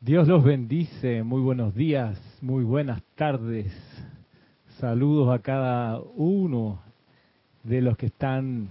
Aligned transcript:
Dios 0.00 0.28
los 0.28 0.44
bendice, 0.44 1.24
muy 1.24 1.40
buenos 1.40 1.74
días, 1.74 2.16
muy 2.40 2.62
buenas 2.62 3.02
tardes. 3.16 3.66
Saludos 4.78 5.34
a 5.34 5.40
cada 5.40 5.98
uno 6.14 6.80
de 7.64 7.82
los 7.82 7.96
que 7.96 8.06
están 8.06 8.68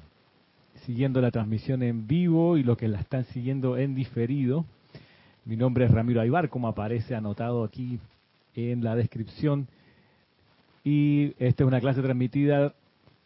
siguiendo 0.86 1.20
la 1.20 1.30
transmisión 1.30 1.84
en 1.84 2.08
vivo 2.08 2.58
y 2.58 2.64
los 2.64 2.78
que 2.78 2.88
la 2.88 3.02
están 3.02 3.26
siguiendo 3.26 3.78
en 3.78 3.94
diferido. 3.94 4.64
Mi 5.44 5.58
nombre 5.58 5.84
es 5.84 5.92
Ramiro 5.92 6.22
Aybar, 6.22 6.48
como 6.48 6.70
aparece 6.70 7.14
anotado 7.14 7.66
aquí 7.66 8.00
en 8.56 8.82
la 8.86 8.96
descripción. 8.96 9.68
Y 10.86 11.34
esta 11.40 11.66
es 11.66 11.68
una 11.68 11.82
clase 11.82 12.02
transmitida 12.02 12.74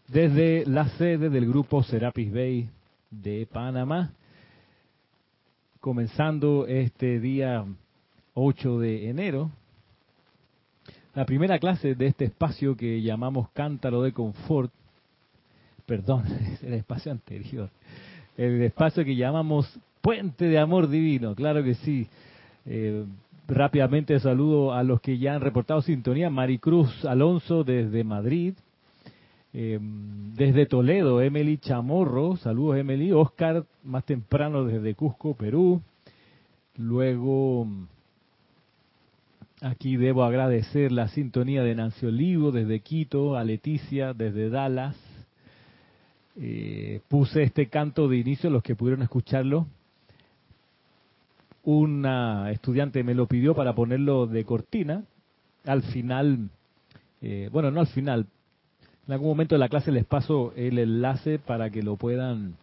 desde 0.07 0.65
la 0.65 0.89
sede 0.97 1.29
del 1.29 1.47
grupo 1.47 1.83
Serapis 1.83 2.33
Bay 2.33 2.67
de 3.11 3.45
Panamá. 3.45 4.11
Comenzando 5.79 6.65
este 6.65 7.19
día 7.19 7.63
8 8.33 8.79
de 8.79 9.09
enero, 9.09 9.51
la 11.13 11.25
primera 11.25 11.59
clase 11.59 11.95
de 11.95 12.07
este 12.07 12.25
espacio 12.25 12.77
que 12.77 13.01
llamamos 13.01 13.49
Cántaro 13.49 14.01
de 14.01 14.13
Confort, 14.13 14.71
perdón, 15.85 16.23
es 16.53 16.63
el 16.63 16.73
espacio 16.73 17.11
anterior, 17.11 17.69
el 18.37 18.61
espacio 18.61 19.03
que 19.03 19.15
llamamos 19.15 19.79
Puente 20.01 20.45
de 20.45 20.57
Amor 20.57 20.87
Divino, 20.89 21.35
claro 21.35 21.63
que 21.63 21.75
sí. 21.75 22.07
Eh, 22.65 23.05
rápidamente 23.47 24.19
saludo 24.19 24.73
a 24.73 24.83
los 24.83 25.01
que 25.01 25.17
ya 25.17 25.35
han 25.35 25.41
reportado 25.41 25.81
sintonía, 25.81 26.29
Maricruz 26.29 27.05
Alonso 27.05 27.63
desde 27.63 28.03
Madrid, 28.03 28.53
eh, 29.53 29.79
desde 29.81 30.65
Toledo, 30.65 31.21
Emily 31.21 31.57
Chamorro, 31.57 32.37
saludos 32.37 32.77
Emily, 32.77 33.11
Oscar 33.11 33.65
más 33.83 34.05
temprano 34.05 34.63
desde 34.63 34.95
Cusco, 34.95 35.33
Perú, 35.33 35.81
luego 36.77 37.67
Aquí 39.63 39.95
debo 39.95 40.23
agradecer 40.23 40.91
la 40.91 41.07
sintonía 41.09 41.61
de 41.61 41.75
Nancy 41.75 42.07
Olivo 42.07 42.51
desde 42.51 42.79
Quito, 42.79 43.37
a 43.37 43.43
Leticia 43.43 44.11
desde 44.11 44.49
Dallas. 44.49 44.95
Eh, 46.35 46.99
puse 47.07 47.43
este 47.43 47.67
canto 47.67 48.07
de 48.07 48.17
inicio, 48.17 48.49
los 48.49 48.63
que 48.63 48.75
pudieron 48.75 49.03
escucharlo. 49.03 49.67
Una 51.63 52.49
estudiante 52.49 53.03
me 53.03 53.13
lo 53.13 53.27
pidió 53.27 53.53
para 53.53 53.75
ponerlo 53.75 54.25
de 54.25 54.43
cortina. 54.45 55.03
Al 55.65 55.83
final, 55.83 56.49
eh, 57.21 57.47
bueno, 57.51 57.69
no 57.69 57.81
al 57.81 57.87
final, 57.87 58.25
en 59.05 59.13
algún 59.13 59.29
momento 59.29 59.53
de 59.53 59.59
la 59.59 59.69
clase 59.69 59.91
les 59.91 60.05
paso 60.05 60.53
el 60.55 60.79
enlace 60.79 61.37
para 61.37 61.69
que 61.69 61.83
lo 61.83 61.97
puedan, 61.97 62.55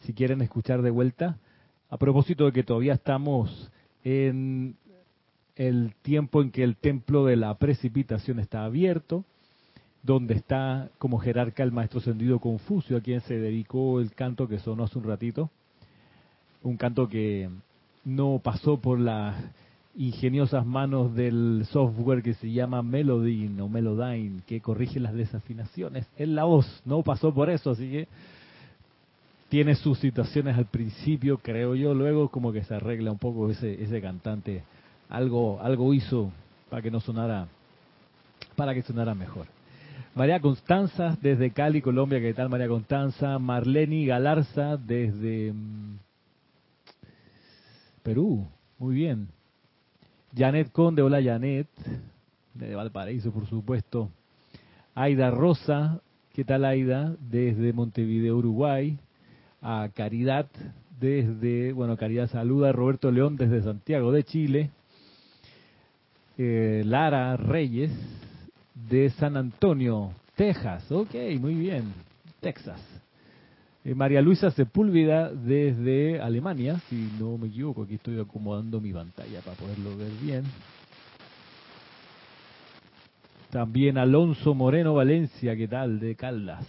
si 0.00 0.12
quieren 0.12 0.42
escuchar 0.42 0.82
de 0.82 0.90
vuelta. 0.90 1.36
A 1.88 1.98
propósito 1.98 2.46
de 2.46 2.52
que 2.52 2.64
todavía 2.64 2.94
estamos 2.94 3.70
en 4.02 4.74
el 5.56 5.94
tiempo 6.02 6.42
en 6.42 6.50
que 6.50 6.62
el 6.62 6.76
templo 6.76 7.24
de 7.24 7.36
la 7.36 7.54
precipitación 7.54 8.38
está 8.38 8.64
abierto, 8.64 9.24
donde 10.02 10.34
está 10.34 10.90
como 10.98 11.18
jerarca 11.18 11.62
el 11.62 11.72
maestro 11.72 12.00
Sendido 12.00 12.38
Confucio, 12.38 12.98
a 12.98 13.00
quien 13.00 13.22
se 13.22 13.38
dedicó 13.38 14.00
el 14.00 14.12
canto 14.12 14.48
que 14.48 14.58
sonó 14.58 14.84
hace 14.84 14.98
un 14.98 15.04
ratito, 15.04 15.50
un 16.62 16.76
canto 16.76 17.08
que 17.08 17.48
no 18.04 18.40
pasó 18.42 18.78
por 18.78 19.00
las 19.00 19.34
ingeniosas 19.96 20.66
manos 20.66 21.14
del 21.14 21.64
software 21.70 22.22
que 22.22 22.34
se 22.34 22.52
llama 22.52 22.82
Melodine 22.82 23.62
o 23.62 23.68
Melodyne, 23.68 24.42
que 24.46 24.60
corrige 24.60 25.00
las 25.00 25.14
desafinaciones. 25.14 26.06
En 26.18 26.34
la 26.34 26.44
voz, 26.44 26.82
no 26.84 27.02
pasó 27.02 27.32
por 27.32 27.48
eso, 27.48 27.70
así 27.70 27.90
que 27.90 28.08
tiene 29.48 29.74
sus 29.74 29.98
situaciones 29.98 30.56
al 30.56 30.66
principio, 30.66 31.38
creo 31.38 31.74
yo, 31.74 31.94
luego 31.94 32.28
como 32.28 32.52
que 32.52 32.62
se 32.64 32.74
arregla 32.74 33.10
un 33.10 33.18
poco 33.18 33.50
ese 33.50 34.00
cantante 34.02 34.62
algo, 35.08 35.60
algo 35.60 35.94
hizo 35.94 36.32
para 36.70 36.82
que 36.82 36.90
no 36.90 37.00
sonara, 37.00 37.46
para 38.56 38.74
que 38.74 38.82
sonara 38.82 39.14
mejor. 39.14 39.46
María 40.14 40.40
Constanza 40.40 41.16
desde 41.20 41.50
Cali, 41.50 41.82
Colombia, 41.82 42.20
¿qué 42.20 42.32
tal 42.32 42.48
María 42.48 42.68
Constanza? 42.68 43.38
Marleni 43.38 44.06
Galarza 44.06 44.76
desde 44.76 45.52
mm, 45.52 45.98
Perú, 48.02 48.46
muy 48.78 48.94
bien. 48.94 49.28
Janet 50.34 50.70
Conde, 50.72 51.02
hola 51.02 51.22
Janet, 51.22 51.68
de 52.54 52.74
Valparaíso 52.74 53.32
por 53.32 53.46
supuesto. 53.46 54.10
Aida 54.94 55.30
Rosa, 55.30 56.00
¿qué 56.32 56.44
tal 56.44 56.64
Aida? 56.64 57.14
Desde 57.20 57.72
Montevideo, 57.72 58.36
Uruguay. 58.36 58.98
A 59.60 59.88
Caridad 59.94 60.46
desde, 60.98 61.72
bueno, 61.72 61.96
Caridad 61.96 62.28
saluda. 62.28 62.72
Roberto 62.72 63.10
León 63.10 63.36
desde 63.36 63.62
Santiago 63.62 64.12
de 64.12 64.24
Chile. 64.24 64.70
Eh, 66.38 66.82
Lara 66.84 67.36
Reyes 67.36 67.90
de 68.74 69.08
San 69.10 69.36
Antonio, 69.36 70.12
Texas. 70.34 70.90
Ok, 70.92 71.14
muy 71.40 71.54
bien. 71.54 71.94
Texas. 72.40 72.80
Eh, 73.84 73.94
María 73.94 74.20
Luisa 74.20 74.50
Sepúlveda 74.50 75.30
desde 75.30 76.20
Alemania, 76.20 76.80
si 76.90 77.08
no 77.18 77.38
me 77.38 77.46
equivoco, 77.46 77.84
aquí 77.84 77.94
estoy 77.94 78.20
acomodando 78.20 78.80
mi 78.80 78.92
pantalla 78.92 79.40
para 79.40 79.56
poderlo 79.56 79.96
ver 79.96 80.10
bien. 80.20 80.44
También 83.50 83.96
Alonso 83.96 84.54
Moreno 84.54 84.92
Valencia, 84.92 85.56
¿qué 85.56 85.68
tal? 85.68 86.00
De 86.00 86.16
Caldas, 86.16 86.66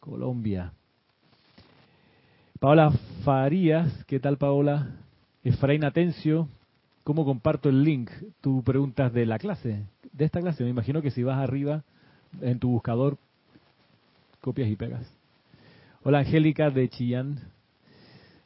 Colombia. 0.00 0.72
Paola 2.58 2.90
Farías, 3.22 4.04
¿qué 4.06 4.18
tal 4.18 4.38
Paola? 4.38 4.88
Efraín 5.44 5.84
Atencio, 5.84 6.48
¿Cómo 7.04 7.26
comparto 7.26 7.68
el 7.68 7.84
link? 7.84 8.10
Tú 8.40 8.62
preguntas 8.62 9.12
de 9.12 9.26
la 9.26 9.38
clase, 9.38 9.84
de 10.10 10.24
esta 10.24 10.40
clase. 10.40 10.64
Me 10.64 10.70
imagino 10.70 11.02
que 11.02 11.10
si 11.10 11.22
vas 11.22 11.38
arriba 11.38 11.84
en 12.40 12.58
tu 12.58 12.70
buscador, 12.70 13.18
copias 14.40 14.70
y 14.70 14.76
pegas. 14.76 15.06
Hola 16.02 16.20
Angélica 16.20 16.70
de 16.70 16.88
Chillán. 16.88 17.40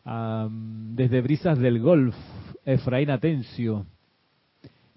desde 0.04 1.20
Brisas 1.20 1.60
del 1.60 1.78
Golf, 1.80 2.16
Efraín 2.64 3.10
Atencio. 3.10 3.86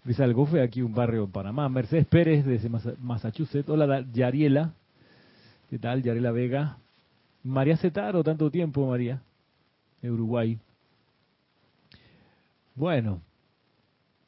Brisas 0.04 0.26
del 0.26 0.34
Golf 0.34 0.56
es 0.56 0.68
aquí 0.68 0.82
un 0.82 0.96
barrio 0.96 1.26
en 1.26 1.32
Panamá. 1.32 1.70
Mercedes 1.70 2.08
Pérez 2.08 2.44
desde 2.44 2.68
Massachusetts. 2.98 3.70
Hola 3.70 4.04
Yariela. 4.12 4.74
¿Qué 5.70 5.78
tal? 5.78 6.02
Yariela 6.02 6.32
Vega. 6.32 6.78
María 7.44 7.78
Cetaro, 7.78 8.24
tanto 8.24 8.50
tiempo 8.50 8.88
María, 8.88 9.22
de 10.02 10.10
Uruguay. 10.10 10.58
Bueno, 12.74 13.22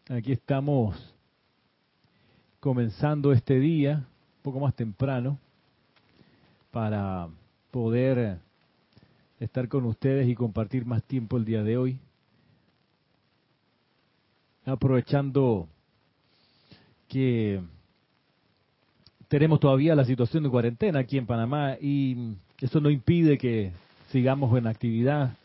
Aquí 0.10 0.34
estamos 0.34 0.98
comenzando 2.60 3.32
este 3.32 3.58
día, 3.58 4.06
un 4.38 4.42
poco 4.42 4.60
más 4.60 4.76
temprano, 4.76 5.40
para 6.72 7.30
poder 7.72 8.38
estar 9.40 9.70
con 9.70 9.86
ustedes 9.86 10.28
y 10.28 10.36
compartir 10.36 10.86
más 10.86 11.04
tiempo 11.04 11.38
el 11.38 11.46
día 11.46 11.64
de 11.64 11.78
hoy. 11.78 12.00
Aprovechando 14.66 15.70
que 17.08 17.62
tenemos 19.30 19.62
todavía 19.62 19.96
la 19.96 20.04
situación 20.04 20.44
de 20.44 20.50
cuarentena 20.50 21.00
aquí 21.00 21.18
en 21.18 21.26
Panamá 21.26 21.78
y 21.80 22.36
eso 22.60 22.82
no 22.82 22.90
impide 22.90 23.38
que 23.38 23.72
sigamos 24.10 24.58
en 24.58 24.68
actividad. 24.68 25.38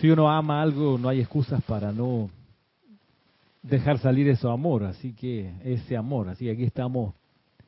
Si 0.00 0.10
uno 0.10 0.28
ama 0.28 0.60
algo, 0.60 0.98
no 0.98 1.08
hay 1.08 1.20
excusas 1.20 1.62
para 1.62 1.92
no 1.92 2.28
dejar 3.62 3.98
salir 3.98 4.28
ese 4.28 4.48
amor, 4.48 4.84
así 4.84 5.12
que 5.14 5.54
ese 5.64 5.96
amor, 5.96 6.28
así 6.28 6.46
que 6.46 6.52
aquí 6.52 6.64
estamos 6.64 7.14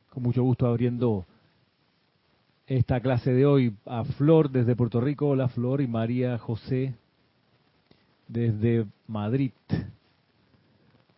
con 0.09 0.23
mucho 0.23 0.43
gusto 0.43 0.67
abriendo 0.67 1.25
esta 2.67 2.99
clase 2.99 3.31
de 3.31 3.45
hoy 3.45 3.75
a 3.85 4.03
Flor 4.03 4.49
desde 4.49 4.75
Puerto 4.75 4.99
Rico, 4.99 5.29
hola 5.29 5.47
Flor 5.49 5.81
y 5.81 5.87
María 5.87 6.37
José 6.37 6.95
desde 8.27 8.85
Madrid. 9.07 9.51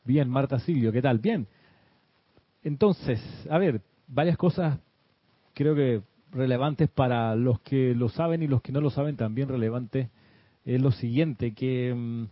Bien, 0.04 0.30
Marta 0.30 0.60
Silvio, 0.60 0.92
¿qué 0.92 1.02
tal? 1.02 1.20
Bien. 1.20 1.48
Entonces, 2.64 3.22
a 3.50 3.58
ver, 3.58 3.82
varias 4.08 4.38
cosas 4.38 4.80
creo 5.54 5.76
que 5.76 6.02
relevantes 6.32 6.90
para 6.90 7.36
los 7.36 7.60
que 7.62 7.96
lo 7.96 8.10
saben 8.10 8.44
y 8.44 8.48
los 8.48 8.62
que 8.62 8.72
no 8.72 8.82
lo 8.82 8.90
saben 8.90 9.16
también 9.16 9.48
relevante 9.48 10.10
es 10.66 10.82
lo 10.82 10.92
siguiente, 10.92 11.54
que 11.54 11.94
mm, 11.94 12.26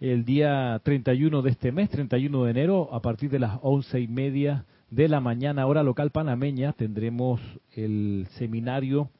el 0.00 0.24
día 0.24 0.80
31 0.82 1.42
de 1.42 1.50
este 1.50 1.72
mes, 1.72 1.90
31 1.90 2.44
de 2.44 2.50
enero, 2.50 2.88
a 2.92 3.00
partir 3.02 3.28
de 3.30 3.38
las 3.38 3.58
once 3.62 4.00
y 4.00 4.08
media 4.08 4.64
de 4.90 5.08
la 5.08 5.20
mañana, 5.20 5.66
hora 5.66 5.82
local 5.82 6.10
panameña, 6.10 6.72
tendremos 6.72 7.40
el 7.76 8.26
seminario 8.38 9.10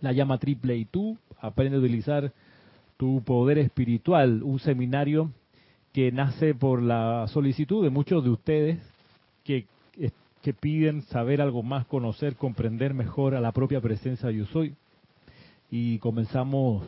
La 0.00 0.12
llama 0.12 0.38
triple 0.38 0.76
y 0.76 0.84
tú, 0.84 1.16
aprende 1.40 1.76
a 1.76 1.80
utilizar 1.80 2.32
tu 2.96 3.22
poder 3.22 3.58
espiritual, 3.58 4.42
un 4.42 4.58
seminario 4.58 5.30
que 5.92 6.10
nace 6.10 6.52
por 6.54 6.82
la 6.82 7.26
solicitud 7.28 7.84
de 7.84 7.90
muchos 7.90 8.24
de 8.24 8.30
ustedes 8.30 8.78
que, 9.44 9.66
que 10.42 10.52
piden 10.52 11.02
saber 11.02 11.40
algo 11.40 11.62
más, 11.62 11.86
conocer, 11.86 12.34
comprender 12.34 12.92
mejor 12.92 13.34
a 13.34 13.40
la 13.40 13.52
propia 13.52 13.80
presencia 13.80 14.28
de 14.28 14.36
yo 14.36 14.46
soy. 14.46 14.74
Y 15.70 15.98
comenzamos 15.98 16.86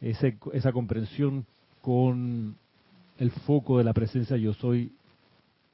ese, 0.00 0.36
esa 0.52 0.72
comprensión 0.72 1.46
con 1.82 2.56
el 3.18 3.30
foco 3.30 3.78
de 3.78 3.84
la 3.84 3.92
presencia 3.92 4.36
yo 4.36 4.54
soy 4.54 4.92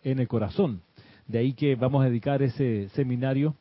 en 0.02 0.18
el 0.18 0.28
corazón. 0.28 0.80
De 1.26 1.38
ahí 1.38 1.52
que 1.52 1.74
vamos 1.74 2.02
a 2.04 2.08
dedicar 2.08 2.42
ese 2.42 2.88
seminario 2.90 3.54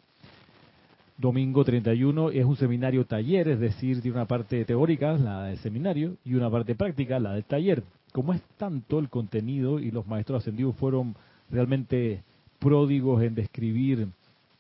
domingo 1.18 1.64
31 1.64 2.32
es 2.32 2.46
un 2.46 2.58
seminario 2.58 3.06
taller, 3.06 3.48
es 3.48 3.60
decir, 3.60 4.02
tiene 4.02 4.18
una 4.18 4.26
parte 4.26 4.66
teórica, 4.66 5.14
la 5.14 5.46
del 5.46 5.58
seminario, 5.60 6.18
y 6.26 6.34
una 6.34 6.50
parte 6.50 6.76
práctica, 6.76 7.20
la 7.20 7.34
del 7.34 7.46
taller. 7.46 7.84
Como 8.12 8.34
es 8.34 8.42
tanto 8.58 9.00
el 9.00 9.10
contenido 9.10 9.80
y 9.80 9.92
los 9.92 10.08
maestros 10.08 10.42
ascendidos 10.42 10.76
fueron 10.76 11.16
realmente 11.50 12.24
pródigos 12.60 13.22
en 13.24 13.36
describir 13.36 14.08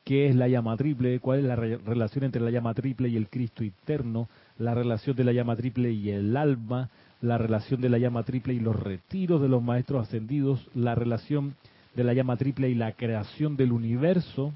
qué 0.04 0.28
es 0.28 0.36
la 0.36 0.48
llama 0.48 0.78
triple, 0.78 1.20
cuál 1.20 1.40
es 1.40 1.46
la 1.46 1.56
relación 1.56 2.26
entre 2.26 2.42
la 2.42 2.52
llama 2.52 2.74
triple 2.74 3.10
y 3.10 3.18
el 3.18 3.28
Cristo 3.28 3.64
eterno, 3.64 4.30
la 4.58 4.76
relación 4.76 5.16
de 5.16 5.24
la 5.24 5.34
llama 5.34 5.56
triple 5.56 5.92
y 5.92 6.12
el 6.12 6.38
alma, 6.38 6.90
la 7.26 7.38
relación 7.38 7.82
de 7.82 7.90
la 7.90 7.98
llama 7.98 8.24
triple 8.24 8.54
y 8.54 8.60
los 8.60 8.76
retiros 8.76 9.42
de 9.42 9.50
los 9.50 9.62
maestros 9.62 10.08
ascendidos, 10.08 10.66
la 10.76 10.96
relación 10.96 11.56
de 11.96 12.04
la 12.04 12.14
llama 12.14 12.38
triple 12.38 12.70
y 12.70 12.76
la 12.76 12.92
creación 12.92 13.58
del 13.58 13.72
universo, 13.72 14.54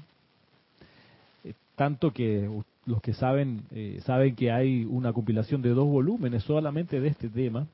eh, 1.44 1.54
tanto 1.74 2.12
que 2.12 2.48
los 2.86 3.02
que 3.02 3.12
saben 3.12 3.62
eh, 3.72 4.00
saben 4.04 4.34
que 4.34 4.50
hay 4.52 4.84
una 4.84 5.12
compilación 5.12 5.62
de 5.62 5.70
dos 5.70 5.86
volúmenes 5.86 6.44
solamente 6.44 7.00
de 7.00 7.08
este 7.08 7.28
tema, 7.28 7.66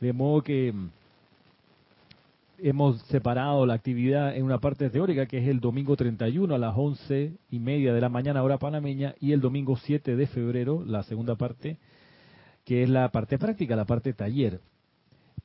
de 0.00 0.12
modo 0.12 0.42
que 0.42 0.72
mm, 0.72 0.88
hemos 2.60 3.00
separado 3.02 3.66
la 3.66 3.74
actividad 3.74 4.36
en 4.36 4.44
una 4.44 4.58
parte 4.58 4.90
teórica 4.90 5.26
que 5.26 5.38
es 5.38 5.48
el 5.48 5.60
domingo 5.60 5.96
31 5.96 6.54
a 6.54 6.58
las 6.58 6.74
once 6.76 7.32
y 7.50 7.58
media 7.58 7.92
de 7.92 8.00
la 8.00 8.08
mañana 8.08 8.42
hora 8.42 8.58
panameña 8.58 9.14
y 9.20 9.32
el 9.32 9.40
domingo 9.40 9.76
7 9.76 10.16
de 10.16 10.26
febrero 10.26 10.84
la 10.84 11.02
segunda 11.04 11.36
parte 11.36 11.76
que 12.68 12.82
es 12.82 12.90
la 12.90 13.08
parte 13.08 13.38
práctica, 13.38 13.74
la 13.76 13.86
parte 13.86 14.12
taller. 14.12 14.60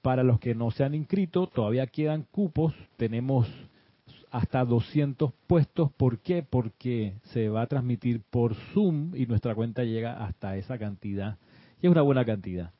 Para 0.02 0.24
los 0.24 0.42
que 0.42 0.56
no 0.56 0.72
se 0.72 0.84
han 0.84 0.94
inscrito, 0.94 1.48
todavía 1.48 1.88
quedan 1.88 2.26
cupos, 2.30 2.74
tenemos 2.98 3.48
hasta 4.30 4.66
200 4.66 5.32
puestos. 5.48 5.90
¿Por 5.94 6.20
qué? 6.20 6.44
Porque 6.44 7.14
se 7.32 7.48
va 7.48 7.62
a 7.62 7.68
transmitir 7.68 8.20
por 8.30 8.56
Zoom 8.74 9.16
y 9.16 9.26
nuestra 9.26 9.56
cuenta 9.56 9.86
llega 9.86 10.26
hasta 10.26 10.58
esa 10.58 10.78
cantidad. 10.78 11.38
Y 11.82 11.86
es 11.86 11.92
una 11.94 12.02
buena 12.02 12.26
cantidad. 12.26 12.74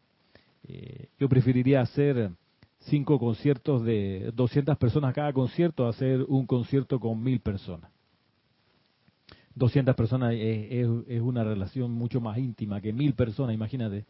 Eh, 0.68 1.08
yo 1.18 1.30
preferiría 1.30 1.80
hacer 1.80 2.32
cinco 2.80 3.20
conciertos 3.20 3.86
de 3.86 4.30
200 4.36 4.78
personas 4.78 5.14
cada 5.14 5.32
concierto, 5.32 5.88
hacer 5.88 6.22
un 6.28 6.46
concierto 6.48 7.00
con 7.00 7.24
mil 7.24 7.40
personas. 7.40 7.90
200 9.56 9.96
personas 9.96 10.34
es, 10.34 10.86
es, 11.08 11.22
una 11.22 11.46
relación 11.46 11.92
mucho 11.92 12.20
más 12.20 12.38
íntima 12.38 12.82
que 12.82 12.92
mil 12.92 13.14
personas, 13.14 13.56
imagínate. 13.56 14.04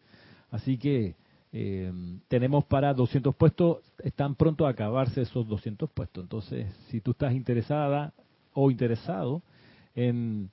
Así 0.53 0.77
que 0.77 1.15
eh, 1.51 1.91
tenemos 2.27 2.63
para 2.65 2.93
200 2.93 3.35
puestos, 3.35 3.79
están 4.03 4.35
pronto 4.35 4.67
a 4.67 4.69
acabarse 4.69 5.23
esos 5.23 5.47
200 5.47 5.89
puestos. 5.89 6.23
Entonces, 6.23 6.67
si 6.89 7.01
tú 7.01 7.11
estás 7.11 7.33
interesada 7.33 8.13
o 8.53 8.69
interesado 8.69 9.41
en 9.95 10.51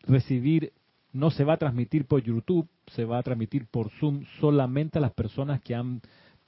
recibir, 0.00 0.72
no 1.12 1.30
se 1.30 1.44
va 1.44 1.52
a 1.52 1.58
transmitir 1.58 2.06
por 2.06 2.22
YouTube, 2.22 2.66
se 2.86 3.04
va 3.04 3.18
a 3.18 3.22
transmitir 3.22 3.66
por 3.66 3.90
Zoom 4.00 4.24
solamente 4.40 4.96
a 4.96 5.02
las 5.02 5.12
personas 5.12 5.60
que 5.60 5.74
han, 5.74 6.00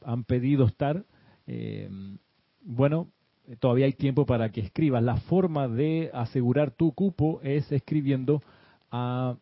han 0.02 0.24
pedido 0.24 0.64
estar. 0.64 1.04
Eh, 1.46 1.90
bueno, 2.62 3.08
todavía 3.60 3.84
hay 3.84 3.92
tiempo 3.92 4.24
para 4.24 4.48
que 4.48 4.62
escribas. 4.62 5.02
La 5.02 5.18
forma 5.18 5.68
de 5.68 6.10
asegurar 6.14 6.70
tu 6.70 6.92
cupo 6.92 7.42
es 7.42 7.70
escribiendo 7.72 8.42
a 8.90 9.36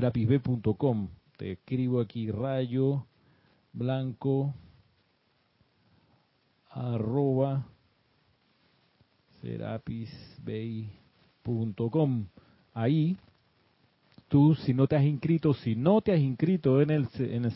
rayoblanco.com 0.00 1.08
te 1.36 1.52
escribo 1.52 2.00
aquí 2.00 2.30
rayo 2.30 3.04
blanco 3.72 4.54
arroba 6.70 7.66
serapisbay.com. 9.40 12.26
Ahí, 12.74 13.16
tú 14.28 14.54
si 14.54 14.72
no 14.72 14.86
te 14.86 14.94
has 14.96 15.04
inscrito, 15.04 15.52
si 15.52 15.74
no 15.74 16.00
te 16.00 16.12
has 16.12 16.20
inscrito 16.20 16.80
en 16.80 16.90
el, 16.90 17.08
en 17.18 17.44
el, 17.44 17.52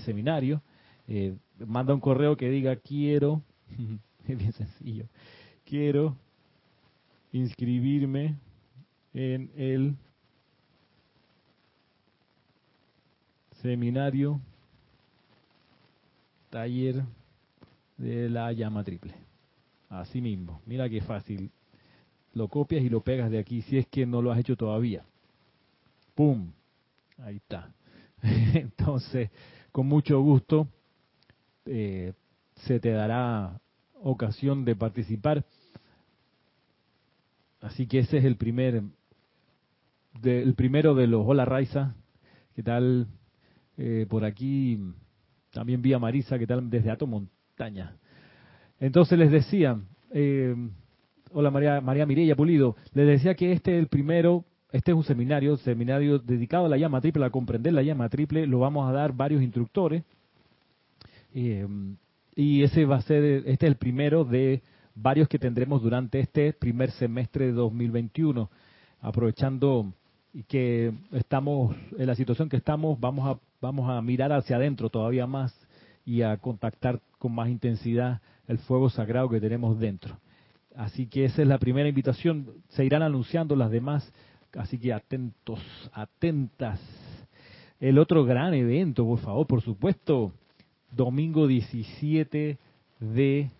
seminario, 0.00 0.60
eh, 1.06 1.36
manda 1.64 1.94
un 1.94 2.00
correo 2.00 2.36
que 2.36 2.50
diga 2.50 2.74
quiero, 2.76 3.40
es 4.26 4.36
bien 4.36 4.52
sencillo, 4.52 5.06
quiero 5.64 6.16
inscribirme 7.32 8.34
en 9.14 9.50
el 9.56 9.94
seminario, 13.62 14.40
taller 16.50 17.02
de 17.96 18.28
la 18.28 18.52
llama 18.52 18.84
triple. 18.84 19.14
Así 19.88 20.20
mismo, 20.20 20.60
mira 20.66 20.88
qué 20.88 21.00
fácil. 21.00 21.50
Lo 22.34 22.48
copias 22.48 22.82
y 22.82 22.88
lo 22.88 23.00
pegas 23.00 23.30
de 23.30 23.38
aquí 23.38 23.62
si 23.62 23.78
es 23.78 23.86
que 23.86 24.06
no 24.06 24.22
lo 24.22 24.30
has 24.30 24.38
hecho 24.38 24.56
todavía. 24.56 25.04
¡Pum! 26.14 26.52
Ahí 27.18 27.36
está. 27.36 27.72
Entonces, 28.22 29.30
con 29.72 29.86
mucho 29.86 30.20
gusto 30.20 30.68
eh, 31.66 32.12
se 32.66 32.80
te 32.80 32.90
dará 32.90 33.60
ocasión 34.02 34.64
de 34.64 34.76
participar. 34.76 35.44
Así 37.60 37.86
que 37.86 38.00
ese 38.00 38.18
es 38.18 38.24
el 38.24 38.36
primer, 38.36 38.82
el 40.22 40.54
primero 40.54 40.94
de 40.94 41.06
los 41.06 41.26
Hola 41.26 41.44
Raiza. 41.44 41.94
¿Qué 42.54 42.62
tal? 42.62 43.08
Eh, 43.78 44.06
por 44.08 44.24
aquí 44.24 44.76
también 45.52 45.80
vi 45.80 45.92
a 45.92 46.00
Marisa, 46.00 46.38
que 46.38 46.46
tal 46.46 46.68
desde 46.68 46.90
Ato 46.90 47.06
Montaña. 47.06 47.96
Entonces 48.80 49.16
les 49.16 49.30
decía, 49.30 49.80
eh, 50.10 50.54
hola 51.32 51.50
María, 51.52 51.80
María 51.80 52.04
Mireya 52.04 52.34
Pulido, 52.34 52.76
les 52.92 53.06
decía 53.06 53.34
que 53.34 53.52
este 53.52 53.76
es 53.76 53.78
el 53.78 53.86
primero, 53.86 54.44
este 54.72 54.90
es 54.90 54.96
un 54.96 55.04
seminario, 55.04 55.56
seminario 55.58 56.18
dedicado 56.18 56.66
a 56.66 56.68
la 56.68 56.76
llama 56.76 57.00
triple, 57.00 57.24
a 57.24 57.30
comprender 57.30 57.72
la 57.72 57.82
llama 57.82 58.08
triple, 58.08 58.48
lo 58.48 58.58
vamos 58.58 58.88
a 58.88 58.92
dar 58.92 59.12
varios 59.12 59.42
instructores. 59.42 60.02
Eh, 61.32 61.66
y 62.34 62.62
ese 62.64 62.84
va 62.84 62.96
a 62.96 63.02
ser, 63.02 63.22
este 63.46 63.66
es 63.66 63.70
el 63.70 63.76
primero 63.76 64.24
de 64.24 64.62
varios 64.94 65.28
que 65.28 65.38
tendremos 65.38 65.82
durante 65.82 66.18
este 66.18 66.52
primer 66.52 66.90
semestre 66.90 67.46
de 67.46 67.52
2021, 67.52 68.50
aprovechando 69.00 69.92
que 70.48 70.92
estamos 71.12 71.76
en 71.96 72.06
la 72.06 72.16
situación 72.16 72.48
que 72.48 72.56
estamos, 72.56 72.98
vamos 72.98 73.28
a 73.28 73.47
vamos 73.60 73.90
a 73.90 74.00
mirar 74.02 74.32
hacia 74.32 74.56
adentro 74.56 74.90
todavía 74.90 75.26
más 75.26 75.54
y 76.04 76.22
a 76.22 76.36
contactar 76.36 77.00
con 77.18 77.34
más 77.34 77.48
intensidad 77.48 78.20
el 78.46 78.58
fuego 78.58 78.88
sagrado 78.88 79.28
que 79.28 79.40
tenemos 79.40 79.78
dentro. 79.78 80.18
Así 80.74 81.06
que 81.06 81.24
esa 81.24 81.42
es 81.42 81.48
la 81.48 81.58
primera 81.58 81.88
invitación. 81.88 82.62
Se 82.68 82.84
irán 82.84 83.02
anunciando 83.02 83.56
las 83.56 83.70
demás, 83.70 84.12
así 84.56 84.78
que 84.78 84.92
atentos, 84.92 85.60
atentas. 85.92 86.80
El 87.80 87.98
otro 87.98 88.24
gran 88.24 88.54
evento, 88.54 89.04
por 89.04 89.18
favor, 89.18 89.46
por 89.46 89.60
supuesto, 89.60 90.32
domingo 90.90 91.46
17 91.46 92.58
de 93.00 93.50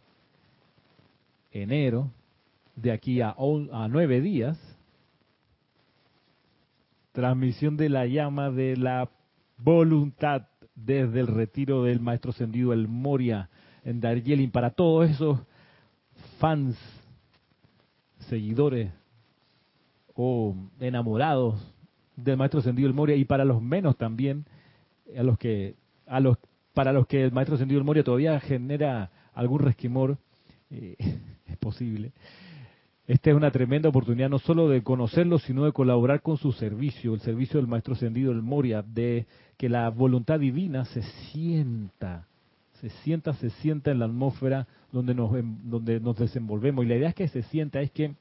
enero, 1.50 2.10
de 2.76 2.92
aquí 2.92 3.20
a, 3.20 3.34
nueve 3.88 4.20
días, 4.20 4.58
transmisión 7.12 7.76
de 7.76 7.88
la 7.88 8.06
llama 8.06 8.50
de 8.50 8.76
la 8.76 9.08
voluntad 9.58 10.48
desde 10.74 11.20
el 11.20 11.26
retiro 11.26 11.84
del 11.84 12.00
maestro 12.00 12.30
ascendido 12.30 12.72
El 12.72 12.88
Moria 12.88 13.50
en 13.84 14.00
Darjeeling. 14.00 14.50
Para 14.50 14.70
todos 14.70 15.10
esos 15.10 15.40
fans, 16.38 16.76
seguidores 18.28 18.90
o 20.14 20.54
enamorados 20.80 21.60
del 22.16 22.36
maestro 22.36 22.60
ascendido 22.60 22.88
El 22.88 22.94
Moria 22.94 23.16
y 23.16 23.24
para 23.24 23.44
los 23.44 23.62
menos 23.62 23.96
también 23.96 24.46
a 25.16 25.22
los 25.22 25.38
que 25.38 25.74
a 26.06 26.20
los 26.20 26.38
para 26.74 26.92
los 26.92 27.06
que 27.06 27.24
el 27.24 27.32
maestro 27.32 27.54
ascendido 27.54 27.78
El 27.78 27.84
Moria 27.84 28.04
todavía 28.04 28.38
genera 28.40 29.10
algún 29.34 29.60
resquemor 29.60 30.18
eh, 30.70 30.96
es 31.46 31.56
posible 31.58 32.12
esta 33.08 33.30
es 33.30 33.36
una 33.36 33.50
tremenda 33.50 33.88
oportunidad 33.88 34.28
no 34.28 34.38
solo 34.38 34.68
de 34.68 34.82
conocerlo, 34.82 35.38
sino 35.38 35.64
de 35.64 35.72
colaborar 35.72 36.20
con 36.20 36.36
su 36.36 36.52
servicio, 36.52 37.14
el 37.14 37.20
servicio 37.20 37.58
del 37.58 37.66
Maestro 37.66 37.94
Ascendido, 37.94 38.32
el 38.32 38.42
Moria, 38.42 38.82
de 38.82 39.24
que 39.56 39.70
la 39.70 39.88
voluntad 39.88 40.38
divina 40.38 40.84
se 40.84 41.00
sienta, 41.02 42.26
se 42.82 42.90
sienta, 42.90 43.32
se 43.32 43.48
sienta 43.48 43.90
en 43.90 44.00
la 44.00 44.04
atmósfera 44.04 44.68
donde 44.92 45.14
nos, 45.14 45.32
nos 45.32 46.16
desenvolvemos. 46.18 46.84
Y 46.84 46.88
la 46.88 46.96
idea 46.96 47.08
es 47.08 47.14
que 47.14 47.28
se 47.28 47.42
sienta, 47.44 47.80
es 47.80 47.90
que 47.92 48.14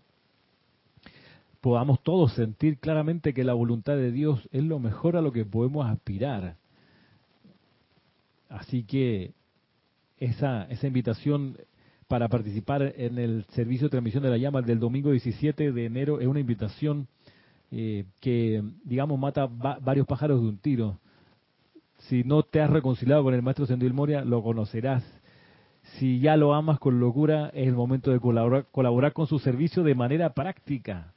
podamos 1.59 2.01
todos 2.01 2.31
sentir 2.31 2.77
claramente 2.77 3.33
que 3.33 3.43
la 3.43 3.53
voluntad 3.53 3.97
de 3.97 4.13
Dios 4.13 4.47
es 4.53 4.63
lo 4.63 4.79
mejor 4.79 5.17
a 5.17 5.21
lo 5.21 5.33
que 5.33 5.43
podemos 5.43 5.85
aspirar. 5.85 6.55
Así 8.47 8.83
que 8.83 9.33
esa 10.17 10.65
invitación 10.81 11.57
para 12.07 12.29
participar 12.29 12.93
en 12.97 13.17
el 13.17 13.45
servicio 13.49 13.87
de 13.87 13.91
transmisión 13.91 14.23
de 14.23 14.29
la 14.29 14.37
llama 14.37 14.61
del 14.61 14.79
domingo 14.79 15.11
17 15.11 15.71
de 15.71 15.85
enero 15.85 16.19
es 16.19 16.27
una 16.27 16.39
invitación 16.39 17.07
eh, 17.69 18.05
que, 18.21 18.63
digamos, 18.83 19.19
mata 19.19 19.45
varios 19.47 20.07
pájaros 20.07 20.41
de 20.41 20.47
un 20.47 20.57
tiro. 20.57 20.99
Si 21.97 22.23
no 22.23 22.43
te 22.43 22.61
has 22.61 22.69
reconciliado 22.69 23.23
con 23.23 23.33
el 23.33 23.41
maestro 23.41 23.65
Ascendido 23.65 23.93
Moria, 23.93 24.23
lo 24.23 24.41
conocerás. 24.41 25.03
Si 25.97 26.19
ya 26.19 26.37
lo 26.37 26.53
amas 26.53 26.79
con 26.79 26.99
locura, 26.99 27.49
es 27.53 27.67
el 27.67 27.75
momento 27.75 28.11
de 28.11 28.19
colaborar, 28.19 28.67
colaborar 28.71 29.13
con 29.13 29.27
su 29.27 29.39
servicio 29.39 29.83
de 29.83 29.95
manera 29.95 30.33
práctica. 30.33 31.13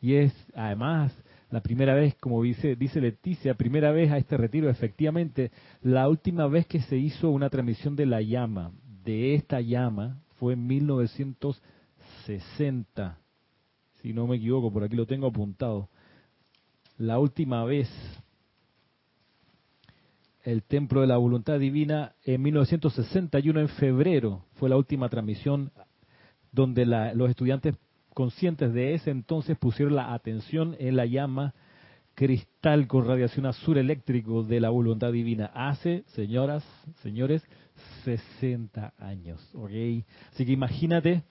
Y 0.00 0.14
es, 0.14 0.32
además, 0.54 1.12
la 1.50 1.60
primera 1.60 1.94
vez, 1.94 2.14
como 2.16 2.42
dice, 2.42 2.74
dice 2.74 3.00
Leticia, 3.00 3.54
primera 3.54 3.92
vez 3.92 4.10
a 4.10 4.18
este 4.18 4.36
retiro, 4.36 4.68
efectivamente, 4.70 5.50
la 5.82 6.08
última 6.08 6.46
vez 6.46 6.66
que 6.66 6.80
se 6.82 6.96
hizo 6.96 7.30
una 7.30 7.50
transmisión 7.50 7.96
de 7.96 8.06
la 8.06 8.20
llama, 8.20 8.72
de 9.12 9.34
esta 9.34 9.62
llama, 9.62 10.20
fue 10.36 10.52
en 10.52 10.66
1960, 10.66 13.18
si 14.02 14.12
no 14.12 14.26
me 14.26 14.36
equivoco, 14.36 14.70
por 14.70 14.84
aquí 14.84 14.96
lo 14.96 15.06
tengo 15.06 15.28
apuntado. 15.28 15.88
La 16.98 17.18
última 17.18 17.64
vez, 17.64 17.88
el 20.42 20.62
Templo 20.62 21.00
de 21.00 21.06
la 21.06 21.16
Voluntad 21.16 21.58
Divina, 21.58 22.12
en 22.24 22.42
1961, 22.42 23.60
en 23.60 23.70
febrero, 23.70 24.44
fue 24.56 24.68
la 24.68 24.76
última 24.76 25.08
transmisión 25.08 25.72
donde 26.52 26.84
los 26.84 27.30
estudiantes 27.30 27.76
conscientes 28.12 28.74
de 28.74 28.92
ese 28.94 29.10
entonces 29.10 29.56
pusieron 29.56 29.94
la 29.94 30.12
atención 30.12 30.76
en 30.78 30.96
la 30.96 31.06
llama 31.06 31.54
cristal 32.14 32.86
con 32.88 33.06
radiación 33.06 33.46
azul 33.46 33.78
eléctrico 33.78 34.42
de 34.42 34.60
la 34.60 34.68
voluntad 34.70 35.12
divina. 35.12 35.46
Hace, 35.54 36.04
señoras, 36.08 36.62
señores, 37.02 37.42
60 38.04 38.94
años. 38.98 39.40
Así 40.32 40.46
que 40.46 40.52
imagínate 40.52 41.22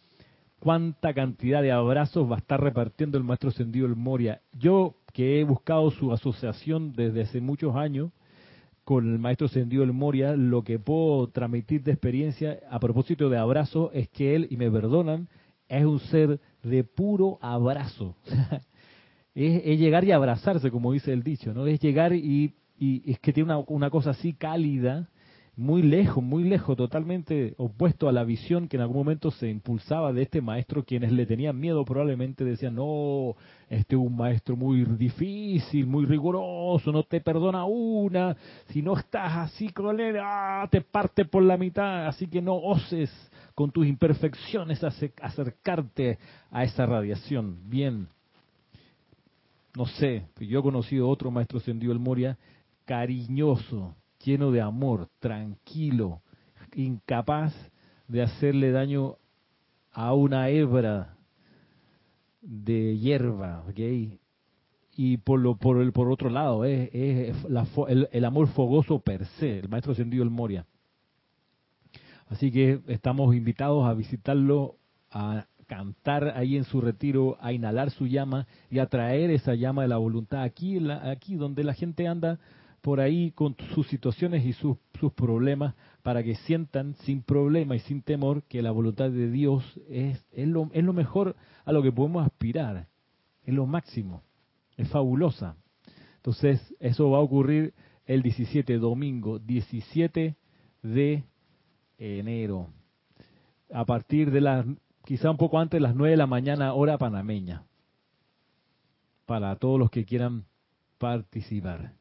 cuánta 0.59 1.13
cantidad 1.13 1.61
de 1.61 1.71
abrazos 1.71 2.29
va 2.29 2.35
a 2.35 2.39
estar 2.39 2.61
repartiendo 2.61 3.17
el 3.17 3.23
maestro 3.23 3.51
Sendido 3.51 3.85
el 3.85 3.95
Moria. 3.95 4.41
Yo 4.53 4.95
que 5.13 5.39
he 5.39 5.43
buscado 5.43 5.89
su 5.91 6.11
asociación 6.11 6.93
desde 6.93 7.21
hace 7.21 7.41
muchos 7.41 7.75
años 7.75 8.11
con 8.83 9.11
el 9.11 9.19
maestro 9.19 9.47
Sendido 9.49 9.83
el 9.83 9.91
Moria, 9.91 10.35
lo 10.35 10.63
que 10.63 10.79
puedo 10.79 11.27
transmitir 11.27 11.83
de 11.83 11.91
experiencia 11.91 12.59
a 12.69 12.79
propósito 12.79 13.29
de 13.29 13.37
abrazos 13.37 13.91
es 13.93 14.07
que 14.09 14.33
él, 14.33 14.47
y 14.49 14.55
me 14.55 14.71
perdonan, 14.71 15.27
es 15.67 15.85
un 15.85 15.99
ser 15.99 16.39
de 16.63 16.83
puro 16.83 17.37
abrazo. 17.41 18.15
es, 19.35 19.77
llegar 19.77 20.03
y 20.03 20.11
abrazarse, 20.11 20.71
como 20.71 20.93
dice 20.93 21.11
el 21.11 21.23
dicho, 21.23 21.53
¿no? 21.53 21.67
Es 21.67 21.79
llegar 21.79 22.13
y, 22.13 22.53
es 22.79 23.19
que 23.19 23.33
tiene 23.33 23.55
una, 23.67 23.89
cosa 23.89 24.11
así 24.11 24.33
cálida, 24.33 25.09
muy 25.57 25.81
lejos, 25.81 26.23
muy 26.23 26.43
lejos, 26.43 26.77
totalmente 26.77 27.55
opuesto 27.57 28.07
a 28.07 28.11
la 28.11 28.23
visión 28.23 28.67
que 28.67 28.77
en 28.77 28.81
algún 28.81 28.97
momento 28.97 29.31
se 29.31 29.49
impulsaba 29.49 30.13
de 30.13 30.21
este 30.21 30.39
maestro, 30.39 30.85
quienes 30.85 31.11
le 31.11 31.25
tenían 31.25 31.59
miedo 31.59 31.83
probablemente 31.83 32.45
decían, 32.45 32.75
no, 32.75 33.35
este 33.67 33.95
es 33.95 34.01
un 34.01 34.15
maestro 34.15 34.55
muy 34.55 34.85
difícil, 34.85 35.87
muy 35.87 36.05
riguroso, 36.05 36.91
no 36.91 37.01
te 37.01 37.21
perdona 37.21 37.65
una, 37.65 38.37
si 38.67 38.83
no 38.83 38.95
estás 38.95 39.35
así 39.35 39.69
con 39.69 39.97
ah, 40.21 40.67
te 40.69 40.81
parte 40.81 41.25
por 41.25 41.41
la 41.41 41.57
mitad, 41.57 42.05
así 42.05 42.27
que 42.27 42.39
no 42.39 42.53
oses 42.53 43.09
con 43.55 43.71
tus 43.71 43.87
imperfecciones 43.87 44.83
acercarte 44.83 46.19
a 46.51 46.63
esa 46.65 46.85
radiación. 46.85 47.57
Bien, 47.67 48.07
no 49.75 49.87
sé, 49.87 50.27
yo 50.39 50.59
he 50.59 50.61
conocido 50.61 51.09
otro 51.09 51.31
maestro 51.31 51.57
ascendido 51.57 51.91
el 51.93 51.99
Moria, 51.99 52.37
cariñoso, 52.85 53.95
lleno 54.27 54.51
de 54.51 54.59
amor, 54.59 55.07
tranquilo, 55.19 56.21
incapaz 56.75 57.53
de 58.09 58.21
hacerle 58.21 58.71
daño 58.71 59.15
a 59.93 60.13
una 60.13 60.49
hebra 60.49 61.15
de 62.41 62.97
hierba, 62.97 63.63
¿ok? 63.69 63.79
Y 64.97 65.17
por 65.17 65.39
lo 65.39 65.55
por 65.55 65.81
el 65.81 65.93
por 65.93 66.11
otro 66.11 66.29
lado 66.29 66.65
es, 66.65 66.89
el, 66.93 68.09
el, 68.11 68.25
amor 68.25 68.47
fogoso 68.49 68.99
per 68.99 69.25
se, 69.39 69.59
el 69.59 69.69
maestro 69.69 69.93
ascendido 69.93 70.23
el 70.23 70.29
Moria. 70.29 70.65
Así 72.27 72.51
que 72.51 72.81
estamos 72.87 73.33
invitados 73.33 73.85
a 73.85 73.93
visitarlo, 73.93 74.75
a 75.09 75.45
cantar 75.67 76.33
ahí 76.35 76.57
en 76.57 76.65
su 76.65 76.81
retiro, 76.81 77.37
a 77.39 77.53
inhalar 77.53 77.91
su 77.91 78.07
llama 78.07 78.45
y 78.69 78.79
a 78.79 78.87
traer 78.87 79.29
esa 79.31 79.55
llama 79.55 79.83
de 79.83 79.87
la 79.87 79.97
voluntad 79.97 80.41
aquí, 80.41 80.79
aquí 80.89 81.35
donde 81.35 81.63
la 81.63 81.73
gente 81.73 82.07
anda 82.07 82.39
por 82.87 83.01
ahí 83.01 83.31
con 83.31 83.53
sus 83.75 83.85
situaciones 83.89 84.45
y 84.45 84.53
sus, 84.53 84.77
sus 84.97 85.11
problemas 85.11 85.75
para 86.03 86.23
que 86.23 86.35
sientan 86.35 86.95
sin 86.99 87.21
problema 87.21 87.75
y 87.75 87.79
sin 87.79 88.01
temor 88.01 88.43
que 88.43 88.61
la 88.61 88.71
voluntad 88.71 89.11
de 89.11 89.29
Dios 89.29 89.61
es, 89.89 90.25
es, 90.31 90.47
lo, 90.47 90.69
es 90.71 90.85
lo 90.85 90.93
mejor 90.93 91.35
a 91.65 91.73
lo 91.73 91.83
que 91.83 91.91
podemos 91.91 92.25
aspirar, 92.25 92.87
es 93.43 93.53
lo 93.53 93.65
máximo, 93.65 94.23
es 94.77 94.87
fabulosa. 94.87 95.57
Entonces, 96.15 96.61
eso 96.79 97.09
va 97.09 97.17
a 97.17 97.23
ocurrir 97.23 97.73
el 98.05 98.21
17, 98.21 98.77
domingo 98.77 99.37
17 99.37 100.37
de 100.81 101.25
enero, 101.97 102.69
a 103.69 103.83
partir 103.83 104.31
de 104.31 104.39
las, 104.39 104.65
quizá 105.03 105.29
un 105.29 105.35
poco 105.35 105.59
antes 105.59 105.75
de 105.75 105.81
las 105.81 105.93
9 105.93 106.11
de 106.11 106.17
la 106.17 106.25
mañana, 106.25 106.73
hora 106.73 106.97
panameña, 106.97 107.65
para 109.25 109.53
todos 109.57 109.77
los 109.77 109.91
que 109.91 110.05
quieran 110.05 110.45
participar. 110.97 111.96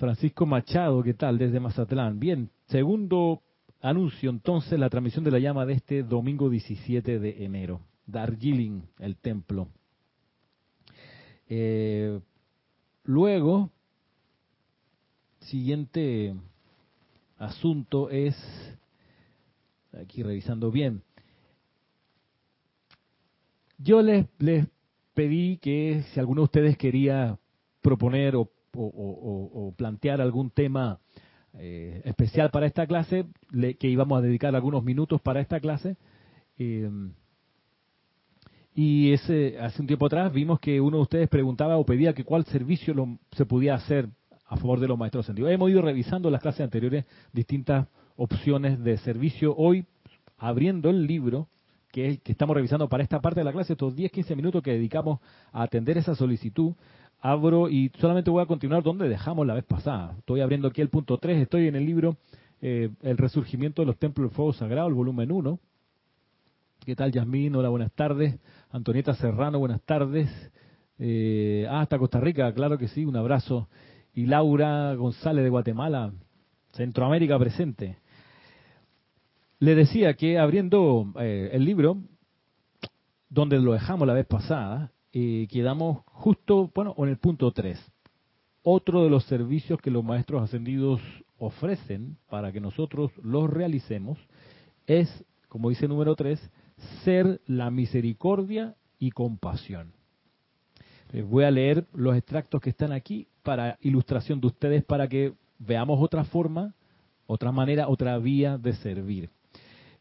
Francisco 0.00 0.46
Machado, 0.46 1.02
¿qué 1.02 1.12
tal? 1.12 1.36
Desde 1.36 1.60
Mazatlán. 1.60 2.18
Bien, 2.18 2.48
segundo 2.68 3.42
anuncio 3.82 4.30
entonces, 4.30 4.78
la 4.78 4.88
transmisión 4.88 5.24
de 5.24 5.30
la 5.30 5.38
llama 5.38 5.66
de 5.66 5.74
este 5.74 6.02
domingo 6.02 6.48
17 6.48 7.18
de 7.18 7.44
enero. 7.44 7.82
Darjeeling, 8.06 8.80
el 8.98 9.18
templo. 9.18 9.68
Eh, 11.50 12.18
luego, 13.04 13.70
siguiente 15.40 16.34
asunto 17.36 18.08
es, 18.08 18.34
aquí 19.92 20.22
revisando 20.22 20.70
bien, 20.70 21.02
yo 23.76 24.00
les, 24.00 24.26
les 24.38 24.66
pedí 25.12 25.58
que 25.58 26.04
si 26.14 26.20
alguno 26.20 26.40
de 26.40 26.44
ustedes 26.44 26.78
quería 26.78 27.38
proponer 27.82 28.34
o, 28.36 28.50
plantear 29.76 30.20
algún 30.20 30.50
tema 30.50 30.98
eh, 31.54 32.02
especial 32.04 32.50
para 32.50 32.66
esta 32.66 32.86
clase, 32.86 33.26
que 33.78 33.88
íbamos 33.88 34.18
a 34.18 34.22
dedicar 34.22 34.54
algunos 34.54 34.84
minutos 34.84 35.20
para 35.20 35.40
esta 35.40 35.60
clase, 35.60 35.96
eh, 36.58 36.88
y 38.74 39.12
ese, 39.12 39.58
hace 39.58 39.82
un 39.82 39.88
tiempo 39.88 40.06
atrás 40.06 40.32
vimos 40.32 40.60
que 40.60 40.80
uno 40.80 40.98
de 40.98 41.02
ustedes 41.02 41.28
preguntaba 41.28 41.76
o 41.76 41.84
pedía 41.84 42.12
que 42.12 42.24
cuál 42.24 42.44
servicio 42.44 42.94
lo, 42.94 43.18
se 43.32 43.44
podía 43.44 43.74
hacer 43.74 44.08
a 44.46 44.56
favor 44.56 44.80
de 44.80 44.88
los 44.88 44.98
maestros 44.98 45.26
ascendidos. 45.26 45.50
Hemos 45.50 45.70
ido 45.70 45.82
revisando 45.82 46.30
las 46.30 46.40
clases 46.40 46.62
anteriores 46.62 47.04
distintas 47.32 47.88
opciones 48.16 48.82
de 48.82 48.96
servicio. 48.98 49.54
Hoy, 49.56 49.86
abriendo 50.38 50.88
el 50.88 51.06
libro 51.06 51.48
que, 51.90 52.18
que 52.18 52.32
estamos 52.32 52.54
revisando 52.54 52.88
para 52.88 53.02
esta 53.02 53.20
parte 53.20 53.40
de 53.40 53.44
la 53.44 53.52
clase, 53.52 53.72
estos 53.72 53.94
10-15 53.94 54.36
minutos 54.36 54.62
que 54.62 54.72
dedicamos 54.72 55.18
a 55.52 55.62
atender 55.62 55.98
esa 55.98 56.14
solicitud, 56.14 56.74
abro 57.20 57.68
y 57.68 57.90
solamente 57.98 58.30
voy 58.30 58.42
a 58.42 58.46
continuar 58.46 58.82
donde 58.82 59.08
dejamos 59.08 59.46
la 59.46 59.54
vez 59.54 59.64
pasada. 59.64 60.14
Estoy 60.18 60.40
abriendo 60.40 60.68
aquí 60.68 60.80
el 60.80 60.88
punto 60.88 61.18
3, 61.18 61.42
estoy 61.42 61.68
en 61.68 61.76
el 61.76 61.84
libro 61.84 62.16
eh, 62.62 62.90
El 63.02 63.16
resurgimiento 63.18 63.82
de 63.82 63.86
los 63.86 63.98
templos 63.98 64.28
del 64.28 64.36
fuego 64.36 64.52
sagrado, 64.52 64.88
el 64.88 64.94
volumen 64.94 65.30
1. 65.30 65.58
¿Qué 66.84 66.96
tal, 66.96 67.12
Yasmín? 67.12 67.54
Hola, 67.54 67.68
buenas 67.68 67.92
tardes. 67.92 68.38
Antonieta 68.70 69.14
Serrano, 69.14 69.58
buenas 69.58 69.82
tardes. 69.82 70.28
Eh, 70.98 71.66
ah, 71.68 71.80
hasta 71.80 71.98
Costa 71.98 72.20
Rica, 72.20 72.52
claro 72.52 72.78
que 72.78 72.88
sí, 72.88 73.04
un 73.04 73.16
abrazo 73.16 73.68
y 74.14 74.26
Laura 74.26 74.94
González 74.94 75.44
de 75.44 75.50
Guatemala, 75.50 76.12
Centroamérica 76.72 77.38
presente. 77.38 77.98
Le 79.58 79.74
decía 79.74 80.14
que 80.14 80.38
abriendo 80.38 81.12
eh, 81.18 81.50
el 81.52 81.64
libro, 81.64 81.98
donde 83.28 83.58
lo 83.58 83.72
dejamos 83.72 84.06
la 84.06 84.14
vez 84.14 84.26
pasada, 84.26 84.90
eh, 85.12 85.48
quedamos 85.50 86.02
justo, 86.06 86.70
bueno, 86.74 86.94
en 86.98 87.08
el 87.08 87.18
punto 87.18 87.50
3. 87.52 87.78
Otro 88.62 89.04
de 89.04 89.10
los 89.10 89.24
servicios 89.24 89.80
que 89.80 89.90
los 89.90 90.04
maestros 90.04 90.42
ascendidos 90.42 91.00
ofrecen 91.38 92.18
para 92.28 92.52
que 92.52 92.60
nosotros 92.60 93.10
los 93.22 93.48
realicemos 93.48 94.18
es, 94.86 95.24
como 95.48 95.70
dice 95.70 95.88
número 95.88 96.14
3, 96.14 96.38
ser 97.04 97.40
la 97.46 97.70
misericordia 97.70 98.76
y 98.98 99.10
compasión. 99.10 99.92
Les 101.12 101.26
voy 101.26 101.44
a 101.44 101.50
leer 101.50 101.86
los 101.92 102.16
extractos 102.16 102.60
que 102.60 102.70
están 102.70 102.92
aquí 102.92 103.26
para 103.42 103.78
ilustración 103.80 104.40
de 104.40 104.48
ustedes 104.48 104.84
para 104.84 105.08
que 105.08 105.32
veamos 105.58 106.00
otra 106.00 106.24
forma, 106.24 106.74
otra 107.26 107.50
manera, 107.50 107.88
otra 107.88 108.18
vía 108.18 108.58
de 108.58 108.74
servir. 108.74 109.30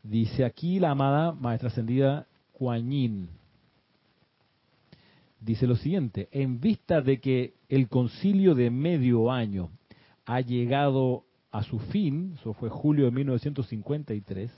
Dice 0.04 0.46
aquí 0.46 0.80
la 0.80 0.92
amada 0.92 1.34
Maestra 1.34 1.70
Ascendida 1.70 2.28
Kuan 2.54 3.30
Dice 5.40 5.68
lo 5.68 5.76
siguiente, 5.76 6.28
en 6.32 6.60
vista 6.60 7.02
de 7.02 7.20
que 7.20 7.54
el 7.70 7.88
concilio 7.88 8.56
de 8.56 8.70
medio 8.70 9.32
año 9.32 9.70
ha 10.26 10.42
llegado 10.42 11.24
a 11.52 11.64
su 11.64 11.80
fin, 11.80 12.36
eso 12.40 12.54
fue 12.54 12.70
julio 12.70 13.06
de 13.06 13.12
1953, 13.12 14.52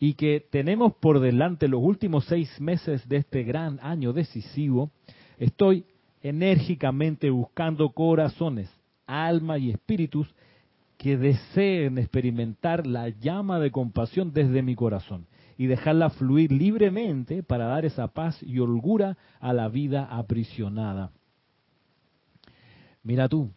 y 0.00 0.14
que 0.14 0.44
tenemos 0.50 0.94
por 0.94 1.20
delante 1.20 1.68
los 1.68 1.82
últimos 1.82 2.24
seis 2.26 2.60
meses 2.60 3.08
de 3.08 3.18
este 3.18 3.44
gran 3.44 3.78
año 3.80 4.12
decisivo, 4.12 4.90
estoy 5.38 5.84
enérgicamente 6.20 7.30
buscando 7.30 7.90
corazones, 7.90 8.68
alma 9.06 9.56
y 9.58 9.70
espíritus 9.70 10.28
que 10.96 11.16
deseen 11.16 11.96
experimentar 11.96 12.86
la 12.86 13.08
llama 13.08 13.60
de 13.60 13.70
compasión 13.70 14.32
desde 14.32 14.62
mi 14.62 14.74
corazón 14.74 15.26
y 15.58 15.66
dejarla 15.66 16.10
fluir 16.10 16.52
libremente 16.52 17.42
para 17.42 17.66
dar 17.66 17.84
esa 17.84 18.06
paz 18.06 18.40
y 18.44 18.60
holgura 18.60 19.18
a 19.40 19.52
la 19.52 19.68
vida 19.68 20.04
aprisionada. 20.04 21.10
Mira 23.02 23.28
tú, 23.28 23.50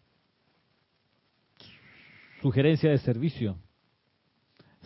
sugerencia 2.42 2.90
de 2.90 2.98
servicio, 2.98 3.56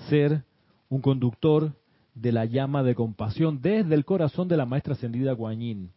ser 0.10 0.44
un 0.90 1.00
conductor 1.00 1.74
de 2.14 2.34
la 2.34 2.44
llama 2.44 2.84
de 2.84 2.96
compasión 2.96 3.62
desde 3.62 3.96
el 3.96 4.04
corazón 4.04 4.50
de 4.50 4.58
la 4.58 4.66
maestra 4.66 4.94
ascendida 4.94 5.32
Guanyin. 5.32 5.92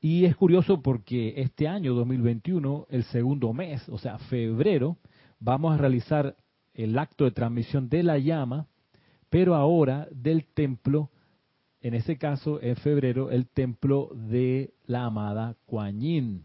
Y 0.00 0.24
es 0.24 0.36
curioso 0.36 0.82
porque 0.82 1.34
este 1.36 1.66
año 1.66 1.94
2021, 1.94 2.86
el 2.90 3.02
segundo 3.04 3.52
mes, 3.52 3.88
o 3.88 3.98
sea, 3.98 4.18
febrero, 4.18 4.98
vamos 5.40 5.74
a 5.74 5.78
realizar 5.78 6.36
el 6.74 6.96
acto 6.96 7.24
de 7.24 7.32
transmisión 7.32 7.88
de 7.88 8.04
la 8.04 8.18
llama 8.18 8.68
pero 9.34 9.56
ahora 9.56 10.06
del 10.12 10.44
templo, 10.44 11.10
en 11.80 11.94
ese 11.94 12.18
caso, 12.18 12.62
en 12.62 12.76
febrero, 12.76 13.32
el 13.32 13.48
templo 13.48 14.10
de 14.14 14.74
la 14.86 15.06
amada 15.06 15.56
Kuan 15.66 16.00
Yin. 16.00 16.44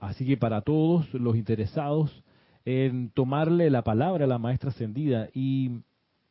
Así 0.00 0.26
que 0.26 0.36
para 0.36 0.62
todos 0.62 1.14
los 1.14 1.36
interesados 1.36 2.24
en 2.64 3.10
tomarle 3.10 3.70
la 3.70 3.84
palabra 3.84 4.24
a 4.24 4.26
la 4.26 4.38
maestra 4.38 4.70
ascendida 4.70 5.28
y 5.32 5.82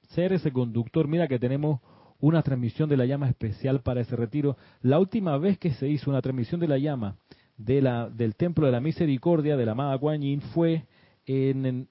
ser 0.10 0.34
ese 0.34 0.52
conductor, 0.52 1.08
mira 1.08 1.30
que 1.30 1.40
tenemos 1.40 1.80
una 2.20 2.44
transmisión 2.44 2.90
de 2.90 2.98
la 2.98 3.06
llama 3.06 3.30
especial 3.30 3.80
para 3.80 4.02
ese 4.02 4.18
retiro. 4.18 4.58
La 4.82 5.00
última 5.00 5.38
vez 5.38 5.58
que 5.58 5.72
se 5.72 5.88
hizo 5.88 6.10
una 6.10 6.22
transmisión 6.22 6.60
de 6.60 6.68
la 6.68 6.80
llama 6.80 7.16
de 7.56 7.82
la, 7.82 8.10
del 8.10 8.36
Templo 8.36 8.66
de 8.66 8.74
la 8.74 8.82
Misericordia 8.82 9.56
de 9.56 9.66
la 9.66 9.72
amada 9.72 9.98
Kuan 9.98 10.22
Yin 10.22 10.42
fue 10.42 10.86
en, 11.26 11.66
en 11.66 11.88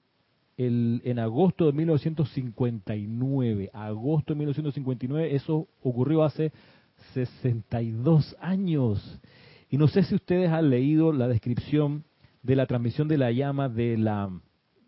agosto 1.19 1.65
de 1.65 1.73
1959. 1.73 3.69
Agosto 3.73 4.33
de 4.33 4.39
1959, 4.39 5.35
eso 5.35 5.67
ocurrió 5.81 6.23
hace 6.23 6.51
62 7.13 8.35
años. 8.39 9.19
Y 9.69 9.77
no 9.77 9.87
sé 9.87 10.03
si 10.03 10.15
ustedes 10.15 10.51
han 10.51 10.69
leído 10.69 11.13
la 11.13 11.27
descripción 11.27 12.03
de 12.43 12.55
la 12.55 12.65
transmisión 12.65 13.07
de 13.07 13.17
la 13.17 13.31
llama 13.31 13.69
de 13.69 13.97
la 13.97 14.29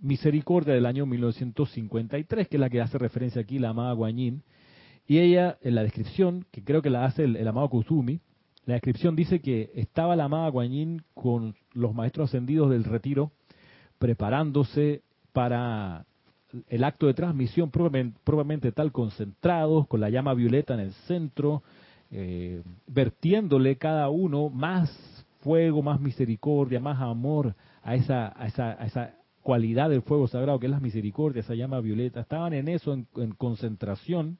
misericordia 0.01 0.73
del 0.73 0.85
año 0.85 1.05
1953, 1.05 2.47
que 2.47 2.57
es 2.57 2.59
la 2.59 2.69
que 2.69 2.81
hace 2.81 2.97
referencia 2.97 3.41
aquí 3.41 3.59
la 3.59 3.69
amada 3.69 3.93
Guanyin. 3.93 4.43
Y 5.07 5.19
ella, 5.19 5.57
en 5.61 5.75
la 5.75 5.83
descripción, 5.83 6.45
que 6.51 6.63
creo 6.63 6.81
que 6.81 6.89
la 6.89 7.05
hace 7.05 7.23
el, 7.23 7.47
amado 7.47 7.69
Kusumi, 7.69 8.19
la 8.65 8.75
descripción 8.75 9.15
dice 9.15 9.39
que 9.39 9.71
estaba 9.75 10.15
la 10.15 10.25
amada 10.25 10.49
Guanyin 10.49 11.03
con 11.13 11.55
los 11.73 11.93
maestros 11.93 12.29
ascendidos 12.29 12.69
del 12.69 12.83
retiro, 12.85 13.31
preparándose 13.99 15.01
para 15.33 16.05
el 16.69 16.83
acto 16.83 17.07
de 17.07 17.13
transmisión, 17.13 17.71
probablemente, 17.71 18.71
tal 18.71 18.91
concentrados, 18.91 19.87
con 19.87 19.99
la 19.99 20.09
llama 20.09 20.33
violeta 20.33 20.75
en 20.75 20.79
el 20.81 20.93
centro, 21.07 21.63
eh, 22.11 22.61
vertiéndole 22.87 23.75
cada 23.77 24.09
uno 24.09 24.49
más 24.49 24.89
fuego, 25.41 25.81
más 25.81 25.99
misericordia, 25.99 26.79
más 26.79 27.01
amor 27.01 27.55
a 27.81 27.95
esa, 27.95 28.33
a 28.39 28.47
esa, 28.47 28.71
a 28.81 28.85
esa 28.85 29.15
cualidad 29.41 29.89
del 29.89 30.01
fuego 30.03 30.27
sagrado 30.27 30.59
que 30.59 30.67
es 30.67 30.71
la 30.71 30.79
misericordia, 30.79 31.41
esa 31.41 31.55
llama 31.55 31.81
violeta. 31.81 32.21
Estaban 32.21 32.53
en 32.53 32.67
eso, 32.67 32.93
en, 32.93 33.31
concentración, 33.37 34.37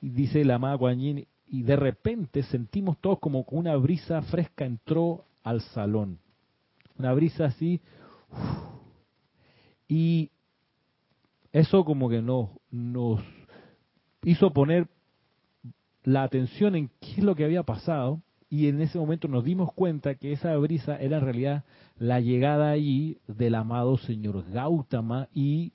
y 0.00 0.10
dice 0.10 0.44
la 0.44 0.54
amada 0.54 0.76
Guanyin, 0.76 1.26
y 1.46 1.62
de 1.62 1.76
repente 1.76 2.42
sentimos 2.44 2.98
todos 3.00 3.18
como 3.18 3.44
una 3.50 3.76
brisa 3.76 4.22
fresca 4.22 4.64
entró 4.64 5.24
al 5.42 5.60
salón. 5.60 6.18
Una 6.98 7.12
brisa 7.12 7.46
así, 7.46 7.80
y 9.90 10.30
eso 11.50 11.84
como 11.84 12.08
que 12.08 12.22
nos, 12.22 12.48
nos 12.70 13.20
hizo 14.22 14.52
poner 14.52 14.86
la 16.04 16.22
atención 16.22 16.76
en 16.76 16.90
qué 17.00 17.14
es 17.18 17.24
lo 17.24 17.34
que 17.34 17.44
había 17.44 17.64
pasado 17.64 18.22
y 18.48 18.68
en 18.68 18.80
ese 18.80 18.98
momento 18.98 19.26
nos 19.26 19.44
dimos 19.44 19.72
cuenta 19.72 20.14
que 20.14 20.32
esa 20.32 20.56
brisa 20.56 20.96
era 20.96 21.18
en 21.18 21.24
realidad 21.24 21.64
la 21.98 22.20
llegada 22.20 22.70
allí 22.70 23.18
del 23.26 23.56
amado 23.56 23.98
señor 23.98 24.48
Gautama 24.52 25.28
y 25.34 25.72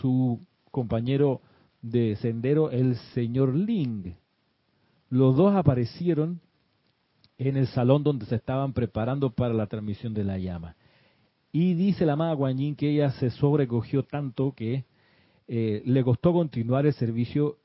su 0.00 0.40
compañero 0.70 1.42
de 1.82 2.16
sendero, 2.16 2.70
el 2.70 2.96
señor 3.14 3.54
Ling. 3.54 4.14
Los 5.10 5.36
dos 5.36 5.54
aparecieron 5.54 6.40
en 7.36 7.58
el 7.58 7.66
salón 7.66 8.02
donde 8.02 8.24
se 8.24 8.36
estaban 8.36 8.72
preparando 8.72 9.30
para 9.30 9.52
la 9.52 9.66
transmisión 9.66 10.14
de 10.14 10.24
la 10.24 10.38
llama. 10.38 10.74
Y 11.52 11.74
dice 11.74 12.04
la 12.04 12.12
amada 12.14 12.34
Guanyin 12.34 12.76
que 12.76 12.90
ella 12.90 13.10
se 13.12 13.30
sobrecogió 13.30 14.02
tanto 14.04 14.52
que 14.52 14.84
eh, 15.46 15.82
le 15.86 16.04
costó 16.04 16.32
continuar 16.32 16.86
el 16.86 16.92
servicio 16.92 17.56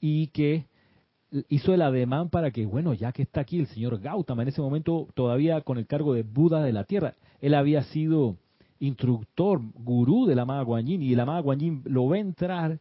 y 0.00 0.28
que 0.28 0.66
hizo 1.48 1.74
el 1.74 1.82
ademán 1.82 2.28
para 2.30 2.50
que, 2.50 2.66
bueno, 2.66 2.94
ya 2.94 3.12
que 3.12 3.22
está 3.22 3.40
aquí 3.40 3.58
el 3.58 3.66
señor 3.66 3.98
Gautama, 4.00 4.42
en 4.42 4.48
ese 4.48 4.60
momento 4.60 5.08
todavía 5.14 5.60
con 5.62 5.78
el 5.78 5.86
cargo 5.86 6.14
de 6.14 6.22
Buda 6.22 6.62
de 6.62 6.72
la 6.72 6.84
Tierra, 6.84 7.14
él 7.40 7.54
había 7.54 7.82
sido 7.84 8.36
instructor, 8.80 9.60
gurú 9.74 10.26
de 10.26 10.34
la 10.34 10.42
amada 10.42 10.62
Guanyin, 10.62 11.02
y 11.02 11.14
la 11.14 11.24
amada 11.24 11.40
Guanyin 11.40 11.82
lo 11.84 12.08
ve 12.08 12.20
entrar. 12.20 12.78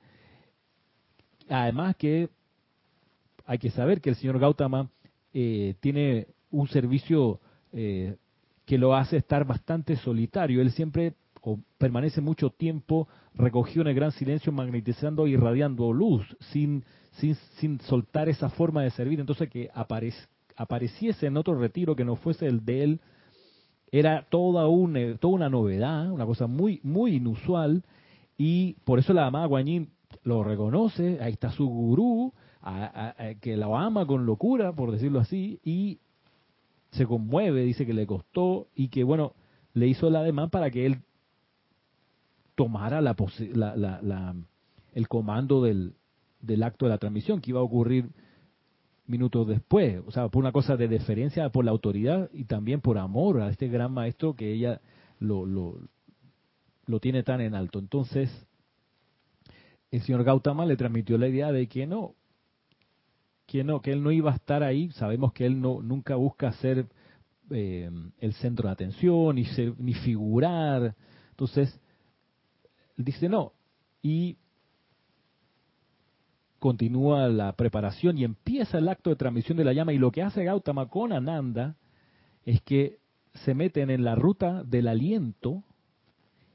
Además 1.49 1.95
que 1.95 2.29
hay 3.45 3.57
que 3.57 3.71
saber 3.71 4.01
que 4.01 4.09
el 4.09 4.15
señor 4.15 4.39
Gautama 4.39 4.89
eh, 5.33 5.75
tiene 5.79 6.27
un 6.51 6.67
servicio 6.67 7.39
eh, 7.71 8.17
que 8.67 8.77
lo 8.77 8.93
hace 8.93 9.15
estar 9.15 9.47
bastante 9.47 9.95
solitario. 9.95 10.61
Él 10.61 10.71
siempre 10.71 11.13
permanece 11.77 12.19
mucho 12.19 12.49
tiempo 12.49 13.07
recogido 13.33 13.81
en 13.83 13.87
el 13.87 13.95
gran 13.95 14.11
silencio, 14.11 14.51
magnetizando 14.51 15.25
y 15.25 15.31
irradiando 15.31 15.93
luz, 15.93 16.35
sin, 16.51 16.83
sin, 17.13 17.35
sin 17.55 17.79
soltar 17.79 18.27
esa 18.27 18.49
forma 18.49 18.83
de 18.83 18.91
servir. 18.91 19.21
Entonces 19.21 19.49
que 19.49 19.69
apareciese 19.73 21.27
en 21.27 21.37
otro 21.37 21.57
retiro 21.57 21.95
que 21.95 22.03
no 22.03 22.17
fuese 22.17 22.45
el 22.45 22.65
de 22.65 22.83
él, 22.83 23.01
era 23.89 24.27
toda 24.29 24.67
una, 24.67 25.15
toda 25.15 25.35
una 25.35 25.49
novedad, 25.49 26.11
una 26.11 26.25
cosa 26.25 26.45
muy, 26.45 26.81
muy 26.83 27.15
inusual, 27.15 27.85
y 28.37 28.73
por 28.83 28.99
eso 28.99 29.13
la 29.13 29.27
amada 29.27 29.45
Guanyin 29.45 29.91
lo 30.23 30.43
reconoce, 30.43 31.19
ahí 31.21 31.31
está 31.31 31.51
su 31.51 31.65
gurú, 31.69 32.33
que 33.39 33.55
lo 33.55 33.77
ama 33.77 34.05
con 34.05 34.25
locura, 34.25 34.73
por 34.73 34.91
decirlo 34.91 35.21
así, 35.21 35.61
y 35.63 35.99
se 36.91 37.05
conmueve, 37.05 37.63
dice 37.63 37.85
que 37.85 37.93
le 37.93 38.07
costó 38.07 38.67
y 38.75 38.89
que, 38.89 39.03
bueno, 39.03 39.33
le 39.73 39.87
hizo 39.87 40.07
el 40.07 40.15
ademán 40.15 40.49
para 40.49 40.71
que 40.71 40.85
él 40.85 41.01
tomara 42.55 43.01
la, 43.01 43.15
la, 43.53 44.35
el 44.93 45.07
comando 45.07 45.61
del, 45.63 45.93
del 46.41 46.63
acto 46.63 46.85
de 46.85 46.89
la 46.91 46.97
transmisión, 46.97 47.39
que 47.39 47.51
iba 47.51 47.59
a 47.59 47.63
ocurrir 47.63 48.09
minutos 49.05 49.47
después. 49.47 50.01
O 50.07 50.11
sea, 50.11 50.27
por 50.29 50.41
una 50.41 50.51
cosa 50.51 50.75
de 50.75 50.87
deferencia 50.87 51.49
por 51.49 51.65
la 51.65 51.71
autoridad 51.71 52.29
y 52.33 52.45
también 52.45 52.81
por 52.81 52.97
amor 52.97 53.41
a 53.41 53.49
este 53.49 53.67
gran 53.67 53.91
maestro 53.91 54.35
que 54.35 54.53
ella 54.53 54.81
lo, 55.19 55.45
lo, 55.45 55.79
lo 56.85 56.99
tiene 56.99 57.23
tan 57.23 57.41
en 57.41 57.53
alto. 57.53 57.79
Entonces, 57.79 58.29
el 59.91 60.01
señor 60.01 60.23
Gautama 60.23 60.65
le 60.65 60.77
transmitió 60.77 61.17
la 61.17 61.27
idea 61.27 61.51
de 61.51 61.67
que 61.67 61.85
no, 61.87 62.15
que 63.47 63.63
no, 63.63 63.81
que 63.81 63.93
él 63.93 64.03
no 64.03 64.11
iba 64.11 64.31
a 64.31 64.35
estar 64.35 64.61
ahí. 64.61 64.91
Sabemos 64.91 65.33
que 65.33 65.45
él 65.45 65.59
no 65.59 65.81
nunca 65.81 66.15
busca 66.15 66.51
ser 66.53 66.85
eh, 67.49 67.89
el 68.19 68.33
centro 68.33 68.67
de 68.67 68.73
atención 68.73 69.35
ni 69.35 69.47
ni 69.79 69.93
figurar. 69.95 70.95
Entonces 71.31 71.79
dice 72.97 73.29
no 73.29 73.53
y 74.01 74.37
continúa 76.59 77.27
la 77.29 77.53
preparación 77.53 78.17
y 78.17 78.23
empieza 78.23 78.79
el 78.79 78.89
acto 78.89 79.09
de 79.09 79.15
transmisión 79.15 79.57
de 79.57 79.63
la 79.63 79.73
llama 79.73 79.93
y 79.93 79.97
lo 79.97 80.11
que 80.11 80.23
hace 80.23 80.43
Gautama 80.43 80.87
con 80.87 81.13
Ananda 81.13 81.75
es 82.45 82.61
que 82.61 82.99
se 83.45 83.53
meten 83.53 83.89
en 83.89 84.03
la 84.03 84.15
ruta 84.15 84.63
del 84.63 84.87
aliento 84.87 85.63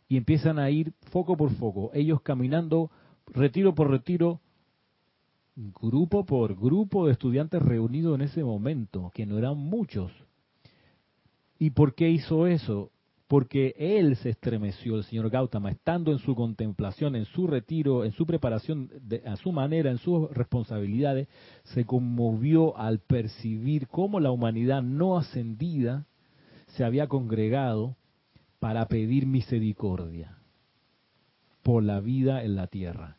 y 0.08 0.16
empiezan 0.16 0.58
a 0.58 0.68
ir 0.70 0.92
foco 1.10 1.36
por 1.36 1.50
foco, 1.52 1.90
ellos 1.94 2.20
caminando 2.20 2.90
retiro 3.26 3.74
por 3.74 3.90
retiro 3.90 4.41
grupo 5.54 6.24
por 6.24 6.58
grupo 6.58 7.06
de 7.06 7.12
estudiantes 7.12 7.60
reunidos 7.60 8.14
en 8.14 8.22
ese 8.22 8.42
momento, 8.42 9.10
que 9.14 9.26
no 9.26 9.38
eran 9.38 9.58
muchos. 9.58 10.12
¿Y 11.58 11.70
por 11.70 11.94
qué 11.94 12.10
hizo 12.10 12.46
eso? 12.46 12.90
Porque 13.28 13.74
él 13.78 14.16
se 14.16 14.30
estremeció, 14.30 14.96
el 14.96 15.04
señor 15.04 15.30
Gautama, 15.30 15.70
estando 15.70 16.12
en 16.12 16.18
su 16.18 16.34
contemplación, 16.34 17.16
en 17.16 17.24
su 17.26 17.46
retiro, 17.46 18.04
en 18.04 18.12
su 18.12 18.26
preparación, 18.26 18.90
a 19.24 19.36
su 19.36 19.52
manera, 19.52 19.90
en 19.90 19.98
sus 19.98 20.30
responsabilidades, 20.30 21.28
se 21.64 21.84
conmovió 21.84 22.76
al 22.76 22.98
percibir 22.98 23.88
cómo 23.88 24.20
la 24.20 24.30
humanidad 24.30 24.82
no 24.82 25.16
ascendida 25.16 26.06
se 26.68 26.84
había 26.84 27.06
congregado 27.06 27.96
para 28.58 28.86
pedir 28.86 29.26
misericordia 29.26 30.38
por 31.62 31.82
la 31.82 32.00
vida 32.00 32.42
en 32.42 32.56
la 32.56 32.66
tierra 32.66 33.16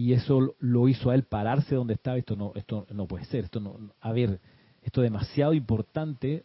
y 0.00 0.14
eso 0.14 0.54
lo 0.60 0.88
hizo 0.88 1.10
a 1.10 1.14
él 1.14 1.24
pararse 1.24 1.74
donde 1.74 1.92
estaba. 1.92 2.16
Esto 2.16 2.34
no, 2.34 2.52
esto 2.54 2.86
no 2.90 3.06
puede 3.06 3.26
ser. 3.26 3.44
Esto 3.44 3.60
no, 3.60 3.76
a 4.00 4.12
ver, 4.12 4.40
esto 4.82 5.02
es 5.02 5.10
demasiado 5.10 5.52
importante, 5.52 6.44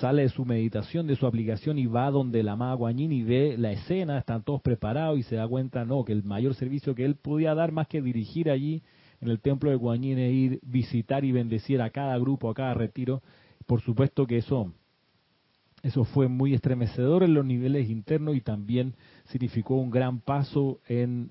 sale 0.00 0.22
de 0.22 0.30
su 0.30 0.46
meditación, 0.46 1.06
de 1.06 1.14
su 1.14 1.26
aplicación 1.26 1.78
y 1.78 1.84
va 1.84 2.10
donde 2.10 2.42
la 2.42 2.52
amada 2.52 2.72
Guanyin 2.72 3.12
y 3.12 3.22
ve 3.22 3.56
la 3.58 3.70
escena, 3.72 4.16
están 4.16 4.44
todos 4.44 4.62
preparados 4.62 5.18
y 5.18 5.24
se 5.24 5.36
da 5.36 5.46
cuenta, 5.46 5.84
no, 5.84 6.06
que 6.06 6.12
el 6.12 6.24
mayor 6.24 6.54
servicio 6.54 6.94
que 6.94 7.04
él 7.04 7.16
podía 7.16 7.54
dar 7.54 7.70
más 7.70 7.86
que 7.86 8.00
dirigir 8.00 8.50
allí 8.50 8.82
en 9.20 9.28
el 9.28 9.38
templo 9.38 9.68
de 9.68 9.76
Guanyin 9.76 10.18
es 10.18 10.32
ir, 10.32 10.60
visitar 10.62 11.22
y 11.26 11.32
bendecir 11.32 11.82
a 11.82 11.90
cada 11.90 12.16
grupo, 12.16 12.48
a 12.48 12.54
cada 12.54 12.72
retiro. 12.72 13.22
Por 13.66 13.82
supuesto 13.82 14.26
que 14.26 14.38
eso, 14.38 14.72
eso 15.82 16.04
fue 16.04 16.28
muy 16.28 16.54
estremecedor 16.54 17.24
en 17.24 17.34
los 17.34 17.44
niveles 17.44 17.90
internos 17.90 18.36
y 18.36 18.40
también 18.40 18.94
significó 19.26 19.74
un 19.74 19.90
gran 19.90 20.20
paso 20.20 20.80
en 20.88 21.30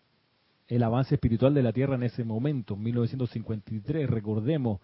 el 0.67 0.83
avance 0.83 1.15
espiritual 1.15 1.53
de 1.53 1.63
la 1.63 1.73
Tierra 1.73 1.95
en 1.95 2.03
ese 2.03 2.23
momento, 2.23 2.75
1953, 2.75 4.09
recordemos, 4.09 4.81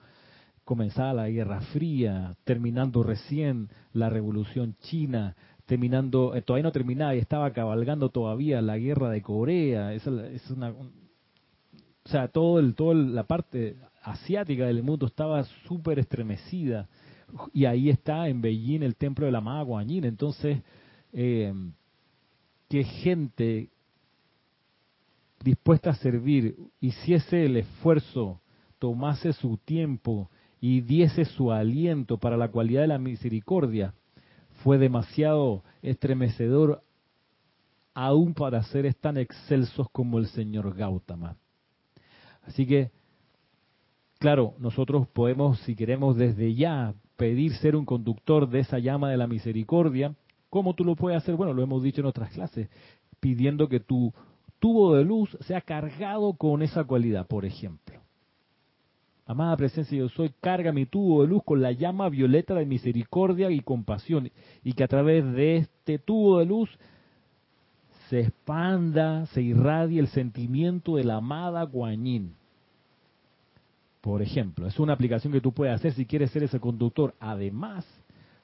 comenzaba 0.63 1.13
la 1.13 1.29
Guerra 1.29 1.61
Fría, 1.73 2.35
terminando 2.43 3.03
recién 3.03 3.69
la 3.91 4.09
Revolución 4.09 4.75
China, 4.81 5.35
terminando, 5.65 6.35
eh, 6.35 6.41
todavía 6.41 6.63
no 6.63 6.71
terminaba 6.71 7.15
y 7.15 7.19
estaba 7.19 7.51
cabalgando 7.51 8.09
todavía 8.09 8.61
la 8.61 8.77
Guerra 8.77 9.09
de 9.09 9.21
Corea, 9.21 9.93
es, 9.93 10.07
es 10.07 10.49
una, 10.49 10.69
o 10.69 12.09
sea, 12.09 12.27
todo 12.29 12.59
el, 12.59 12.75
toda 12.75 12.95
la 12.95 13.23
parte 13.23 13.75
asiática 14.01 14.65
del 14.65 14.83
mundo 14.83 15.05
estaba 15.05 15.43
súper 15.67 15.99
estremecida 15.99 16.87
y 17.53 17.65
ahí 17.65 17.89
está 17.89 18.27
en 18.27 18.41
Beijing 18.41 18.83
el 18.83 18.95
templo 18.95 19.25
de 19.25 19.31
la 19.31 19.37
Amada 19.39 19.63
Guanyin, 19.63 20.05
entonces 20.05 20.61
eh, 21.13 21.53
qué 22.69 22.83
gente 22.83 23.69
dispuesta 25.43 25.91
a 25.91 25.95
servir, 25.95 26.55
hiciese 26.79 27.45
el 27.45 27.57
esfuerzo, 27.57 28.41
tomase 28.79 29.33
su 29.33 29.57
tiempo 29.57 30.29
y 30.61 30.81
diese 30.81 31.25
su 31.25 31.51
aliento 31.51 32.17
para 32.17 32.37
la 32.37 32.49
cualidad 32.49 32.81
de 32.81 32.87
la 32.87 32.97
misericordia, 32.97 33.93
fue 34.63 34.77
demasiado 34.77 35.63
estremecedor 35.81 36.81
aún 37.93 38.33
para 38.33 38.63
seres 38.63 38.95
tan 38.97 39.17
excelsos 39.17 39.89
como 39.91 40.19
el 40.19 40.27
señor 40.27 40.73
Gautama. 40.73 41.35
Así 42.43 42.65
que, 42.65 42.91
claro, 44.19 44.55
nosotros 44.59 45.07
podemos, 45.09 45.59
si 45.59 45.75
queremos 45.75 46.15
desde 46.15 46.55
ya, 46.55 46.93
pedir 47.17 47.53
ser 47.55 47.75
un 47.75 47.85
conductor 47.85 48.49
de 48.49 48.59
esa 48.59 48.79
llama 48.79 49.09
de 49.09 49.17
la 49.17 49.27
misericordia. 49.27 50.15
¿Cómo 50.49 50.73
tú 50.73 50.83
lo 50.83 50.95
puedes 50.95 51.17
hacer? 51.17 51.35
Bueno, 51.35 51.53
lo 51.53 51.63
hemos 51.63 51.83
dicho 51.83 52.01
en 52.01 52.07
otras 52.07 52.31
clases, 52.31 52.69
pidiendo 53.19 53.67
que 53.67 53.79
tu 53.79 54.13
tubo 54.63 54.95
de 54.95 55.03
luz 55.03 55.29
sea 55.41 55.59
cargado 55.59 56.31
con 56.35 56.61
esa 56.61 56.85
cualidad, 56.85 57.27
por 57.27 57.43
ejemplo. 57.43 57.99
Amada 59.25 59.57
presencia, 59.57 59.97
yo 59.97 60.07
soy, 60.07 60.31
carga 60.39 60.71
mi 60.71 60.85
tubo 60.85 61.21
de 61.21 61.27
luz 61.27 61.43
con 61.43 61.61
la 61.61 61.73
llama 61.73 62.07
violeta 62.07 62.55
de 62.55 62.65
misericordia 62.65 63.51
y 63.51 63.59
compasión, 63.59 64.31
y 64.63 64.71
que 64.71 64.85
a 64.85 64.87
través 64.87 65.25
de 65.33 65.57
este 65.57 65.99
tubo 65.99 66.39
de 66.39 66.45
luz 66.45 66.69
se 68.09 68.21
expanda, 68.21 69.25
se 69.25 69.41
irradie 69.41 69.99
el 69.99 70.07
sentimiento 70.07 70.95
de 70.95 71.03
la 71.03 71.17
amada 71.17 71.63
Guanyin. 71.63 72.33
Por 73.99 74.21
ejemplo, 74.21 74.65
es 74.65 74.79
una 74.79 74.93
aplicación 74.93 75.33
que 75.33 75.41
tú 75.41 75.51
puedes 75.51 75.75
hacer 75.75 75.91
si 75.91 76.05
quieres 76.05 76.31
ser 76.31 76.43
ese 76.43 76.61
conductor. 76.61 77.15
Además, 77.19 77.85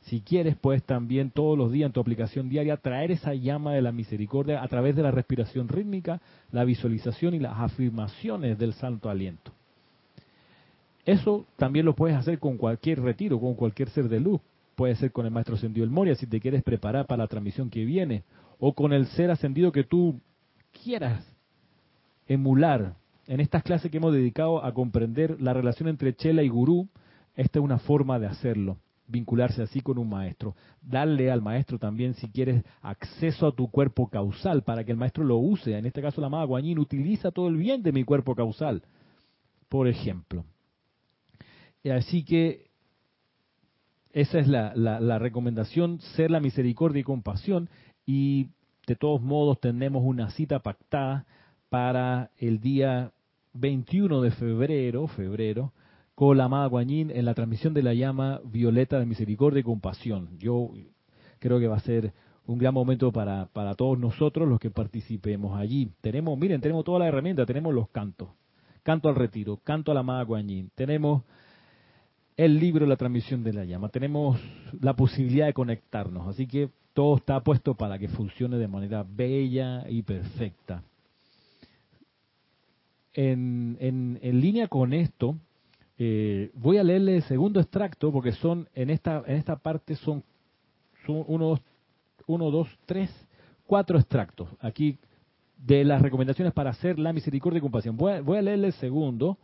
si 0.10 0.22
quieres, 0.22 0.56
puedes 0.58 0.84
también 0.84 1.30
todos 1.30 1.56
los 1.56 1.72
días 1.72 1.86
en 1.86 1.94
tu 1.94 2.00
aplicación 2.00 2.50
diaria 2.50 2.78
traer 2.78 3.12
esa 3.12 3.36
llama 3.36 3.74
de 3.74 3.84
la 3.84 3.92
misericordia 3.92 4.64
a 4.64 4.68
través 4.68 4.96
de 4.96 5.04
la 5.04 5.12
respiración 5.12 5.68
rítmica, 5.68 6.20
la 6.52 6.64
visualización 6.64 7.36
y 7.36 7.40
las 7.40 7.60
afirmaciones 7.60 8.58
del 8.58 8.74
santo 8.74 9.12
aliento. 9.12 9.52
Eso 11.06 11.46
también 11.58 11.86
lo 11.86 11.94
puedes 11.94 12.18
hacer 12.18 12.40
con 12.40 12.58
cualquier 12.58 13.02
retiro, 13.02 13.40
con 13.40 13.54
cualquier 13.54 13.90
ser 13.90 14.10
de 14.10 14.20
luz. 14.20 14.42
Puede 14.76 14.96
ser 14.96 15.12
con 15.12 15.28
el 15.28 15.32
maestro 15.32 15.56
ascendido 15.56 15.84
El 15.84 15.92
Moria 15.92 16.16
si 16.16 16.26
te 16.26 16.40
quieres 16.40 16.64
preparar 16.64 17.06
para 17.06 17.24
la 17.24 17.28
transmisión 17.28 17.70
que 17.70 17.86
viene, 17.86 18.24
o 18.60 18.74
con 18.74 18.94
el 18.94 19.06
ser 19.08 19.30
ascendido 19.30 19.72
que 19.72 19.84
tú 19.84 20.20
quieras 20.84 21.24
emular. 22.28 22.96
En 23.28 23.42
estas 23.42 23.62
clases 23.62 23.92
que 23.92 23.98
hemos 23.98 24.14
dedicado 24.14 24.66
a 24.66 24.74
comprender 24.74 25.40
la 25.40 25.54
relación 25.54 25.88
entre 25.88 26.16
Chela 26.16 26.42
y 26.42 26.50
Gurú, 26.50 26.88
esta 27.36 27.60
es 27.60 27.64
una 27.64 27.78
forma 27.78 28.18
de 28.18 28.26
hacerlo, 28.26 28.78
vincularse 29.10 29.62
así 29.62 29.82
con 29.82 29.98
un 29.98 30.10
maestro. 30.10 30.56
Darle 30.82 31.32
al 31.32 31.42
maestro 31.42 31.78
también, 31.78 32.14
si 32.14 32.30
quieres, 32.30 32.64
acceso 32.82 33.48
a 33.48 33.52
tu 33.52 33.70
cuerpo 33.70 34.08
causal 34.08 34.64
para 34.64 34.84
que 34.84 34.92
el 34.92 34.98
maestro 34.98 35.24
lo 35.24 35.38
use. 35.38 35.78
En 35.78 35.86
este 35.86 36.02
caso, 36.02 36.22
la 36.22 36.28
amada 36.28 36.46
Guanyin 36.46 36.80
utiliza 36.80 37.32
todo 37.32 37.48
el 37.50 37.58
bien 37.58 37.84
de 37.84 37.92
mi 37.92 38.04
cuerpo 38.04 38.36
causal, 38.36 38.84
por 39.68 39.88
ejemplo. 39.88 40.46
Así 41.84 42.24
que 42.24 42.70
esa 44.12 44.40
es 44.40 44.48
la, 44.48 45.20
recomendación, 45.20 46.00
ser 46.16 46.32
la 46.32 46.40
misericordia 46.40 47.02
y 47.02 47.04
compasión. 47.04 47.70
Y 48.06 48.48
de 48.88 48.96
todos 48.96 49.22
modos 49.22 49.60
tenemos 49.60 50.04
una 50.04 50.30
cita 50.32 50.60
pactada 50.60 51.26
para 51.70 52.32
el 52.38 52.60
día 52.60 53.12
21 53.54 54.22
de 54.22 54.32
febrero, 54.32 55.08
febrero, 55.08 55.74
con 56.20 56.38
la 56.38 56.44
amada 56.44 56.66
Guanyin 56.66 57.12
en 57.12 57.24
la 57.24 57.34
transmisión 57.34 57.74
de 57.74 57.82
la 57.82 57.94
llama 57.94 58.42
violeta 58.44 59.00
de 59.00 59.06
misericordia 59.06 59.62
y 59.62 59.64
compasión. 59.64 60.38
Yo 60.38 60.70
creo 61.40 61.62
que 61.62 61.68
va 61.70 61.78
a 61.78 61.80
ser 61.80 62.12
un 62.46 62.58
gran 62.58 62.74
momento 62.74 63.10
para, 63.14 63.46
para 63.54 63.74
todos 63.74 63.98
nosotros 63.98 64.46
los 64.50 64.60
que 64.60 64.70
participemos 64.70 65.58
allí. 65.58 65.94
Tenemos, 66.02 66.38
miren, 66.38 66.60
tenemos 66.60 66.84
toda 66.84 67.00
la 67.00 67.08
herramienta, 67.08 67.46
tenemos 67.46 67.74
los 67.74 67.88
cantos. 67.88 68.28
Canto 68.84 69.08
al 69.08 69.16
retiro, 69.16 69.62
canto 69.64 69.92
a 69.92 69.94
la 69.94 70.02
amada 70.02 70.24
Guanyin. 70.24 70.70
Tenemos 70.76 71.24
el 72.36 72.60
libro 72.60 72.86
La 72.86 72.98
transmisión 72.98 73.42
de 73.42 73.54
la 73.54 73.64
llama. 73.64 73.88
Tenemos 73.88 74.38
la 74.82 74.98
posibilidad 74.98 75.46
de 75.46 75.54
conectarnos, 75.54 76.28
así 76.28 76.48
que 76.48 76.70
todo 76.94 77.16
está 77.16 77.40
puesto 77.40 77.76
para 77.76 77.98
que 77.98 78.10
funcione 78.10 78.58
de 78.58 78.68
manera 78.68 79.06
bella 79.10 79.86
y 79.88 80.02
perfecta. 80.02 80.84
En, 83.14 83.78
en, 83.80 84.42
línea 84.42 84.68
con 84.68 84.92
esto, 84.92 85.38
eh, 86.02 86.50
voy 86.54 86.78
a 86.78 86.84
leerle 86.84 87.18
el 87.18 87.24
segundo 87.24 87.60
extracto 87.60 88.10
porque 88.10 88.32
son 88.32 88.70
en 88.74 88.90
esta 88.90 89.22
en 89.28 89.36
esta 89.36 89.58
parte 89.58 89.98
son, 89.98 90.24
son 91.06 91.26
uno, 91.28 92.52
dos, 92.52 92.70
tres, 92.86 93.12
cuatro 93.68 94.00
extractos 94.00 94.48
aquí 94.62 94.98
de 95.58 95.84
las 95.84 96.02
recomendaciones 96.02 96.54
para 96.54 96.70
hacer 96.70 96.98
la 96.98 97.12
misericordia 97.12 97.58
y 97.58 97.62
compasión. 97.62 97.98
Voy 97.98 98.14
a, 98.14 98.22
voy 98.22 98.38
a 98.38 98.42
leerle 98.42 98.68
el 98.68 98.74
segundo 98.74 99.38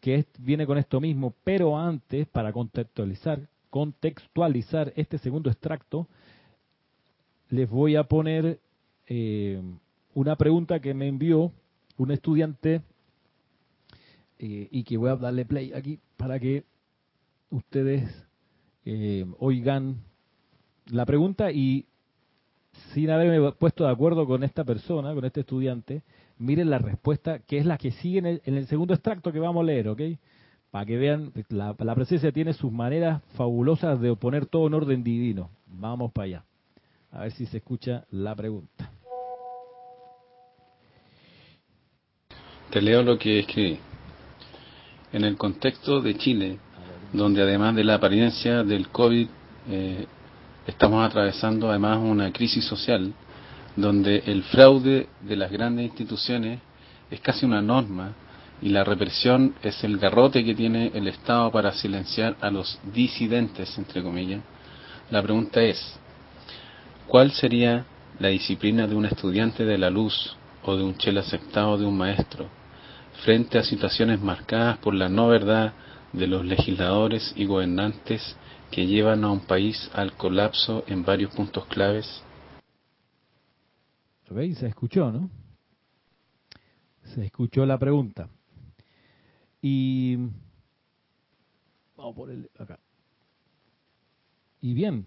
que 0.00 0.24
viene 0.38 0.66
con 0.66 0.78
esto 0.78 1.02
mismo, 1.02 1.34
pero 1.44 1.78
antes, 1.78 2.26
para 2.28 2.50
contextualizar, 2.50 3.40
contextualizar 3.68 4.94
este 4.96 5.18
segundo 5.18 5.50
extracto, 5.50 6.08
les 7.50 7.68
voy 7.68 7.96
a 7.96 8.04
poner 8.04 8.58
eh, 9.06 9.60
una 10.14 10.36
pregunta 10.36 10.80
que 10.80 10.94
me 10.94 11.08
envió 11.08 11.52
un 11.98 12.10
estudiante 12.10 12.80
eh, 14.42 14.68
y 14.70 14.84
que 14.84 14.96
voy 14.96 15.10
a 15.10 15.16
darle 15.16 15.44
play 15.44 15.70
aquí 15.74 15.98
para 16.16 16.40
que 16.40 16.64
ustedes 17.50 18.10
eh, 18.86 19.26
oigan 19.38 19.98
la 20.86 21.04
pregunta 21.04 21.52
y 21.52 21.84
sin 22.94 23.10
haberme 23.10 23.52
puesto 23.52 23.84
de 23.84 23.90
acuerdo 23.90 24.26
con 24.26 24.42
esta 24.42 24.64
persona, 24.64 25.12
con 25.12 25.26
este 25.26 25.40
estudiante, 25.40 26.04
miren 26.38 26.70
la 26.70 26.78
respuesta, 26.78 27.40
que 27.40 27.58
es 27.58 27.66
la 27.66 27.76
que 27.76 27.90
sigue 27.90 28.40
en 28.42 28.54
el, 28.56 28.66
segundo 28.66 28.94
extracto 28.94 29.30
que 29.30 29.40
vamos 29.40 29.62
a 29.62 29.66
leer, 29.66 29.88
¿ok? 29.88 30.00
Para 30.70 30.86
que 30.86 30.96
vean, 30.96 31.34
la, 31.50 31.76
la, 31.78 31.94
presencia 31.94 32.32
tiene 32.32 32.54
sus 32.54 32.72
maneras 32.72 33.22
fabulosas 33.34 34.00
de 34.00 34.16
poner 34.16 34.46
todo 34.46 34.68
en 34.68 34.72
orden 34.74 35.04
divino. 35.04 35.50
Vamos 35.66 36.12
para 36.12 36.24
allá. 36.24 36.44
A 37.10 37.24
ver 37.24 37.32
si 37.32 37.44
se 37.44 37.58
escucha 37.58 38.06
la 38.10 38.34
pregunta. 38.34 38.90
Te 42.70 42.80
leo 42.80 43.02
lo 43.02 43.18
que 43.18 43.40
escribí. 43.40 43.78
En 45.12 45.24
el 45.24 45.36
contexto 45.36 46.00
de 46.00 46.16
Chile, 46.16 46.58
donde 47.12 47.42
además 47.42 47.74
de 47.74 47.84
la 47.84 47.94
apariencia 47.94 48.62
del 48.62 48.88
COVID, 48.88 49.26
eh, 49.68 50.06
estamos 50.66 51.04
atravesando 51.04 51.68
además 51.68 51.98
una 51.98 52.32
crisis 52.32 52.64
social, 52.64 53.12
donde 53.74 54.22
el 54.26 54.44
fraude 54.44 55.08
de 55.20 55.36
las 55.36 55.50
grandes 55.50 55.86
instituciones 55.86 56.60
es 57.10 57.20
casi 57.20 57.44
una 57.44 57.60
norma 57.60 58.12
y 58.62 58.68
la 58.68 58.84
represión 58.84 59.54
es 59.62 59.82
el 59.82 59.98
garrote 59.98 60.44
que 60.44 60.54
tiene 60.54 60.92
el 60.94 61.08
Estado 61.08 61.50
para 61.50 61.72
silenciar 61.72 62.36
a 62.40 62.50
los 62.50 62.78
disidentes, 62.92 63.76
entre 63.78 64.02
comillas, 64.02 64.42
la 65.10 65.22
pregunta 65.22 65.60
es, 65.60 65.98
¿cuál 67.08 67.32
sería 67.32 67.84
la 68.20 68.28
disciplina 68.28 68.86
de 68.86 68.94
un 68.94 69.06
estudiante 69.06 69.64
de 69.64 69.78
la 69.78 69.90
luz 69.90 70.36
o 70.62 70.76
de 70.76 70.84
un 70.84 70.96
chel 70.96 71.18
aceptado 71.18 71.78
de 71.78 71.86
un 71.86 71.96
maestro 71.96 72.59
frente 73.24 73.58
a 73.58 73.62
situaciones 73.62 74.20
marcadas 74.20 74.78
por 74.78 74.94
la 74.94 75.08
no 75.08 75.28
verdad 75.28 75.74
de 76.12 76.26
los 76.26 76.44
legisladores 76.44 77.32
y 77.36 77.44
gobernantes 77.44 78.36
que 78.70 78.86
llevan 78.86 79.24
a 79.24 79.30
un 79.30 79.40
país 79.40 79.90
al 79.94 80.14
colapso 80.14 80.84
en 80.86 81.04
varios 81.04 81.34
puntos 81.34 81.66
claves? 81.66 82.22
¿Veis? 84.30 84.58
Se 84.58 84.68
escuchó, 84.68 85.10
¿no? 85.10 85.28
Se 87.14 87.24
escuchó 87.24 87.66
la 87.66 87.78
pregunta. 87.78 88.28
Y 89.60 90.16
Vamos 92.00 92.14
por 92.14 92.30
el 92.30 92.48
acá. 92.58 92.78
Y 94.62 94.72
bien, 94.72 95.06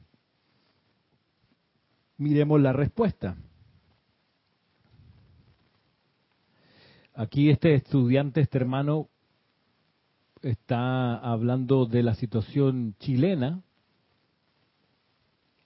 miremos 2.18 2.62
la 2.62 2.72
respuesta. 2.72 3.36
Aquí 7.16 7.52
este 7.52 7.76
estudiante, 7.76 8.42
este 8.42 8.58
hermano, 8.58 9.08
está 10.42 11.16
hablando 11.16 11.86
de 11.86 12.02
la 12.02 12.16
situación 12.16 12.96
chilena, 12.98 13.62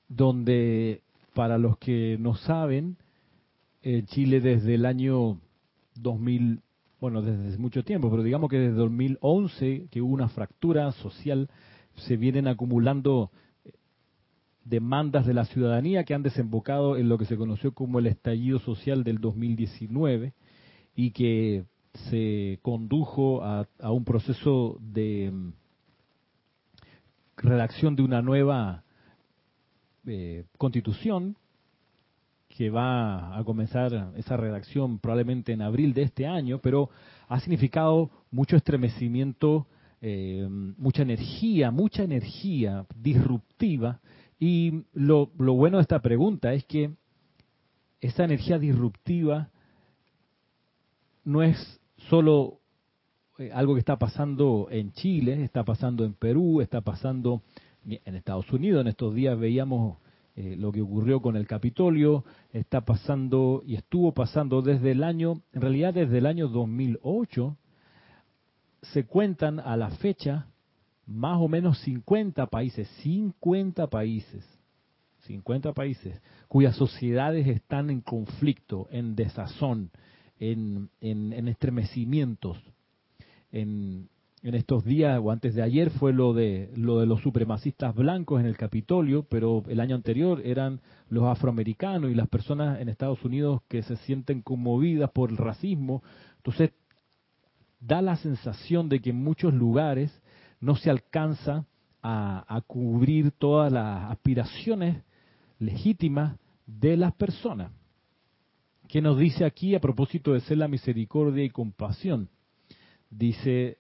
donde 0.10 1.04
para 1.34 1.58
los 1.58 1.78
que 1.78 2.18
no 2.20 2.36
saben, 2.36 2.98
eh, 3.82 4.04
Chile 4.08 4.42
desde 4.42 4.76
el 4.76 4.86
año 4.86 5.40
2000, 5.96 6.60
bueno, 7.00 7.22
desde 7.22 7.58
mucho 7.58 7.82
tiempo, 7.82 8.12
pero 8.12 8.24
digamos 8.24 8.50
que 8.50 8.60
desde 8.60 8.76
2011, 8.76 9.88
que 9.90 10.02
hubo 10.02 10.14
una 10.14 10.28
fractura 10.28 10.92
social, 10.92 11.50
se 11.96 12.18
vienen 12.18 12.50
acumulando 12.50 13.32
eh, 13.64 13.72
demandas 14.66 15.26
de 15.26 15.34
la 15.34 15.46
ciudadanía 15.46 16.04
que 16.04 16.14
han 16.14 16.24
desembocado 16.24 16.98
en 16.98 17.08
lo 17.08 17.18
que 17.18 17.26
se 17.26 17.38
conoció 17.38 17.72
como 17.72 18.00
el 18.00 18.08
estallido 18.08 18.60
social 18.60 19.06
del 19.06 19.20
2019 19.20 20.34
y 20.98 21.12
que 21.12 21.64
se 22.10 22.60
condujo 22.64 23.44
a, 23.44 23.68
un 23.92 24.04
proceso 24.04 24.80
de 24.82 25.30
mm, 25.32 25.54
redacción 27.38 27.96
de 27.96 28.02
una 28.02 28.24
nueva 28.24 28.84
eh, 30.08 30.46
constitución 30.58 31.38
que 32.50 32.72
va 32.72 33.38
a 33.38 33.44
comenzar 33.44 34.12
esa 34.16 34.38
redacción 34.38 34.98
probablemente 34.98 35.54
en 35.54 35.62
abril 35.62 35.94
de 35.94 36.02
este 36.02 36.26
año, 36.26 36.58
pero 36.64 36.90
ha 37.28 37.40
significado 37.42 38.10
mucho 38.32 38.56
estremecimiento, 38.56 39.68
eh, 40.02 40.48
mucha 40.50 41.04
energía, 41.04 41.70
mucha 41.70 42.02
energía 42.02 42.88
disruptiva. 42.96 44.00
Y 44.40 44.86
lo, 44.94 45.30
lo 45.38 45.54
bueno 45.54 45.78
de 45.78 45.84
esta 45.84 46.02
pregunta 46.02 46.54
es 46.54 46.66
que 46.66 46.90
esa 48.02 48.24
energía 48.24 48.58
disruptiva 48.58 49.52
no 51.28 51.44
es 51.44 51.82
solo 52.10 52.62
eh, 53.38 53.52
algo 53.54 53.74
que 53.74 53.80
está 53.80 53.98
pasando 53.98 54.70
en 54.72 54.94
Chile, 54.94 55.44
está 55.44 55.66
pasando 55.66 56.06
en 56.06 56.14
Perú, 56.14 56.62
está 56.62 56.80
pasando 56.80 57.42
en 57.86 58.16
Estados 58.16 58.50
Unidos. 58.54 58.82
En 58.82 58.88
estos 58.88 59.14
días 59.14 59.38
veíamos 59.38 59.98
eh, 60.38 60.56
lo 60.58 60.72
que 60.72 60.82
ocurrió 60.82 61.22
con 61.22 61.36
el 61.36 61.46
Capitolio, 61.46 62.24
está 62.54 62.86
pasando 62.86 63.62
y 63.66 63.76
estuvo 63.76 64.14
pasando 64.14 64.62
desde 64.62 64.92
el 64.92 65.04
año, 65.04 65.42
en 65.52 65.62
realidad 65.62 65.94
desde 65.94 66.20
el 66.20 66.28
año 66.28 66.48
2008, 66.48 67.58
se 68.84 69.06
cuentan 69.06 69.60
a 69.60 69.76
la 69.76 69.90
fecha 69.90 70.48
más 71.06 71.40
o 71.42 71.50
menos 71.50 71.78
50 71.80 72.46
países, 72.46 72.88
50 73.02 73.88
países, 73.88 74.46
50 75.26 75.74
países 75.74 76.22
cuyas 76.48 76.78
sociedades 76.78 77.48
están 77.48 77.90
en 77.90 78.00
conflicto, 78.00 78.88
en 78.92 79.18
desazón, 79.18 79.92
en, 80.40 80.90
en, 81.02 81.48
estremecimientos. 81.48 82.58
En, 83.52 84.10
en 84.44 84.56
estos 84.56 84.86
días 84.86 85.20
o 85.22 85.32
antes 85.32 85.56
de 85.56 85.62
ayer 85.62 85.90
fue 85.90 86.14
lo 86.14 86.34
de 86.34 86.72
lo 86.76 87.00
de 87.00 87.06
los 87.08 87.22
supremacistas 87.22 87.96
blancos 87.96 88.40
en 88.40 88.46
el 88.46 88.56
Capitolio, 88.56 89.24
pero 89.24 89.64
el 89.68 89.80
año 89.80 89.96
anterior 89.96 90.42
eran 90.46 90.80
los 91.10 91.26
afroamericanos 91.26 92.12
y 92.12 92.16
las 92.16 92.28
personas 92.28 92.80
en 92.80 92.90
Estados 92.90 93.24
Unidos 93.24 93.62
que 93.68 93.82
se 93.84 93.96
sienten 93.98 94.42
conmovidas 94.42 95.10
por 95.12 95.32
el 95.32 95.38
racismo. 95.38 96.04
Entonces 96.38 96.72
da 97.80 98.02
la 98.02 98.16
sensación 98.16 98.90
de 98.90 99.00
que 99.02 99.10
en 99.10 99.24
muchos 99.24 99.54
lugares 99.54 100.22
no 100.60 100.76
se 100.76 100.90
alcanza 100.90 101.66
a, 102.02 102.46
a 102.48 102.62
cubrir 102.62 103.32
todas 103.32 103.72
las 103.72 104.12
aspiraciones 104.12 105.04
legítimas 105.60 106.38
de 106.66 106.98
las 106.98 107.14
personas. 107.14 107.72
¿Qué 108.88 109.02
nos 109.02 109.18
dice 109.18 109.44
aquí 109.44 109.76
a 109.76 109.82
propósito 109.82 110.32
de 110.32 110.40
ser 110.42 110.60
la 110.60 110.70
misericordia 110.70 111.44
y 111.44 111.50
compasión? 111.50 112.30
Dice 113.10 113.80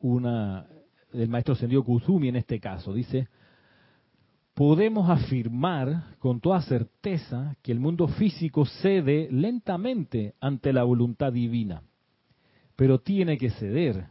una 0.00 0.66
el 1.12 1.28
maestro 1.28 1.54
Sendio 1.54 1.84
Kuzumi 1.84 2.28
en 2.28 2.36
este 2.36 2.60
caso, 2.60 2.92
dice, 2.92 3.28
podemos 4.54 5.10
afirmar 5.10 6.16
con 6.18 6.40
toda 6.40 6.62
certeza 6.62 7.56
que 7.62 7.72
el 7.72 7.80
mundo 7.80 8.06
físico 8.06 8.64
cede 8.64 9.28
lentamente 9.30 10.34
ante 10.40 10.72
la 10.72 10.84
voluntad 10.84 11.32
divina, 11.32 11.82
pero 12.76 13.00
tiene 13.00 13.38
que 13.38 13.50
ceder, 13.50 14.06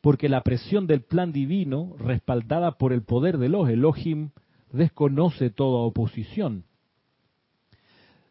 porque 0.00 0.28
la 0.28 0.42
presión 0.42 0.88
del 0.88 1.02
plan 1.02 1.32
divino, 1.32 1.94
respaldada 1.98 2.78
por 2.78 2.92
el 2.92 3.02
poder 3.02 3.38
de 3.38 3.48
los 3.48 3.68
Elohim, 3.68 4.30
desconoce 4.72 5.50
toda 5.50 5.80
oposición 5.80 6.64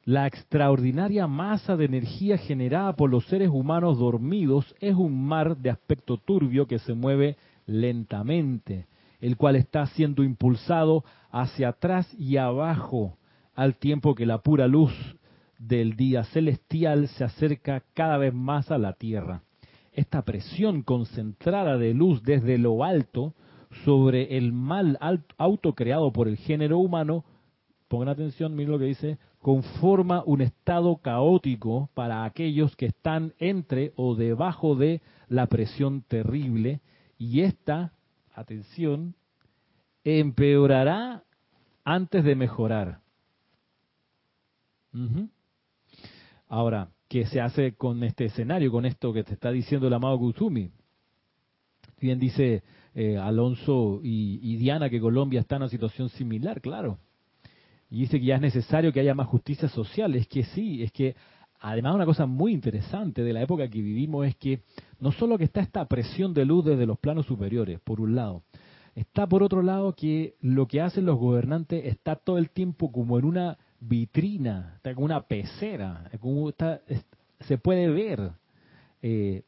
la 0.04 0.26
extraordinaria 0.26 1.28
masa 1.28 1.78
de 1.78 1.86
energía 1.86 2.38
generada 2.38 2.96
por 2.96 3.10
los 3.10 3.26
seres 3.26 3.50
humanos 3.50 4.00
dormidos 4.00 4.76
es 4.80 4.96
un 4.96 5.26
mar 5.26 5.58
de 5.58 5.70
aspecto 5.70 6.18
turbio 6.18 6.68
que 6.68 6.80
se 6.80 6.94
mueve 6.94 7.38
lentamente, 7.68 8.88
el 9.20 9.38
cual 9.38 9.56
está 9.56 9.86
siendo 9.88 10.24
impulsado 10.24 11.04
hacia 11.30 11.70
atrás 11.70 12.12
y 12.18 12.38
abajo, 12.38 13.18
al 13.54 13.76
tiempo 13.76 14.16
que 14.16 14.26
la 14.26 14.40
pura 14.40 14.68
luz 14.68 14.92
del 15.60 15.96
día 15.96 16.24
celestial 16.26 17.08
se 17.10 17.24
acerca 17.24 17.84
cada 17.94 18.18
vez 18.18 18.34
más 18.34 18.72
a 18.72 18.80
la 18.80 18.94
Tierra. 18.94 19.44
Esta 19.94 20.24
presión 20.24 20.82
concentrada 20.82 21.78
de 21.78 21.94
luz 21.94 22.24
desde 22.24 22.58
lo 22.58 22.84
alto 22.84 23.36
sobre 23.86 24.38
el 24.38 24.52
mal 24.52 24.98
autocreado 25.38 26.12
por 26.12 26.28
el 26.28 26.38
género 26.38 26.80
humano, 26.80 27.24
pongan 27.88 28.10
atención, 28.10 28.56
miren 28.56 28.72
lo 28.72 28.80
que 28.80 28.86
dice, 28.86 29.18
conforma 29.42 30.24
un 30.26 30.42
estado 30.42 30.98
caótico 30.98 31.90
para 31.96 32.24
aquellos 32.26 32.76
que 32.76 32.86
están 32.86 33.34
entre 33.40 33.92
o 33.96 34.16
debajo 34.16 34.76
de 34.76 35.02
la 35.28 35.48
presión 35.48 36.04
terrible 36.04 36.80
y 37.18 37.42
esta, 37.42 37.94
atención, 38.34 39.16
empeorará 40.04 41.24
antes 41.84 42.24
de 42.24 42.36
mejorar. 42.36 43.02
Ahora, 46.48 46.90
¿qué 47.08 47.26
se 47.26 47.42
hace 47.42 47.74
con 47.74 48.04
este 48.04 48.26
escenario, 48.26 48.72
con 48.72 48.86
esto 48.86 49.12
que 49.12 49.24
te 49.24 49.34
está 49.34 49.52
diciendo 49.52 49.88
el 49.88 49.94
amado 49.94 50.20
Kusumi? 50.20 50.70
Bien 52.00 52.20
dice 52.20 52.64
eh, 52.94 53.18
Alonso 53.18 54.02
y 54.04 54.56
Diana 54.58 54.90
que 54.90 55.00
Colombia 55.00 55.40
está 55.40 55.56
en 55.56 55.64
una 55.64 55.70
situación 55.70 56.10
similar, 56.10 56.62
claro 56.62 57.00
y 57.92 58.00
dice 58.00 58.20
que 58.20 58.26
ya 58.26 58.36
es 58.36 58.42
necesario 58.42 58.94
que 58.94 59.02
haya 59.02 59.14
más 59.14 59.28
justicia 59.28 59.68
social. 59.68 60.16
Es 60.16 60.26
que 60.28 60.46
sí, 60.46 60.82
es 60.82 60.94
que 60.94 61.14
además 61.60 61.94
una 61.94 62.06
cosa 62.06 62.26
muy 62.26 62.54
interesante 62.54 63.22
de 63.22 63.34
la 63.34 63.42
época 63.42 63.68
que 63.68 63.82
vivimos 63.82 64.26
es 64.26 64.36
que 64.38 64.62
no 65.02 65.12
solo 65.12 65.38
que 65.38 65.44
está 65.44 65.60
esta 65.60 65.86
presión 65.86 66.34
de 66.34 66.46
luz 66.46 66.64
desde 66.64 66.86
los 66.86 66.98
planos 66.98 67.26
superiores, 67.26 67.82
por 67.82 68.00
un 68.00 68.16
lado, 68.16 68.44
está 68.96 69.28
por 69.28 69.44
otro 69.44 69.62
lado 69.62 69.94
que 69.94 70.36
lo 70.40 70.68
que 70.68 70.80
hacen 70.80 71.06
los 71.06 71.20
gobernantes 71.20 71.86
está 71.86 72.16
todo 72.16 72.38
el 72.38 72.50
tiempo 72.50 72.94
como 72.94 73.20
en 73.20 73.26
una 73.26 73.58
vitrina, 73.82 74.76
está 74.78 74.96
como 74.96 75.06
una 75.06 75.24
pecera, 75.24 76.10
como 76.22 76.48
está, 76.48 76.80
se 77.42 77.58
puede 77.58 77.90
ver 77.90 78.32
eh, 79.02 79.44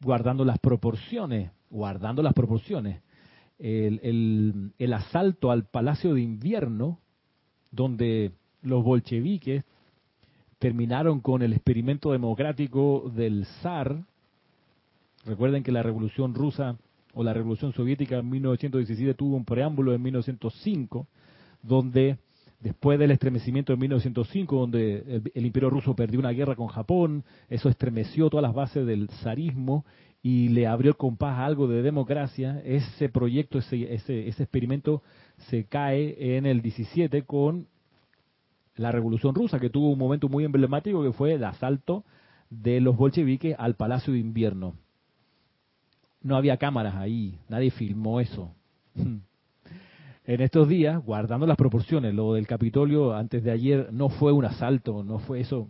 guardando 0.00 0.46
las 0.46 0.58
proporciones, 0.58 1.50
guardando 1.68 2.22
las 2.22 2.32
proporciones. 2.32 3.02
El, 3.58 4.00
el, 4.02 4.72
el 4.78 4.92
asalto 4.94 5.50
al 5.50 5.64
Palacio 5.64 6.14
de 6.14 6.22
Invierno 6.22 7.00
donde 7.70 8.32
los 8.62 8.84
bolcheviques 8.84 9.64
terminaron 10.58 11.20
con 11.20 11.42
el 11.42 11.52
experimento 11.52 12.12
democrático 12.12 13.10
del 13.14 13.46
zar. 13.62 14.04
Recuerden 15.24 15.62
que 15.62 15.72
la 15.72 15.82
revolución 15.82 16.34
rusa 16.34 16.76
o 17.14 17.24
la 17.24 17.32
revolución 17.32 17.72
soviética 17.72 18.18
en 18.18 18.28
1917 18.28 19.14
tuvo 19.14 19.36
un 19.36 19.44
preámbulo 19.44 19.94
en 19.94 20.02
1905, 20.02 21.06
donde 21.62 22.18
después 22.60 22.98
del 22.98 23.10
estremecimiento 23.10 23.72
de 23.72 23.78
1905, 23.78 24.56
donde 24.56 25.22
el, 25.34 25.46
imperio 25.46 25.70
ruso 25.70 25.96
perdió 25.96 26.20
una 26.20 26.30
guerra 26.30 26.54
con 26.54 26.68
Japón, 26.68 27.24
eso 27.48 27.68
estremeció 27.68 28.28
todas 28.28 28.42
las 28.42 28.54
bases 28.54 28.86
del 28.86 29.08
zarismo 29.22 29.84
y 30.22 30.48
le 30.48 30.66
abrió 30.66 30.90
el 30.90 30.96
compás 30.96 31.38
a 31.38 31.46
algo 31.46 31.66
de 31.66 31.80
democracia, 31.80 32.60
ese 32.64 33.08
proyecto, 33.08 33.58
ese, 33.58 33.94
ese, 33.94 34.28
ese 34.28 34.42
experimento 34.42 35.02
se 35.48 35.64
cae 35.64 36.36
en 36.36 36.46
el 36.46 36.62
17 36.62 37.22
con 37.22 37.66
la 38.76 38.92
Revolución 38.92 39.34
Rusa, 39.34 39.60
que 39.60 39.70
tuvo 39.70 39.90
un 39.90 39.98
momento 39.98 40.28
muy 40.28 40.44
emblemático 40.44 41.02
que 41.02 41.12
fue 41.12 41.34
el 41.34 41.44
asalto 41.44 42.04
de 42.50 42.80
los 42.80 42.96
bolcheviques 42.96 43.54
al 43.58 43.74
Palacio 43.74 44.12
de 44.12 44.18
Invierno. 44.18 44.74
No 46.22 46.36
había 46.36 46.56
cámaras 46.56 46.96
ahí, 46.96 47.38
nadie 47.48 47.70
filmó 47.70 48.20
eso. 48.20 48.52
En 50.26 50.42
estos 50.42 50.68
días, 50.68 51.02
guardando 51.02 51.44
las 51.44 51.56
proporciones, 51.56 52.14
lo 52.14 52.34
del 52.34 52.46
Capitolio 52.46 53.14
antes 53.14 53.42
de 53.42 53.50
ayer 53.50 53.88
no 53.90 54.10
fue 54.10 54.30
un 54.30 54.44
asalto, 54.44 55.02
no 55.02 55.18
fue 55.18 55.40
eso. 55.40 55.68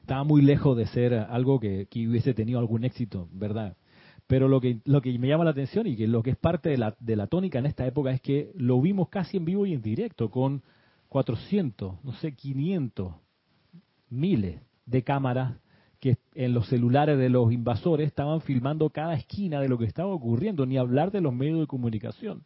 Estaba 0.00 0.24
muy 0.24 0.40
lejos 0.40 0.74
de 0.74 0.86
ser 0.86 1.12
algo 1.12 1.60
que, 1.60 1.86
que 1.90 2.08
hubiese 2.08 2.32
tenido 2.32 2.60
algún 2.60 2.82
éxito, 2.82 3.28
¿verdad? 3.32 3.76
Pero 4.26 4.48
lo 4.48 4.60
que, 4.60 4.80
lo 4.84 5.02
que 5.02 5.18
me 5.18 5.28
llama 5.28 5.44
la 5.44 5.50
atención 5.50 5.86
y 5.86 5.96
que 5.96 6.06
lo 6.06 6.22
que 6.22 6.30
es 6.30 6.36
parte 6.36 6.70
de 6.70 6.78
la, 6.78 6.96
de 6.98 7.16
la 7.16 7.26
tónica 7.26 7.58
en 7.58 7.66
esta 7.66 7.86
época 7.86 8.10
es 8.10 8.20
que 8.20 8.50
lo 8.54 8.80
vimos 8.80 9.08
casi 9.08 9.36
en 9.36 9.44
vivo 9.44 9.66
y 9.66 9.74
en 9.74 9.82
directo, 9.82 10.30
con 10.30 10.62
400, 11.08 12.02
no 12.02 12.12
sé, 12.14 12.34
500, 12.34 13.14
miles 14.08 14.60
de 14.86 15.02
cámaras 15.02 15.56
que 16.00 16.18
en 16.34 16.52
los 16.52 16.68
celulares 16.68 17.18
de 17.18 17.30
los 17.30 17.52
invasores 17.52 18.06
estaban 18.06 18.40
filmando 18.42 18.90
cada 18.90 19.14
esquina 19.14 19.60
de 19.60 19.68
lo 19.68 19.78
que 19.78 19.86
estaba 19.86 20.12
ocurriendo, 20.12 20.66
ni 20.66 20.76
hablar 20.76 21.10
de 21.10 21.20
los 21.20 21.32
medios 21.32 21.60
de 21.60 21.66
comunicación. 21.66 22.44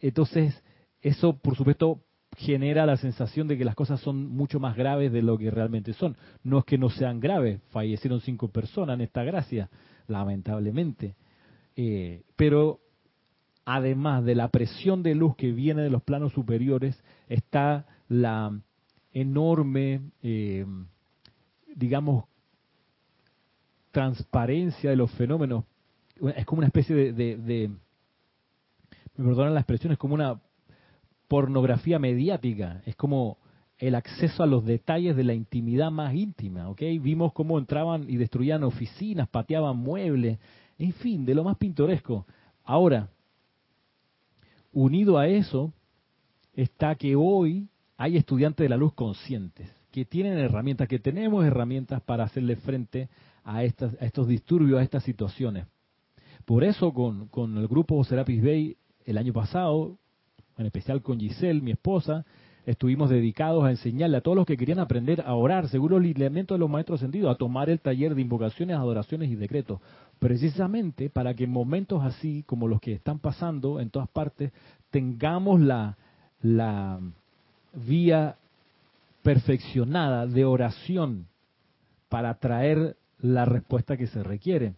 Entonces, 0.00 0.62
eso, 1.02 1.36
por 1.36 1.56
supuesto, 1.56 2.00
genera 2.36 2.86
la 2.86 2.96
sensación 2.96 3.48
de 3.48 3.58
que 3.58 3.64
las 3.64 3.74
cosas 3.74 4.00
son 4.00 4.28
mucho 4.28 4.60
más 4.60 4.76
graves 4.76 5.12
de 5.12 5.22
lo 5.22 5.36
que 5.36 5.50
realmente 5.50 5.92
son. 5.92 6.16
No 6.42 6.60
es 6.60 6.64
que 6.64 6.78
no 6.78 6.88
sean 6.88 7.20
graves, 7.20 7.60
fallecieron 7.70 8.20
cinco 8.20 8.48
personas 8.48 8.94
en 8.94 9.02
esta 9.02 9.24
gracia, 9.24 9.68
lamentablemente. 10.08 11.14
Eh, 11.76 12.22
pero 12.36 12.80
además 13.64 14.24
de 14.24 14.34
la 14.34 14.48
presión 14.48 15.02
de 15.02 15.14
luz 15.14 15.36
que 15.36 15.52
viene 15.52 15.82
de 15.82 15.90
los 15.90 16.02
planos 16.02 16.32
superiores, 16.32 17.00
está 17.28 17.86
la 18.08 18.58
enorme, 19.12 20.00
eh, 20.22 20.66
digamos, 21.76 22.24
transparencia 23.90 24.90
de 24.90 24.96
los 24.96 25.10
fenómenos. 25.12 25.64
Es 26.34 26.46
como 26.46 26.60
una 26.60 26.66
especie 26.66 27.12
de, 27.12 27.36
de, 27.36 27.70
me 29.16 29.24
perdonan 29.24 29.54
la 29.54 29.60
expresión, 29.60 29.92
es 29.92 29.98
como 29.98 30.14
una 30.14 30.40
pornografía 31.28 31.98
mediática, 31.98 32.82
es 32.86 32.96
como 32.96 33.38
el 33.78 33.94
acceso 33.94 34.42
a 34.42 34.46
los 34.46 34.64
detalles 34.64 35.16
de 35.16 35.24
la 35.24 35.34
intimidad 35.34 35.90
más 35.90 36.14
íntima, 36.14 36.68
¿ok? 36.68 36.80
Vimos 37.00 37.32
cómo 37.32 37.58
entraban 37.58 38.08
y 38.08 38.16
destruían 38.16 38.64
oficinas, 38.64 39.28
pateaban 39.28 39.76
muebles, 39.76 40.38
en 40.78 40.92
fin, 40.94 41.24
de 41.24 41.34
lo 41.34 41.44
más 41.44 41.56
pintoresco. 41.56 42.26
Ahora, 42.64 43.08
unido 44.72 45.16
a 45.16 45.28
eso, 45.28 45.72
está 46.54 46.96
que 46.96 47.14
hoy 47.14 47.68
hay 47.96 48.16
estudiantes 48.16 48.64
de 48.64 48.68
la 48.68 48.76
luz 48.76 48.92
conscientes, 48.94 49.70
que 49.92 50.04
tienen 50.04 50.38
herramientas, 50.38 50.88
que 50.88 50.98
tenemos 50.98 51.44
herramientas 51.44 52.02
para 52.02 52.24
hacerle 52.24 52.56
frente 52.56 53.08
a, 53.44 53.62
estas, 53.62 53.94
a 54.00 54.04
estos 54.04 54.26
disturbios, 54.26 54.80
a 54.80 54.82
estas 54.82 55.04
situaciones. 55.04 55.66
Por 56.44 56.64
eso 56.64 56.92
con, 56.92 57.28
con 57.28 57.56
el 57.58 57.68
grupo 57.68 58.02
Serapis 58.02 58.42
Bay 58.42 58.76
el 59.04 59.18
año 59.18 59.32
pasado, 59.32 59.98
en 60.56 60.66
especial 60.66 61.00
con 61.00 61.20
Giselle, 61.20 61.60
mi 61.60 61.70
esposa, 61.70 62.26
estuvimos 62.68 63.08
dedicados 63.08 63.64
a 63.64 63.70
enseñarle 63.70 64.18
a 64.18 64.20
todos 64.20 64.36
los 64.36 64.44
que 64.44 64.58
querían 64.58 64.78
aprender 64.78 65.22
a 65.22 65.34
orar 65.34 65.68
según 65.68 65.92
los 65.92 66.02
lineamientos 66.02 66.54
de 66.54 66.58
los 66.58 66.68
maestros 66.68 67.00
ascendidos, 67.00 67.34
a 67.34 67.38
tomar 67.38 67.70
el 67.70 67.80
taller 67.80 68.14
de 68.14 68.20
invocaciones, 68.20 68.76
adoraciones 68.76 69.30
y 69.30 69.36
decretos, 69.36 69.80
precisamente 70.18 71.08
para 71.08 71.32
que 71.32 71.44
en 71.44 71.50
momentos 71.50 72.04
así 72.04 72.42
como 72.42 72.68
los 72.68 72.78
que 72.82 72.92
están 72.92 73.20
pasando 73.20 73.80
en 73.80 73.88
todas 73.88 74.10
partes, 74.10 74.52
tengamos 74.90 75.62
la, 75.62 75.96
la 76.42 77.00
vía 77.72 78.36
perfeccionada 79.22 80.26
de 80.26 80.44
oración 80.44 81.26
para 82.10 82.34
traer 82.34 82.96
la 83.18 83.46
respuesta 83.46 83.96
que 83.96 84.08
se 84.08 84.22
requiere, 84.22 84.74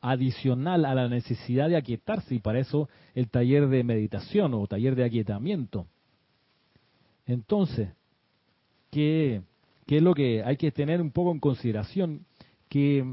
adicional 0.00 0.84
a 0.84 0.96
la 0.96 1.08
necesidad 1.08 1.68
de 1.68 1.76
aquietarse, 1.76 2.34
y 2.34 2.40
para 2.40 2.58
eso 2.58 2.88
el 3.14 3.28
taller 3.28 3.68
de 3.68 3.84
meditación 3.84 4.54
o 4.54 4.66
taller 4.66 4.96
de 4.96 5.04
aquietamiento. 5.04 5.86
Entonces, 7.26 7.90
¿qué, 8.90 9.42
¿qué 9.86 9.98
es 9.98 10.02
lo 10.02 10.14
que 10.14 10.42
hay 10.42 10.56
que 10.56 10.70
tener 10.72 11.00
un 11.00 11.10
poco 11.10 11.32
en 11.32 11.40
consideración? 11.40 12.26
Que 12.68 13.04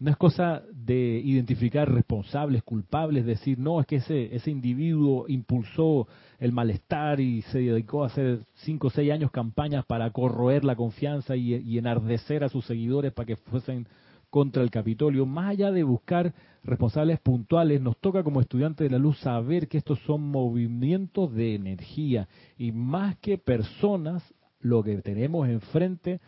no 0.00 0.10
es 0.10 0.16
cosa 0.16 0.62
de 0.72 1.20
identificar 1.24 1.92
responsables, 1.92 2.62
culpables, 2.62 3.26
decir, 3.26 3.58
no, 3.58 3.80
es 3.80 3.86
que 3.86 3.96
ese, 3.96 4.34
ese 4.34 4.50
individuo 4.50 5.24
impulsó 5.28 6.06
el 6.38 6.52
malestar 6.52 7.18
y 7.18 7.42
se 7.42 7.58
dedicó 7.58 8.04
a 8.04 8.06
hacer 8.06 8.40
cinco 8.56 8.88
o 8.88 8.90
seis 8.90 9.10
años 9.10 9.32
campañas 9.32 9.84
para 9.86 10.10
corroer 10.10 10.64
la 10.64 10.76
confianza 10.76 11.34
y, 11.34 11.54
y 11.54 11.78
enardecer 11.78 12.44
a 12.44 12.48
sus 12.48 12.64
seguidores 12.64 13.12
para 13.12 13.26
que 13.26 13.36
fuesen 13.36 13.88
contra 14.30 14.62
el 14.62 14.70
Capitolio. 14.70 15.26
Más 15.26 15.50
allá 15.50 15.72
de 15.72 15.82
buscar 15.82 16.32
responsables 16.68 17.18
puntuales, 17.20 17.80
nos 17.80 17.96
toca 17.98 18.22
como 18.22 18.40
estudiantes 18.40 18.84
de 18.84 18.90
la 18.90 18.98
luz 18.98 19.18
saber 19.18 19.68
que 19.68 19.78
estos 19.78 19.98
son 20.00 20.22
movimientos 20.22 21.32
de 21.34 21.54
energía 21.54 22.28
y 22.56 22.72
más 22.72 23.16
que 23.16 23.38
personas, 23.38 24.22
lo 24.60 24.82
que 24.82 24.96
tenemos 24.98 25.48
enfrente 25.48 26.20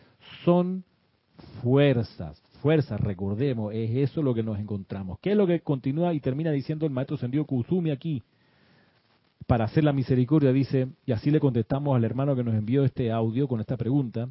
son 0.45 0.83
fuerzas, 1.61 2.41
fuerza, 2.61 2.97
recordemos, 2.97 3.73
es 3.73 3.91
eso 3.95 4.21
lo 4.21 4.33
que 4.33 4.43
nos 4.43 4.59
encontramos. 4.59 5.19
¿Qué 5.19 5.31
es 5.31 5.37
lo 5.37 5.47
que 5.47 5.61
continúa 5.61 6.13
y 6.13 6.19
termina 6.19 6.51
diciendo 6.51 6.85
el 6.85 6.91
maestro 6.91 7.17
Sendido 7.17 7.45
Kusumi 7.45 7.91
aquí? 7.91 8.23
Para 9.47 9.65
hacer 9.65 9.83
la 9.83 9.93
misericordia, 9.93 10.53
dice, 10.53 10.87
y 11.05 11.11
así 11.11 11.29
le 11.29 11.39
contestamos 11.39 11.95
al 11.95 12.03
hermano 12.03 12.35
que 12.35 12.43
nos 12.43 12.55
envió 12.55 12.83
este 12.85 13.11
audio 13.11 13.47
con 13.47 13.59
esta 13.59 13.75
pregunta, 13.75 14.29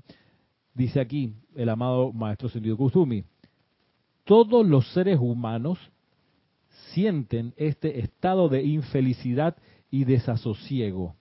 dice 0.74 1.00
aquí 1.00 1.34
el 1.54 1.68
amado 1.68 2.12
maestro 2.12 2.48
Sendido 2.48 2.76
Kusumi, 2.76 3.24
todos 4.24 4.66
los 4.66 4.86
seres 4.92 5.18
humanos 5.20 5.78
sienten 6.92 7.54
este 7.56 8.00
estado 8.00 8.48
de 8.48 8.62
infelicidad 8.62 9.56
y 9.90 10.04
desasosiego. 10.04 11.14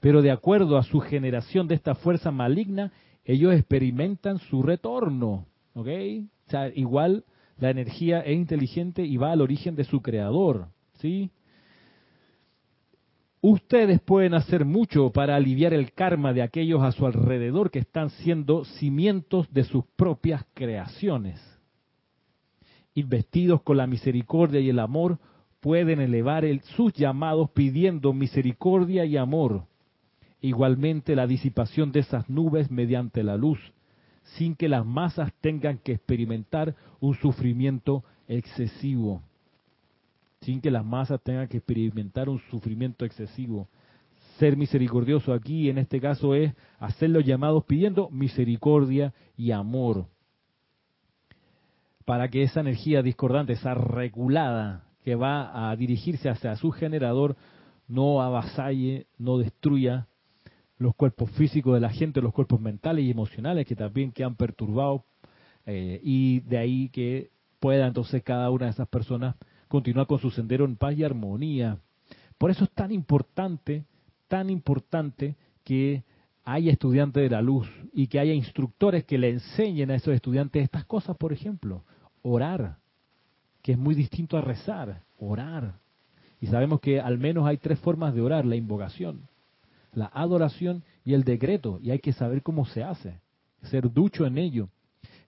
Pero 0.00 0.22
de 0.22 0.30
acuerdo 0.30 0.78
a 0.78 0.82
su 0.82 1.00
generación 1.00 1.66
de 1.66 1.74
esta 1.74 1.94
fuerza 1.94 2.30
maligna, 2.30 2.92
ellos 3.24 3.54
experimentan 3.54 4.38
su 4.38 4.62
retorno. 4.62 5.46
¿Ok? 5.74 5.88
O 6.46 6.50
sea, 6.50 6.68
igual 6.74 7.24
la 7.58 7.70
energía 7.70 8.20
es 8.20 8.36
inteligente 8.36 9.04
y 9.04 9.16
va 9.16 9.32
al 9.32 9.40
origen 9.40 9.76
de 9.76 9.84
su 9.84 10.00
creador. 10.00 10.68
¿Sí? 10.94 11.30
Ustedes 13.42 14.00
pueden 14.00 14.34
hacer 14.34 14.66
mucho 14.66 15.10
para 15.10 15.34
aliviar 15.34 15.72
el 15.72 15.92
karma 15.92 16.34
de 16.34 16.42
aquellos 16.42 16.82
a 16.82 16.92
su 16.92 17.06
alrededor 17.06 17.70
que 17.70 17.78
están 17.78 18.10
siendo 18.10 18.64
cimientos 18.64 19.50
de 19.52 19.64
sus 19.64 19.84
propias 19.96 20.44
creaciones. 20.52 21.40
Investidos 22.94 23.62
con 23.62 23.76
la 23.76 23.86
misericordia 23.86 24.60
y 24.60 24.70
el 24.70 24.78
amor, 24.78 25.18
pueden 25.60 26.00
elevar 26.00 26.44
sus 26.76 26.92
llamados 26.92 27.50
pidiendo 27.50 28.12
misericordia 28.12 29.04
y 29.04 29.16
amor. 29.16 29.64
Igualmente 30.40 31.14
la 31.14 31.26
disipación 31.26 31.92
de 31.92 32.00
esas 32.00 32.28
nubes 32.30 32.70
mediante 32.70 33.22
la 33.22 33.36
luz 33.36 33.58
sin 34.36 34.54
que 34.54 34.68
las 34.68 34.86
masas 34.86 35.32
tengan 35.40 35.78
que 35.78 35.92
experimentar 35.92 36.74
un 37.00 37.14
sufrimiento 37.14 38.04
excesivo. 38.28 39.22
Sin 40.42 40.60
que 40.60 40.70
las 40.70 40.84
masas 40.84 41.20
tengan 41.22 41.48
que 41.48 41.58
experimentar 41.58 42.28
un 42.28 42.40
sufrimiento 42.50 43.04
excesivo. 43.04 43.68
Ser 44.38 44.56
misericordioso 44.56 45.32
aquí, 45.32 45.68
en 45.68 45.78
este 45.78 46.00
caso, 46.00 46.34
es 46.34 46.54
hacer 46.78 47.10
los 47.10 47.24
llamados 47.24 47.64
pidiendo 47.64 48.08
misericordia 48.10 49.12
y 49.36 49.50
amor. 49.50 50.06
Para 52.04 52.28
que 52.28 52.42
esa 52.42 52.60
energía 52.60 53.02
discordante, 53.02 53.52
esa 53.52 53.74
regulada 53.74 54.84
que 55.04 55.14
va 55.14 55.70
a 55.70 55.76
dirigirse 55.76 56.28
hacia 56.28 56.56
su 56.56 56.70
generador, 56.70 57.36
no 57.88 58.22
avasalle, 58.22 59.06
no 59.18 59.38
destruya 59.38 60.06
los 60.78 60.94
cuerpos 60.94 61.30
físicos 61.32 61.74
de 61.74 61.80
la 61.80 61.90
gente, 61.90 62.22
los 62.22 62.32
cuerpos 62.32 62.60
mentales 62.60 63.04
y 63.04 63.10
emocionales 63.10 63.66
que 63.66 63.76
también 63.76 64.12
quedan 64.12 64.34
perturbados 64.34 65.02
eh, 65.66 66.00
y 66.02 66.40
de 66.40 66.58
ahí 66.58 66.88
que 66.88 67.30
pueda 67.58 67.86
entonces 67.86 68.22
cada 68.22 68.50
una 68.50 68.66
de 68.66 68.72
esas 68.72 68.88
personas 68.88 69.36
continuar 69.68 70.06
con 70.06 70.18
su 70.18 70.30
sendero 70.30 70.64
en 70.64 70.76
paz 70.76 70.96
y 70.96 71.04
armonía. 71.04 71.78
Por 72.38 72.50
eso 72.50 72.64
es 72.64 72.70
tan 72.70 72.92
importante, 72.92 73.84
tan 74.26 74.48
importante 74.48 75.36
que 75.62 76.02
haya 76.44 76.72
estudiantes 76.72 77.22
de 77.22 77.30
la 77.30 77.42
luz 77.42 77.68
y 77.92 78.06
que 78.06 78.18
haya 78.18 78.32
instructores 78.32 79.04
que 79.04 79.18
le 79.18 79.30
enseñen 79.30 79.90
a 79.90 79.96
esos 79.96 80.14
estudiantes 80.14 80.62
estas 80.62 80.86
cosas, 80.86 81.16
por 81.16 81.32
ejemplo, 81.32 81.84
orar, 82.22 82.78
que 83.62 83.72
es 83.72 83.78
muy 83.78 83.94
distinto 83.94 84.36
a 84.36 84.40
rezar, 84.40 85.02
orar. 85.18 85.74
Y 86.40 86.46
sabemos 86.46 86.80
que 86.80 87.00
al 87.00 87.18
menos 87.18 87.46
hay 87.46 87.58
tres 87.58 87.78
formas 87.80 88.14
de 88.14 88.22
orar, 88.22 88.46
la 88.46 88.56
invocación, 88.56 89.28
la 89.92 90.06
adoración 90.06 90.82
y 91.04 91.14
el 91.14 91.24
decreto, 91.24 91.78
y 91.82 91.90
hay 91.90 91.98
que 91.98 92.12
saber 92.12 92.42
cómo 92.42 92.66
se 92.66 92.82
hace, 92.82 93.20
ser 93.62 93.92
ducho 93.92 94.26
en 94.26 94.38
ello, 94.38 94.68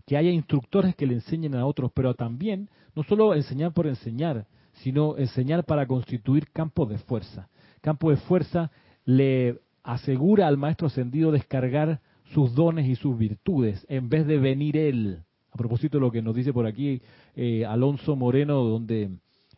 que 0.07 0.17
haya 0.17 0.31
instructores 0.31 0.97
que 0.97 1.07
le 1.07 1.15
enseñen 1.15 1.55
a 1.55 1.67
otros, 1.67 1.91
pero 1.95 2.15
también 2.15 2.69
no 2.95 3.03
solo 3.05 3.35
enseñar 3.35 3.73
por 3.73 3.87
enseñar, 3.87 4.47
sino 4.75 5.17
enseñar 5.17 5.65
para 5.65 5.87
constituir 5.87 6.51
campo 6.51 6.87
de 6.87 6.99
fuerza. 6.99 7.49
Campo 7.81 8.11
de 8.11 8.17
fuerza 8.17 8.71
le 9.05 9.61
asegura 9.83 10.47
al 10.47 10.57
maestro 10.57 10.87
ascendido 10.87 11.31
descargar 11.31 12.01
sus 12.33 12.55
dones 12.55 12.87
y 12.87 12.97
sus 12.97 13.17
virtudes 13.19 13.85
en 13.89 14.09
vez 14.09 14.27
de 14.27 14.39
venir 14.39 14.77
él. 14.77 15.23
A 15.53 15.57
propósito 15.57 15.99
de 15.99 16.01
lo 16.01 16.11
que 16.11 16.23
nos 16.23 16.35
dice 16.35 16.53
por 16.53 16.67
aquí 16.67 17.03
eh, 17.37 17.65
Alonso 17.67 18.17
Moreno, 18.17 18.65
donde 18.65 19.11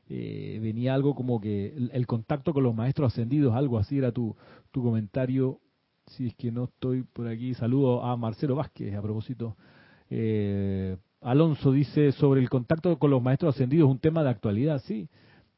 eh, 0.09 0.59
venía 0.61 0.93
algo 0.93 1.15
como 1.15 1.41
que 1.41 1.75
el, 1.93 2.07
contacto 2.07 2.53
con 2.53 2.65
los 2.65 2.75
maestros 2.75 3.13
ascendidos, 3.13 3.55
algo 3.55 3.79
así 3.79 3.99
era 3.99 4.13
tu, 4.13 4.37
tu 4.71 4.83
comentario. 4.83 5.61
Si 6.07 6.27
es 6.27 6.35
que 6.35 6.51
no 6.51 6.65
estoy 6.65 7.05
por 7.05 7.29
aquí, 7.29 7.55
saludo 7.55 8.05
a 8.05 8.17
Marcelo 8.17 8.57
Vázquez 8.57 8.95
a 8.95 9.01
propósito. 9.01 9.57
Eh, 10.11 10.97
Alonso 11.21 11.73
dice 11.73 12.13
sobre 12.13 12.41
el 12.43 12.51
contacto 12.51 12.99
con 12.99 13.11
los 13.11 13.23
maestros 13.23 13.55
ascendidos, 13.55 13.89
un 13.89 13.99
tema 13.99 14.23
de 14.23 14.31
actualidad. 14.31 14.83
Sí, 14.85 15.09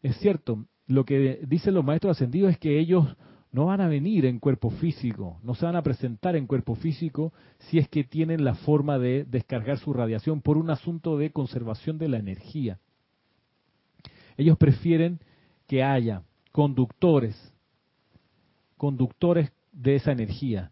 es 0.03 0.17
cierto. 0.19 0.67
Lo 0.87 1.05
que 1.05 1.41
dicen 1.49 1.75
los 1.75 1.85
maestros 1.85 2.17
ascendidos 2.17 2.53
es 2.53 2.59
que 2.59 2.79
ellos 2.79 3.17
no 3.57 3.65
van 3.65 3.81
a 3.81 3.89
venir 3.89 4.27
en 4.27 4.39
cuerpo 4.39 4.69
físico, 4.69 5.41
no 5.43 5.55
se 5.55 5.65
van 5.65 5.77
a 5.77 5.83
presentar 5.83 6.37
en 6.37 6.47
cuerpo 6.47 6.75
físico 6.75 7.33
si 7.59 7.79
es 7.79 7.89
que 7.89 8.05
tienen 8.05 8.45
la 8.45 8.55
forma 8.55 8.99
de 8.99 9.25
descargar 9.25 9.79
su 9.79 9.95
radiación 9.95 10.43
por 10.43 10.59
un 10.59 10.69
asunto 10.69 11.17
de 11.17 11.31
conservación 11.31 11.97
de 11.97 12.09
la 12.09 12.19
energía. 12.19 12.79
Ellos 14.37 14.59
prefieren 14.59 15.21
que 15.67 15.83
haya 15.83 16.23
conductores, 16.53 17.35
conductores 18.77 19.51
de 19.73 19.95
esa 19.95 20.13
energía. 20.13 20.71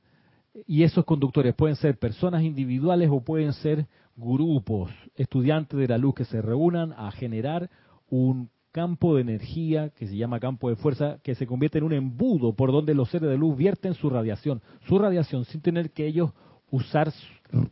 Y 0.66 0.82
esos 0.82 1.06
conductores 1.06 1.54
pueden 1.54 1.76
ser 1.76 1.98
personas 1.98 2.42
individuales 2.42 3.08
o 3.10 3.24
pueden 3.24 3.54
ser 3.54 3.86
grupos, 4.14 4.90
estudiantes 5.14 5.78
de 5.78 5.88
la 5.88 5.96
luz 5.96 6.16
que 6.16 6.26
se 6.26 6.42
reúnan 6.42 6.92
a 6.92 7.10
generar 7.12 7.70
un 8.10 8.50
campo 8.74 9.14
de 9.14 9.20
energía 9.20 9.90
que 9.90 10.08
se 10.08 10.16
llama 10.16 10.40
campo 10.40 10.68
de 10.68 10.74
fuerza, 10.74 11.18
que 11.22 11.36
se 11.36 11.46
convierte 11.46 11.78
en 11.78 11.84
un 11.84 11.92
embudo 11.92 12.54
por 12.54 12.72
donde 12.72 12.92
los 12.92 13.08
seres 13.08 13.30
de 13.30 13.38
luz 13.38 13.56
vierten 13.56 13.94
su 13.94 14.10
radiación, 14.10 14.62
su 14.88 14.98
radiación 14.98 15.44
sin 15.44 15.60
tener 15.60 15.92
que 15.92 16.08
ellos 16.08 16.32
usar 16.72 17.12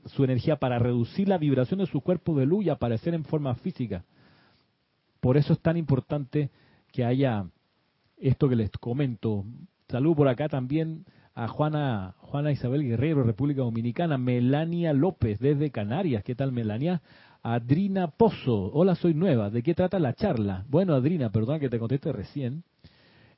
su, 0.06 0.22
energía 0.22 0.58
para 0.58 0.78
reducir 0.78 1.26
la 1.26 1.38
vibración 1.38 1.80
de 1.80 1.86
su 1.86 2.02
cuerpo 2.02 2.38
de 2.38 2.46
luz 2.46 2.64
y 2.64 2.70
aparecer 2.70 3.14
en 3.14 3.24
forma 3.24 3.56
física. 3.56 4.04
Por 5.18 5.36
eso 5.36 5.54
es 5.54 5.58
tan 5.58 5.76
importante 5.76 6.50
que 6.92 7.04
haya 7.04 7.46
esto 8.16 8.48
que 8.48 8.54
les 8.54 8.70
comento. 8.70 9.44
Salud 9.88 10.14
por 10.14 10.28
acá 10.28 10.48
también 10.48 11.04
a 11.34 11.48
Juana, 11.48 12.14
Juana 12.18 12.52
Isabel 12.52 12.84
Guerrero, 12.84 13.24
República 13.24 13.62
Dominicana, 13.62 14.18
Melania 14.18 14.92
López 14.92 15.40
desde 15.40 15.72
Canarias. 15.72 16.22
¿Qué 16.22 16.36
tal, 16.36 16.52
Melania? 16.52 17.02
Adrina 17.42 18.08
Pozo, 18.08 18.70
hola, 18.72 18.94
soy 18.94 19.14
nueva. 19.14 19.50
¿De 19.50 19.62
qué 19.62 19.74
trata 19.74 19.98
la 19.98 20.14
charla? 20.14 20.64
Bueno, 20.68 20.94
Adrina, 20.94 21.30
perdón 21.30 21.58
que 21.58 21.68
te 21.68 21.78
conteste 21.78 22.12
recién. 22.12 22.62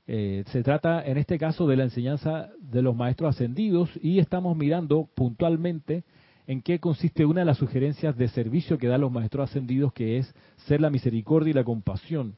Eh, 0.06 0.44
se 0.48 0.62
trata 0.62 1.02
en 1.04 1.16
este 1.16 1.38
caso 1.38 1.66
de 1.66 1.76
la 1.76 1.84
enseñanza 1.84 2.50
de 2.58 2.82
los 2.82 2.94
maestros 2.94 3.34
ascendidos 3.34 3.88
y 4.02 4.18
estamos 4.18 4.54
mirando 4.56 5.08
puntualmente 5.14 6.04
en 6.46 6.60
qué 6.60 6.78
consiste 6.78 7.24
una 7.24 7.40
de 7.40 7.46
las 7.46 7.56
sugerencias 7.56 8.14
de 8.18 8.28
servicio 8.28 8.76
que 8.76 8.88
dan 8.88 9.00
los 9.00 9.10
maestros 9.10 9.48
ascendidos, 9.48 9.94
que 9.94 10.18
es 10.18 10.34
ser 10.66 10.82
la 10.82 10.90
misericordia 10.90 11.52
y 11.52 11.54
la 11.54 11.64
compasión 11.64 12.36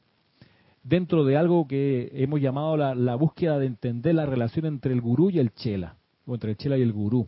dentro 0.87 1.25
de 1.25 1.35
algo 1.35 1.67
que 1.67 2.09
hemos 2.13 2.39
llamado 2.39 2.77
la, 2.77 3.15
búsqueda 3.15 3.59
de 3.59 3.65
entender 3.65 4.15
la 4.15 4.25
relación 4.25 4.65
entre 4.65 4.93
el 4.93 5.01
gurú 5.01 5.29
y 5.29 5.39
el 5.39 5.53
chela, 5.53 5.97
o 6.25 6.33
entre 6.33 6.51
el 6.51 6.57
chela 6.57 6.77
y 6.77 6.81
el 6.81 6.93
gurú. 6.93 7.27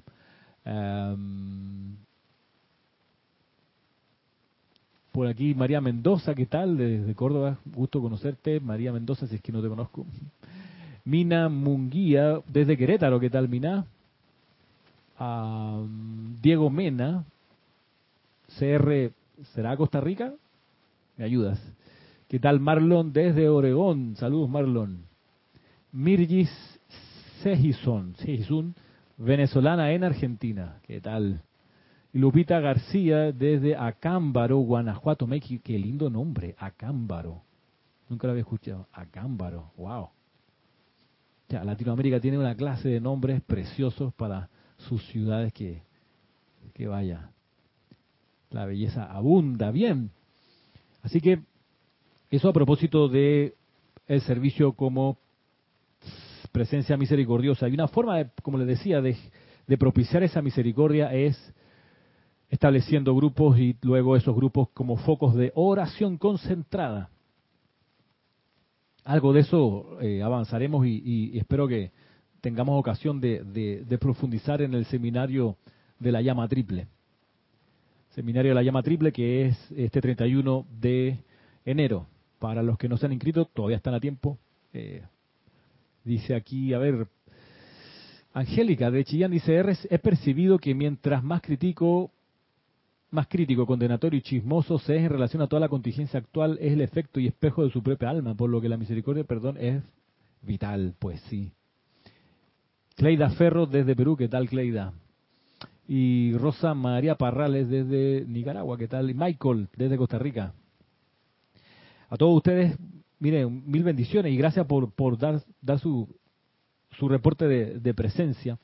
Por 5.12 5.28
aquí 5.28 5.54
María 5.54 5.82
Mendoza, 5.82 6.36
¿qué 6.36 6.46
tal? 6.46 6.78
Desde 6.78 7.16
Córdoba, 7.16 7.58
gusto 7.66 8.02
conocerte. 8.02 8.60
María 8.60 8.92
Mendoza, 8.92 9.28
si 9.28 9.36
es 9.36 9.42
que 9.42 9.52
no 9.52 9.62
te 9.62 9.70
conozco. 9.70 10.06
Mina 11.06 11.50
Munguía, 11.50 12.42
desde 12.48 12.78
Querétaro, 12.78 13.20
¿qué 13.20 13.30
tal, 13.30 13.50
Mina? 13.50 13.86
Diego 16.42 16.70
Mena, 16.70 17.26
CR, 18.58 19.12
¿será 19.54 19.76
Costa 19.76 20.00
Rica? 20.00 20.34
¿Me 21.18 21.26
ayudas? 21.26 21.60
¿Qué 22.30 22.40
tal 22.40 22.60
Marlon 22.60 23.12
desde 23.12 23.50
Oregón? 23.50 24.16
Saludos 24.16 24.50
Marlon. 24.50 25.04
Mirgis 25.92 26.50
Sejison, 27.42 28.14
venezolana 29.18 29.92
en 29.92 30.04
Argentina. 30.04 30.78
¿Qué 30.84 31.02
tal? 31.02 31.42
Lupita 32.14 32.60
García 32.60 33.32
desde 33.32 33.76
Acámbaro, 33.76 34.58
Guanajuato, 34.58 35.28
México. 35.28 35.62
Qué 35.64 35.78
lindo 35.78 36.10
nombre, 36.10 36.56
Acámbaro. 36.58 37.44
Nunca 38.10 38.26
lo 38.26 38.32
había 38.32 38.42
escuchado. 38.42 38.88
Acámbaro, 38.92 39.72
wow. 39.78 40.10
Ya, 41.50 41.64
Latinoamérica 41.64 42.20
tiene 42.20 42.40
una 42.40 42.56
clase 42.56 42.90
de 42.90 43.00
nombres 43.00 43.42
preciosos 43.42 44.14
para 44.14 44.50
sus 44.78 45.04
ciudades 45.08 45.54
que, 45.54 45.84
que 46.74 46.88
vaya. 46.88 47.30
La 48.50 48.66
belleza 48.66 49.04
abunda. 49.04 49.70
Bien. 49.70 50.10
Así 51.04 51.22
que 51.22 51.42
eso 52.32 52.50
a 52.50 52.54
propósito 52.54 53.08
de 53.08 53.56
el 54.08 54.22
servicio 54.22 54.74
como 54.74 55.18
presencia 56.52 56.98
misericordiosa. 56.98 57.70
Y 57.70 57.74
una 57.74 57.88
forma, 57.88 58.18
de, 58.18 58.30
como 58.42 58.58
les 58.58 58.68
decía, 58.68 59.02
de, 59.02 59.16
de 59.68 59.78
propiciar 59.78 60.24
esa 60.24 60.42
misericordia 60.42 61.14
es 61.14 61.38
estableciendo 62.50 63.16
grupos 63.16 63.60
y 63.60 63.76
luego 63.82 64.16
esos 64.16 64.36
grupos 64.36 64.70
como 64.74 64.98
focos 64.98 65.36
de 65.36 65.52
oración 65.56 66.18
concentrada. 66.18 67.10
Algo 69.04 69.34
de 69.34 69.42
eso 69.42 69.98
eh, 70.02 70.22
avanzaremos 70.22 70.86
y, 70.86 71.38
espero 71.38 71.68
que 71.68 71.92
tengamos 72.42 72.80
ocasión 72.80 73.20
de, 73.22 73.98
profundizar 74.00 74.62
en 74.62 74.74
el 74.74 74.86
seminario 74.86 75.58
de 76.00 76.12
la 76.12 76.22
llama 76.22 76.48
triple. 76.48 76.88
Seminario 78.12 78.52
de 78.52 78.56
la 78.56 78.64
llama 78.64 78.84
triple 78.84 79.12
que 79.12 79.48
es 79.48 79.72
este 79.72 80.02
31 80.02 80.66
de 80.80 81.20
enero. 81.66 82.08
Para 82.40 82.64
los 82.64 82.78
que 82.78 82.88
no 82.88 82.98
se 82.98 83.06
han 83.06 83.14
inscrito, 83.14 83.46
todavía 83.46 83.78
están 83.78 83.94
a 83.94 84.00
tiempo. 84.00 84.38
Eh, 84.74 85.04
dice 86.04 86.36
aquí, 86.36 86.74
a 86.74 86.80
ver, 86.80 87.08
Angélica 88.34 88.90
de 88.92 89.04
Chillán 89.04 89.32
dice, 89.32 89.62
he 89.90 90.00
percibido 90.00 90.58
que 90.60 90.74
mientras 90.74 91.24
más 91.24 91.42
critico, 91.42 92.12
más 93.12 93.28
crítico, 93.28 93.66
condenatorio 93.66 94.20
y 94.20 94.22
chismoso 94.22 94.78
se 94.80 94.98
es 94.98 95.04
en 95.04 95.10
relación 95.10 95.42
a 95.42 95.48
toda 95.48 95.60
la 95.60 95.70
contingencia 95.70 96.20
actual, 96.20 96.58
es 96.62 96.74
el 96.74 96.82
efecto 96.82 97.20
y 97.20 97.28
espejo 97.28 97.64
de 97.64 97.72
su 97.72 97.82
propia 97.82 98.10
alma, 98.10 98.36
por 98.36 98.50
lo 98.50 98.62
que 98.62 98.70
la 98.70 98.78
misericordia 98.78 99.24
perdón 99.24 99.58
es 99.58 99.84
vital, 100.42 100.94
pues 101.00 101.20
sí. 101.30 101.52
Cleida 102.96 103.30
Ferro 103.32 103.66
desde 103.66 103.96
Perú, 103.96 104.16
¿qué 104.18 104.28
tal 104.28 104.50
Cleida? 104.50 104.94
Y 105.88 106.34
Rosa 106.34 106.74
María 106.74 107.16
Parrales 107.16 107.70
desde 107.70 108.26
Nicaragua, 108.28 108.78
¿qué 108.78 108.88
tal? 108.88 109.10
Y 109.10 109.14
Michael 109.14 109.70
desde 109.76 109.98
Costa 109.98 110.20
Rica. 110.20 110.54
A 112.10 112.18
todos 112.18 112.36
ustedes, 112.36 112.78
miren, 113.20 113.64
mil 113.70 113.84
bendiciones 113.84 114.32
y 114.32 114.38
gracias 114.38 114.66
por, 114.68 114.92
por 114.92 115.18
dar, 115.18 115.42
dar 115.62 115.80
su, 115.80 116.08
su 116.92 117.08
reporte 117.08 117.48
de, 117.48 117.94
presencia. 117.94 118.60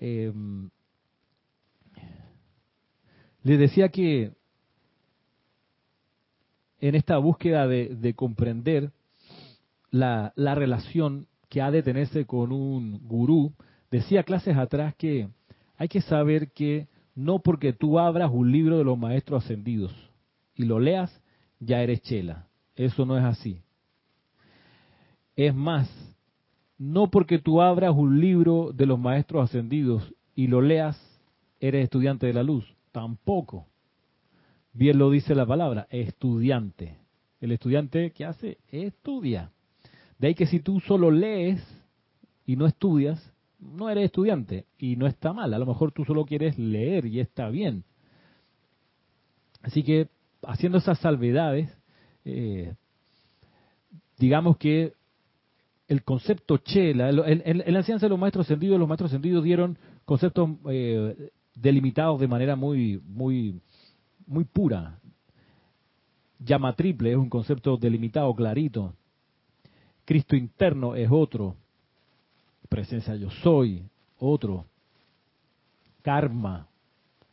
Eh, 0.00 0.32
les 3.44 3.58
decía 3.58 3.90
que 3.90 4.32
en 6.80 6.94
esta 6.94 7.18
búsqueda 7.18 7.68
de, 7.68 8.14
comprender 8.16 8.90
la, 9.90 10.32
la, 10.34 10.54
relación 10.54 11.28
que 11.48 11.62
ha 11.62 11.70
de 11.70 11.82
tenerse 11.82 12.24
con 12.24 12.52
un 12.52 13.06
gurú, 13.06 13.52
decía 13.90 14.24
clases 14.24 14.56
atrás 14.56 14.94
que 14.96 15.28
hay 15.76 15.88
que 15.88 16.00
saber 16.00 16.52
que 16.52 16.88
no 17.14 17.38
porque 17.38 17.72
tú 17.72 17.98
abras 17.98 18.30
un 18.32 18.50
libro 18.50 18.78
de 18.78 18.84
los 18.84 18.98
maestros 18.98 19.44
ascendidos 19.44 19.92
y 20.56 20.64
lo 20.64 20.80
leas, 20.80 21.22
ya 21.60 21.82
eres 21.82 22.00
chela. 22.02 22.48
Eso 22.74 23.04
no 23.04 23.16
es 23.16 23.24
así. 23.24 23.60
Es 25.36 25.54
más, 25.54 25.88
no 26.78 27.10
porque 27.10 27.38
tú 27.38 27.60
abras 27.60 27.94
un 27.94 28.20
libro 28.20 28.72
de 28.72 28.86
los 28.86 28.98
maestros 28.98 29.44
ascendidos 29.44 30.12
y 30.34 30.46
lo 30.46 30.60
leas, 30.60 30.98
eres 31.60 31.84
estudiante 31.84 32.26
de 32.26 32.32
la 32.32 32.42
luz. 32.42 32.73
Tampoco. 32.94 33.66
Bien 34.72 34.96
lo 34.98 35.10
dice 35.10 35.34
la 35.34 35.44
palabra, 35.44 35.88
estudiante. 35.90 36.96
El 37.40 37.50
estudiante, 37.50 38.12
¿qué 38.12 38.24
hace? 38.24 38.58
Estudia. 38.70 39.50
De 40.20 40.28
ahí 40.28 40.36
que 40.36 40.46
si 40.46 40.60
tú 40.60 40.78
solo 40.78 41.10
lees 41.10 41.60
y 42.46 42.54
no 42.54 42.66
estudias, 42.66 43.34
no 43.58 43.90
eres 43.90 44.04
estudiante. 44.04 44.66
Y 44.78 44.94
no 44.94 45.08
está 45.08 45.32
mal. 45.32 45.52
A 45.52 45.58
lo 45.58 45.66
mejor 45.66 45.90
tú 45.90 46.04
solo 46.04 46.24
quieres 46.24 46.56
leer 46.56 47.06
y 47.06 47.18
está 47.18 47.48
bien. 47.48 47.82
Así 49.62 49.82
que, 49.82 50.06
haciendo 50.44 50.78
esas 50.78 51.00
salvedades, 51.00 51.76
eh, 52.24 52.76
digamos 54.18 54.56
que 54.56 54.92
el 55.88 56.04
concepto 56.04 56.58
chela, 56.58 57.10
en, 57.10 57.58
la 57.58 57.78
enseñanza 57.80 58.06
de 58.06 58.10
los 58.10 58.20
maestros 58.20 58.46
ascendidos, 58.46 58.78
los 58.78 58.86
maestros 58.86 59.10
ascendidos 59.10 59.42
dieron 59.42 59.78
conceptos 60.04 60.48
eh, 60.70 61.32
delimitados 61.54 62.20
de 62.20 62.28
manera 62.28 62.56
muy, 62.56 63.00
muy, 63.06 63.60
muy 64.26 64.44
pura. 64.44 64.98
Llama 66.38 66.74
triple 66.74 67.12
es 67.12 67.16
un 67.16 67.30
concepto 67.30 67.76
delimitado, 67.76 68.34
clarito. 68.34 68.94
Cristo 70.04 70.36
interno 70.36 70.94
es 70.94 71.08
otro. 71.10 71.56
Presencia 72.68 73.14
yo 73.14 73.30
soy, 73.30 73.88
otro. 74.18 74.66
Karma, 76.02 76.68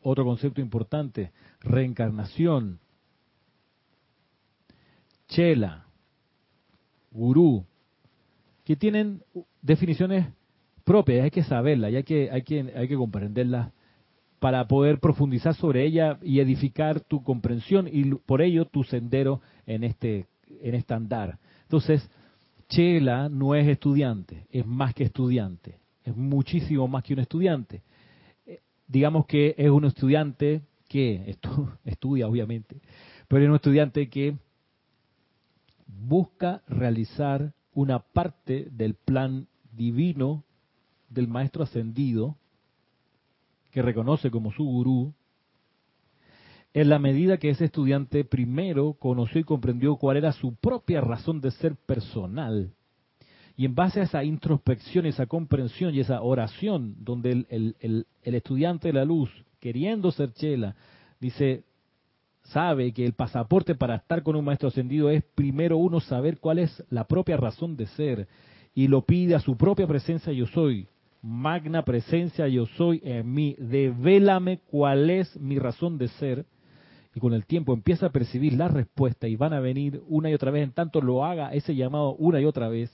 otro 0.02 0.24
concepto 0.24 0.62
importante. 0.62 1.32
Reencarnación, 1.62 2.80
chela, 5.28 5.86
gurú, 7.12 7.66
que 8.64 8.76
tienen 8.76 9.24
definiciones 9.62 10.28
propias, 10.84 11.24
hay 11.24 11.32
que 11.32 11.44
saberlas 11.44 11.92
y 11.92 11.96
hay 11.98 12.04
que, 12.04 12.32
hay 12.32 12.42
que, 12.44 12.74
hay 12.76 12.88
que 12.88 12.96
comprenderlas 12.96 13.72
para 14.42 14.68
poder 14.68 15.00
profundizar 15.00 15.54
sobre 15.54 15.86
ella 15.86 16.18
y 16.24 16.40
edificar 16.40 17.00
tu 17.00 17.22
comprensión 17.22 17.88
y 17.88 18.06
por 18.16 18.42
ello 18.42 18.66
tu 18.66 18.84
sendero 18.84 19.40
en 19.68 19.84
este, 19.84 20.26
en 20.64 20.74
este 20.74 20.96
andar. 20.96 21.38
Entonces, 21.62 22.10
Chela 22.68 23.30
no 23.30 23.54
es 23.54 23.68
estudiante, 23.68 24.48
es 24.50 24.66
más 24.66 24.96
que 24.96 25.04
estudiante, 25.04 25.78
es 26.04 26.18
muchísimo 26.18 26.88
más 26.88 27.04
que 27.04 27.14
un 27.14 27.20
estudiante. 27.20 27.84
Eh, 28.48 28.62
digamos 28.88 29.28
que 29.28 29.54
es 29.56 29.70
un 29.70 29.86
estudiante 29.86 30.64
que 30.90 31.38
estudia, 31.86 32.28
obviamente, 32.28 32.82
pero 33.28 33.44
es 33.44 33.50
un 33.50 33.56
estudiante 33.58 34.10
que 34.10 34.36
busca 35.86 36.64
realizar 36.68 37.54
una 37.76 38.00
parte 38.00 38.70
del 38.72 38.96
plan 38.96 39.46
divino 39.72 40.44
del 41.10 41.28
maestro 41.28 41.62
ascendido, 41.62 42.38
que 43.72 43.82
reconoce 43.82 44.30
como 44.30 44.52
su 44.52 44.64
gurú, 44.64 45.14
en 46.74 46.90
la 46.90 47.00
medida 47.00 47.38
que 47.38 47.50
ese 47.50 47.66
estudiante 47.66 48.24
primero 48.24 48.94
conoció 48.94 49.42
y 49.42 49.44
comprendió 49.44 49.98
cuál 49.98 50.18
era 50.18 50.32
su 50.32 50.56
propia 50.56 51.02
razón 51.02 51.42
de 51.42 51.52
ser 51.52 51.76
personal. 51.76 52.72
Y 53.58 53.66
en 53.66 53.76
base 53.76 54.00
a 54.00 54.04
esa 54.04 54.24
introspección, 54.24 55.06
esa 55.06 55.26
comprensión 55.26 55.94
y 55.94 56.00
esa 56.00 56.22
oración, 56.22 56.96
donde 57.00 57.46
el, 57.50 57.76
el 57.80 58.36
estudiante 58.36 58.88
de 58.88 58.94
la 58.94 59.06
luz, 59.06 59.30
queriendo 59.60 60.12
ser 60.12 60.32
chela, 60.34 60.76
dice, 61.20 61.66
sabe 62.44 62.94
que 62.94 63.06
el 63.06 63.14
pasaporte 63.14 63.76
para 63.76 63.96
estar 63.96 64.24
con 64.24 64.36
un 64.36 64.46
maestro 64.46 64.70
ascendido 64.70 65.10
es 65.10 65.24
primero 65.36 65.78
uno 65.78 66.00
saber 66.00 66.40
cuál 66.40 66.60
es 66.60 66.84
la 66.90 67.06
propia 67.06 67.38
razón 67.38 67.76
de 67.76 67.88
ser 67.88 68.28
y 68.74 68.88
lo 68.88 69.06
pide 69.06 69.36
a 69.36 69.40
su 69.40 69.58
propia 69.58 69.88
presencia 69.88 70.32
yo 70.32 70.48
soy. 70.48 70.88
Magna 71.22 71.84
presencia 71.84 72.48
yo 72.48 72.66
soy 72.66 73.02
en 73.04 73.32
mí. 73.32 73.56
Devélame 73.60 74.60
cuál 74.68 75.10
es 75.10 75.40
mi 75.40 75.60
razón 75.60 75.98
de 75.98 76.08
ser. 76.08 76.46
Y 77.14 77.20
con 77.20 77.34
el 77.34 77.46
tiempo 77.46 77.74
empieza 77.74 78.08
a 78.08 78.12
percibir 78.12 78.54
la 78.54 78.70
respuesta 78.70 79.28
y 79.28 79.36
van 79.36 79.54
a 79.54 79.60
venir 79.60 80.02
una 80.08 80.30
y 80.30 80.34
otra 80.34 80.50
vez, 80.50 80.64
en 80.64 80.72
tanto 80.72 81.02
lo 81.02 81.26
haga 81.26 81.54
ese 81.54 81.76
llamado 81.76 82.16
una 82.16 82.40
y 82.40 82.46
otra 82.46 82.70
vez. 82.70 82.90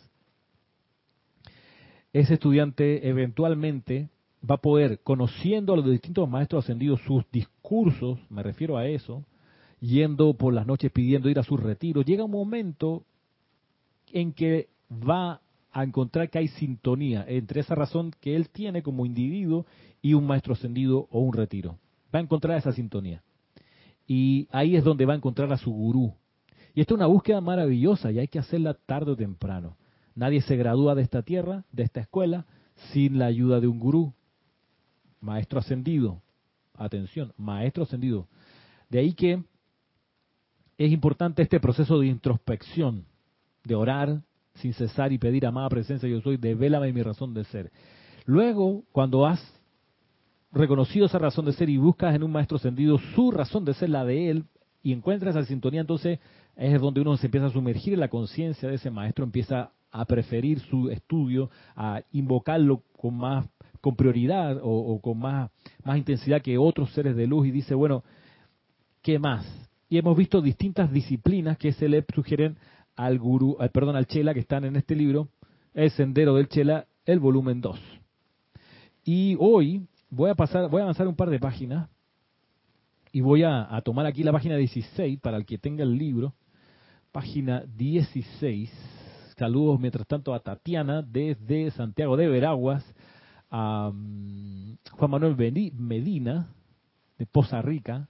Ese 2.13 2.34
estudiante 2.34 3.07
eventualmente 3.07 4.09
va 4.49 4.55
a 4.55 4.61
poder, 4.61 5.01
conociendo 5.03 5.73
a 5.73 5.78
los 5.78 5.89
distintos 5.89 6.28
maestros 6.28 6.65
ascendidos, 6.65 7.01
sus 7.01 7.30
discursos, 7.32 8.19
me 8.30 8.41
refiero 8.41 8.78
a 8.78 8.88
eso, 8.88 9.23
yendo 9.80 10.34
por 10.34 10.53
las 10.53 10.65
noches 10.65 10.91
pidiendo 10.91 11.30
ir 11.30 11.38
a 11.38 11.43
sus 11.43 11.61
retiros, 11.61 12.05
llega 12.05 12.23
un 12.23 12.32
momento 12.32 13.03
en 14.11 14.34
que 14.34 14.69
va 14.91 15.41
a 15.78 15.84
encontrar 15.84 16.32
que 16.32 16.39
hay 16.39 16.47
sintonía 16.47 17.23
entre 17.28 17.61
esa 17.61 17.75
razón 17.75 18.11
que 18.19 18.36
él 18.36 18.49
tiene 18.49 18.82
como 18.82 19.05
individuo 19.05 19.67
y 20.01 20.15
un 20.15 20.25
maestro 20.25 20.53
ascendido 20.53 21.07
o 21.11 21.19
un 21.19 21.34
retiro. 21.34 21.78
Va 22.13 22.17
a 22.17 22.23
encontrar 22.23 22.57
esa 22.57 22.71
sintonía. 22.71 23.21
Y 24.07 24.47
ahí 24.51 24.75
es 24.75 24.84
donde 24.84 25.05
va 25.05 25.13
a 25.13 25.17
encontrar 25.17 25.53
a 25.53 25.57
su 25.57 25.71
gurú. 25.71 26.15
Y 26.73 26.82
esta 26.82 26.95
es 26.95 26.97
una 26.97 27.05
búsqueda 27.05 27.41
maravillosa 27.41 28.11
y 28.11 28.17
hay 28.17 28.28
que 28.28 28.39
hacerla 28.39 28.73
tarde 28.73 29.11
o 29.11 29.15
temprano. 29.15 29.78
Nadie 30.15 30.41
se 30.41 30.57
gradúa 30.57 30.95
de 30.95 31.03
esta 31.03 31.21
tierra, 31.21 31.63
de 31.71 31.84
esta 31.84 31.99
escuela, 31.99 32.47
sin 32.91 33.19
la 33.19 33.28
ayuda 33.28 33.59
de 33.59 33.67
un 33.67 33.78
gurú. 33.78 34.15
Maestro 35.21 35.59
ascendido. 35.59 36.23
Atención, 36.73 37.34
maestro 37.38 37.84
ascendido. 37.84 38.28
De 38.89 38.97
ahí 38.97 39.13
que 39.13 39.43
es 40.80 40.91
importante 40.91 41.43
este 41.43 41.59
proceso 41.59 41.99
de 41.99 42.07
introspección, 42.07 43.05
de 43.63 43.75
orar 43.75 44.23
sin 44.58 44.74
cesar 44.74 45.12
y 45.12 45.18
pedir 45.18 45.45
amada 45.45 45.70
presencia 45.70 46.08
yo 46.08 46.22
soy, 46.22 46.38
devélame 46.38 46.91
mi 46.93 47.01
razón 47.01 47.34
de 47.34 47.43
ser. 47.45 47.72
Luego, 48.26 48.84
cuando 48.91 49.26
has 49.26 49.41
reconocido 50.51 51.05
esa 51.05 51.20
razón 51.20 51.45
de 51.45 51.53
ser 51.53 51.70
y 51.70 51.78
buscas 51.78 52.16
en 52.16 52.24
un 52.24 52.32
maestro 52.32 52.58
ascendido 52.58 52.97
su 53.16 53.32
razón 53.32 53.66
de 53.66 53.74
ser, 53.74 53.89
la 53.89 54.05
de 54.05 54.30
él, 54.30 54.45
y 54.84 54.93
encuentras 54.93 55.36
esa 55.36 55.45
sintonía, 55.45 55.82
entonces 55.82 56.20
es 56.55 56.82
donde 56.82 57.01
uno 57.01 57.18
se 57.18 57.28
empieza 57.28 57.47
a 57.47 57.51
sumergir 57.51 57.93
en 57.93 57.99
la 57.99 58.08
conciencia 58.08 58.70
de 58.70 58.76
ese 58.76 58.89
maestro, 58.89 59.24
empieza 59.24 59.72
a 59.91 60.05
preferir 60.05 60.60
su 60.60 60.89
estudio, 60.89 61.49
a 61.76 62.01
invocarlo 62.12 62.84
con 62.97 63.18
más 63.18 63.47
con 63.80 63.95
prioridad 63.95 64.58
o, 64.64 64.70
o 64.70 64.99
con 64.99 65.20
más, 65.20 65.51
más 65.84 65.97
intensidad 65.97 66.41
que 66.41 66.58
otros 66.58 66.91
seres 66.93 67.16
de 67.16 67.28
luz 67.28 67.47
y 67.47 67.51
dice, 67.51 67.76
bueno, 67.76 68.03
¿qué 69.03 69.20
más? 69.20 69.68
y 69.89 69.97
hemos 69.97 70.18
visto 70.18 70.41
distintas 70.41 70.91
disciplinas 70.91 71.58
que 71.58 71.72
se 71.72 71.88
le 71.88 72.05
sugieren 72.14 72.58
al 72.98 73.18
gurú, 73.20 73.56
al, 73.60 73.70
perdón, 73.70 73.95
al 73.95 74.08
chela 74.08 74.34
que 74.34 74.41
están 74.41 74.66
en 74.66 74.76
este 74.76 74.95
libro, 74.95 75.30
El 75.74 75.91
Sendero 75.91 76.36
del 76.36 76.50
Chela, 76.50 76.88
el 77.06 77.20
volumen 77.20 77.62
2. 77.62 77.80
Y 79.06 79.38
hoy 79.39 79.88
voy 80.10 80.30
a 80.30 80.36
pasar, 80.36 80.70
voy 80.70 80.82
a 80.82 80.84
avanzar 80.84 81.08
un 81.08 81.16
par 81.16 81.30
de 81.30 81.39
páginas 81.39 81.89
y 83.14 83.22
voy 83.22 83.43
a, 83.43 83.74
a 83.74 83.82
tomar 83.82 84.06
aquí 84.06 84.24
la 84.24 84.34
página 84.34 84.58
16 84.58 85.20
para 85.22 85.38
el 85.38 85.45
que 85.45 85.58
tenga 85.58 85.84
el 85.84 85.98
libro. 85.98 86.34
Página 87.14 87.64
16. 87.78 88.70
Saludos 89.38 89.80
mientras 89.80 90.06
tanto 90.08 90.34
a 90.34 90.39
Tatiana 90.39 91.04
desde 91.04 91.72
Santiago 91.72 92.18
de 92.18 92.28
Veraguas, 92.28 92.84
a 93.50 93.89
um, 93.93 94.76
Juan 94.91 95.12
Manuel 95.12 95.36
Medina 95.76 96.50
de 97.18 97.26
Poza 97.28 97.62
Rica, 97.62 98.10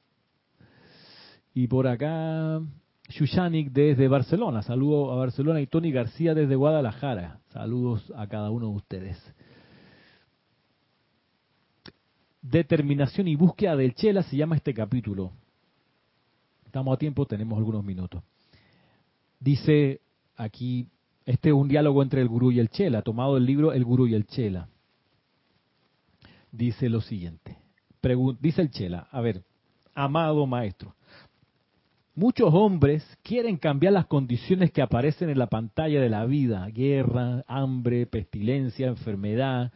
y 1.54 1.68
por 1.68 1.88
acá, 1.88 2.62
Shushanik 3.10 3.72
desde 3.72 4.08
Barcelona. 4.08 4.62
Saludo 4.62 5.12
a 5.12 5.16
Barcelona 5.16 5.62
y 5.62 5.68
Tony 5.68 5.91
García 5.91 6.34
desde 6.34 6.55
Guadalajara. 6.55 7.39
Saludos 7.49 8.12
a 8.16 8.28
cada 8.28 8.49
uno 8.51 8.68
de 8.70 8.76
ustedes. 8.76 9.34
Determinación 12.41 13.28
y 13.28 13.36
búsqueda 13.36 13.76
del 13.76 13.93
Chela 13.95 14.24
se 14.24 14.38
llama 14.38 14.55
este 14.55 14.74
capítulo. 14.74 15.32
Estamos 16.66 16.93
a 16.93 16.97
tiempo, 16.97 17.26
tenemos 17.26 17.58
algunos 17.58 17.84
minutos. 17.84 18.24
Dice 19.39 20.01
aquí, 20.36 20.88
este 21.26 21.49
es 21.49 21.55
un 21.55 21.68
diálogo 21.68 22.03
entre 22.03 22.22
el 22.22 22.28
gurú 22.28 22.51
y 22.51 22.60
el 22.60 22.70
Chela, 22.70 23.01
tomado 23.01 23.36
del 23.36 23.45
libro 23.45 23.74
El 23.74 23.84
gurú 23.86 24.08
y 24.08 24.16
el 24.16 24.26
Chela. 24.26 24.70
Dice 26.51 26.89
lo 26.89 27.01
siguiente. 27.01 27.58
dice 28.39 28.62
el 28.62 28.72
Chela, 28.72 29.08
a 29.12 29.22
ver, 29.22 29.43
amado 29.93 30.45
maestro, 30.45 30.95
Muchos 32.18 32.51
hombres 32.51 33.05
quieren 33.22 33.57
cambiar 33.57 33.93
las 33.93 34.07
condiciones 34.07 34.72
que 34.72 34.82
aparecen 34.82 35.30
en 35.30 35.38
la 35.38 35.45
pantalla 35.45 36.01
de 36.01 36.09
la 36.09 36.26
vida, 36.26 36.65
guerra, 36.74 37.43
hambre, 37.47 38.07
pestilencia, 38.07 38.88
enfermedad 38.88 39.72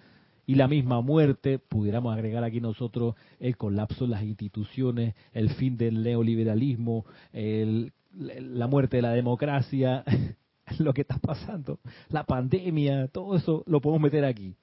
y 0.48 0.56
la 0.56 0.68
misma 0.68 1.02
muerte, 1.02 1.60
pudiéramos 1.60 2.12
agregar 2.12 2.44
aquí 2.44 2.60
nosotros 2.60 3.14
el 3.40 3.58
colapso 3.58 4.06
de 4.06 4.10
las 4.10 4.24
instituciones, 4.24 5.14
el 5.34 5.52
fin 5.52 5.78
del 5.78 6.02
neoliberalismo, 6.02 7.06
la 7.32 8.66
muerte 8.66 8.98
de 8.98 9.04
la 9.04 9.12
democracia, 9.12 10.04
lo 10.80 10.96
que 10.96 11.02
está 11.02 11.20
pasando, 11.20 11.78
la 12.10 12.24
pandemia, 12.24 13.08
todo 13.10 13.36
eso 13.36 13.64
lo 13.68 13.82
podemos 13.82 14.02
meter 14.02 14.26
aquí. 14.26 14.56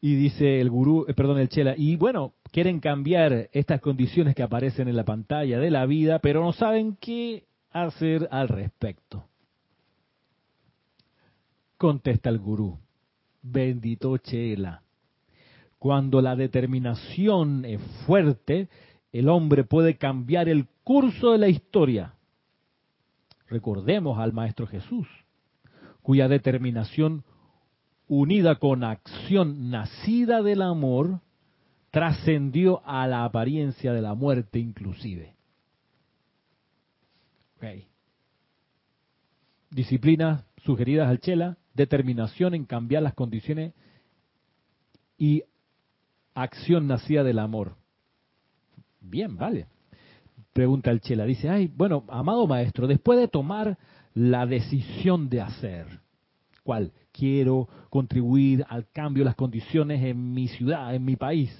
Y 0.00 0.14
dice 0.14 0.60
el 0.60 0.70
gurú, 0.70 1.04
eh, 1.08 1.14
perdón, 1.14 1.38
el 1.38 1.48
chela, 1.48 1.74
y 1.76 1.96
bueno, 1.96 2.32
quieren 2.52 2.80
cambiar 2.80 3.50
estas 3.52 3.80
condiciones 3.80 4.34
que 4.34 4.42
aparecen 4.42 4.88
en 4.88 4.96
la 4.96 5.04
pantalla 5.04 5.58
de 5.58 5.70
la 5.70 5.84
vida, 5.86 6.18
pero 6.20 6.42
no 6.42 6.52
saben 6.52 6.96
qué 7.00 7.44
hacer 7.70 8.28
al 8.30 8.48
respecto. 8.48 9.24
Contesta 11.76 12.30
el 12.30 12.38
gurú, 12.38 12.78
bendito 13.42 14.16
chela. 14.18 14.82
Cuando 15.78 16.20
la 16.20 16.36
determinación 16.36 17.64
es 17.64 17.80
fuerte, 18.06 18.68
el 19.12 19.28
hombre 19.28 19.64
puede 19.64 19.96
cambiar 19.96 20.48
el 20.48 20.66
curso 20.84 21.32
de 21.32 21.38
la 21.38 21.48
historia. 21.48 22.14
Recordemos 23.48 24.18
al 24.18 24.32
Maestro 24.32 24.66
Jesús, 24.66 25.08
cuya 26.02 26.28
determinación 26.28 27.24
unida 28.10 28.56
con 28.56 28.82
acción 28.82 29.70
nacida 29.70 30.42
del 30.42 30.62
amor, 30.62 31.20
trascendió 31.92 32.82
a 32.84 33.06
la 33.06 33.24
apariencia 33.24 33.92
de 33.92 34.02
la 34.02 34.14
muerte 34.14 34.58
inclusive. 34.58 35.36
Disciplinas 39.70 40.44
sugeridas 40.64 41.08
al 41.08 41.20
Chela, 41.20 41.56
determinación 41.74 42.54
en 42.54 42.64
cambiar 42.64 43.04
las 43.04 43.14
condiciones 43.14 43.74
y 45.16 45.44
acción 46.34 46.88
nacida 46.88 47.22
del 47.22 47.38
amor. 47.38 47.76
Bien, 49.00 49.36
vale. 49.36 49.68
Pregunta 50.52 50.90
el 50.90 51.00
Chela, 51.00 51.26
dice, 51.26 51.48
ay, 51.48 51.68
bueno, 51.68 52.04
amado 52.08 52.48
maestro, 52.48 52.88
después 52.88 53.20
de 53.20 53.28
tomar 53.28 53.78
la 54.14 54.46
decisión 54.46 55.28
de 55.28 55.42
hacer, 55.42 56.00
¿cuál? 56.64 56.92
Quiero 57.20 57.68
contribuir 57.90 58.64
al 58.70 58.86
cambio 58.88 59.20
de 59.20 59.26
las 59.26 59.34
condiciones 59.34 60.02
en 60.02 60.32
mi 60.32 60.48
ciudad, 60.48 60.94
en 60.94 61.04
mi 61.04 61.16
país, 61.16 61.54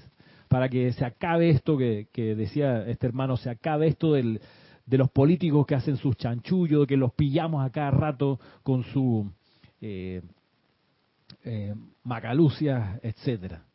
para 0.48 0.70
que 0.70 0.90
se 0.94 1.04
acabe 1.04 1.50
esto 1.50 1.76
que, 1.76 2.08
decía 2.14 2.86
este 2.88 3.06
hermano, 3.06 3.36
se 3.36 3.50
acabe 3.50 3.88
esto 3.88 4.14
del, 4.14 4.40
de 4.86 4.98
los 4.98 5.10
políticos 5.10 5.66
que 5.66 5.74
hacen 5.74 5.98
sus 5.98 6.16
chanchullos, 6.16 6.86
que 6.86 6.96
los 6.96 7.12
pillamos 7.12 7.62
a 7.62 7.68
cada 7.68 7.90
rato 7.90 8.40
con 8.62 8.84
su 8.84 9.30
eh, 9.82 10.22
eh, 11.44 11.74
etcétera. 13.02 13.66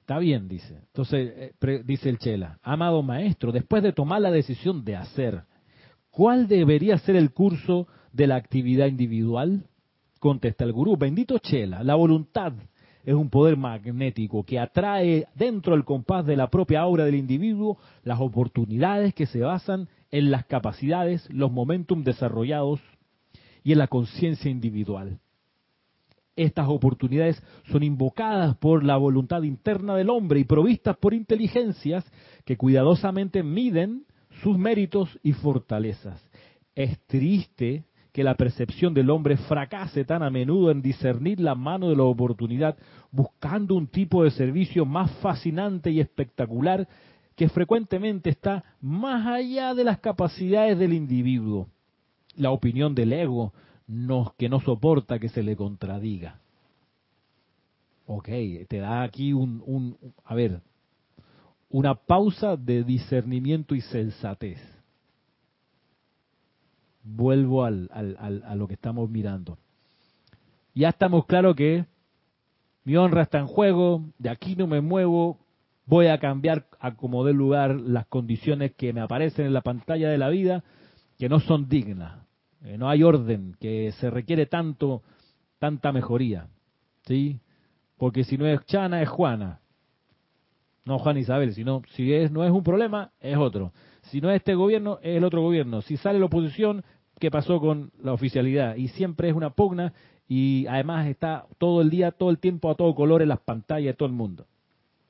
Está 0.00 0.18
bien, 0.18 0.46
dice. 0.46 0.74
Entonces, 0.74 1.52
eh, 1.60 1.82
dice 1.86 2.10
el 2.10 2.18
Chela, 2.18 2.58
amado 2.62 3.02
maestro, 3.02 3.50
después 3.50 3.82
de 3.82 3.92
tomar 3.94 4.20
la 4.20 4.30
decisión 4.30 4.84
de 4.84 4.96
hacer, 4.96 5.44
¿cuál 6.10 6.48
debería 6.48 6.98
ser 6.98 7.16
el 7.16 7.32
curso 7.32 7.86
de 8.12 8.26
la 8.26 8.36
actividad 8.36 8.86
individual? 8.86 9.64
Contesta 10.18 10.64
el 10.64 10.72
gurú, 10.72 10.96
bendito 10.96 11.38
Chela, 11.38 11.82
la 11.84 11.94
voluntad 11.94 12.52
es 13.08 13.14
un 13.14 13.30
poder 13.30 13.56
magnético 13.56 14.44
que 14.44 14.58
atrae 14.58 15.26
dentro 15.34 15.74
del 15.74 15.86
compás 15.86 16.26
de 16.26 16.36
la 16.36 16.50
propia 16.50 16.80
aura 16.80 17.06
del 17.06 17.14
individuo 17.14 17.78
las 18.02 18.20
oportunidades 18.20 19.14
que 19.14 19.24
se 19.24 19.40
basan 19.40 19.88
en 20.10 20.30
las 20.30 20.44
capacidades, 20.44 21.26
los 21.32 21.50
momentum 21.50 22.04
desarrollados 22.04 22.80
y 23.64 23.72
en 23.72 23.78
la 23.78 23.86
conciencia 23.86 24.50
individual. 24.50 25.20
Estas 26.36 26.68
oportunidades 26.68 27.42
son 27.72 27.82
invocadas 27.82 28.56
por 28.58 28.84
la 28.84 28.98
voluntad 28.98 29.42
interna 29.42 29.96
del 29.96 30.10
hombre 30.10 30.40
y 30.40 30.44
provistas 30.44 30.96
por 30.98 31.14
inteligencias 31.14 32.04
que 32.44 32.58
cuidadosamente 32.58 33.42
miden 33.42 34.04
sus 34.42 34.58
méritos 34.58 35.18
y 35.22 35.32
fortalezas. 35.32 36.22
Es 36.74 36.98
triste 37.06 37.84
que 38.12 38.24
la 38.24 38.34
percepción 38.34 38.94
del 38.94 39.10
hombre 39.10 39.36
fracase 39.36 40.04
tan 40.04 40.22
a 40.22 40.30
menudo 40.30 40.70
en 40.70 40.82
discernir 40.82 41.40
la 41.40 41.54
mano 41.54 41.88
de 41.88 41.96
la 41.96 42.04
oportunidad, 42.04 42.76
buscando 43.10 43.74
un 43.74 43.86
tipo 43.86 44.24
de 44.24 44.30
servicio 44.30 44.84
más 44.84 45.10
fascinante 45.18 45.90
y 45.90 46.00
espectacular 46.00 46.88
que 47.36 47.48
frecuentemente 47.48 48.30
está 48.30 48.64
más 48.80 49.26
allá 49.26 49.74
de 49.74 49.84
las 49.84 50.00
capacidades 50.00 50.78
del 50.78 50.92
individuo. 50.92 51.68
La 52.34 52.50
opinión 52.50 52.94
del 52.94 53.12
ego 53.12 53.52
que 54.36 54.48
no 54.48 54.60
soporta 54.60 55.18
que 55.18 55.28
se 55.28 55.42
le 55.42 55.56
contradiga. 55.56 56.40
Ok, 58.06 58.28
te 58.68 58.78
da 58.78 59.02
aquí 59.02 59.32
un, 59.32 59.96
a 60.24 60.34
ver, 60.34 60.60
una 61.70 61.94
pausa 61.94 62.56
de 62.56 62.84
discernimiento 62.84 63.74
y 63.74 63.80
sensatez. 63.80 64.58
Vuelvo 67.02 67.64
al, 67.64 67.88
al, 67.92 68.42
a 68.44 68.54
lo 68.54 68.68
que 68.68 68.74
estamos 68.74 69.08
mirando. 69.10 69.58
Ya 70.74 70.90
estamos 70.90 71.26
claros 71.26 71.56
que 71.56 71.86
mi 72.84 72.96
honra 72.96 73.22
está 73.22 73.38
en 73.38 73.46
juego, 73.46 74.02
de 74.18 74.30
aquí 74.30 74.56
no 74.56 74.66
me 74.66 74.80
muevo, 74.80 75.38
voy 75.84 76.06
a 76.06 76.18
cambiar 76.18 76.66
a 76.80 76.94
como 76.94 77.24
dé 77.24 77.32
lugar 77.32 77.74
las 77.74 78.06
condiciones 78.06 78.74
que 78.74 78.92
me 78.92 79.00
aparecen 79.00 79.46
en 79.46 79.54
la 79.54 79.62
pantalla 79.62 80.08
de 80.08 80.18
la 80.18 80.28
vida, 80.28 80.62
que 81.18 81.28
no 81.28 81.40
son 81.40 81.68
dignas. 81.68 82.22
Eh, 82.62 82.76
no 82.78 82.88
hay 82.88 83.02
orden, 83.02 83.56
que 83.60 83.92
se 83.92 84.10
requiere 84.10 84.46
tanto, 84.46 85.02
tanta 85.58 85.92
mejoría, 85.92 86.48
¿sí? 87.06 87.40
Porque 87.96 88.24
si 88.24 88.38
no 88.38 88.46
es 88.46 88.64
Chana, 88.66 89.02
es 89.02 89.08
Juana. 89.08 89.60
No 90.88 90.98
Juan 90.98 91.18
Isabel, 91.18 91.52
sino 91.52 91.82
si 91.90 92.14
es, 92.14 92.32
no 92.32 92.44
es 92.44 92.50
un 92.50 92.62
problema, 92.62 93.10
es 93.20 93.36
otro. 93.36 93.72
Si 94.04 94.22
no 94.22 94.30
es 94.30 94.36
este 94.36 94.54
gobierno, 94.54 94.98
es 95.02 95.18
el 95.18 95.24
otro 95.24 95.42
gobierno. 95.42 95.82
Si 95.82 95.98
sale 95.98 96.18
la 96.18 96.24
oposición, 96.24 96.82
¿qué 97.20 97.30
pasó 97.30 97.60
con 97.60 97.92
la 98.02 98.14
oficialidad? 98.14 98.74
Y 98.76 98.88
siempre 98.88 99.28
es 99.28 99.34
una 99.34 99.50
pugna 99.50 99.92
y 100.26 100.66
además 100.66 101.06
está 101.06 101.44
todo 101.58 101.82
el 101.82 101.90
día, 101.90 102.10
todo 102.10 102.30
el 102.30 102.38
tiempo 102.38 102.70
a 102.70 102.74
todo 102.74 102.94
color 102.94 103.20
en 103.20 103.28
las 103.28 103.40
pantallas 103.40 103.92
de 103.92 103.96
todo 103.98 104.08
el 104.08 104.14
mundo. 104.14 104.46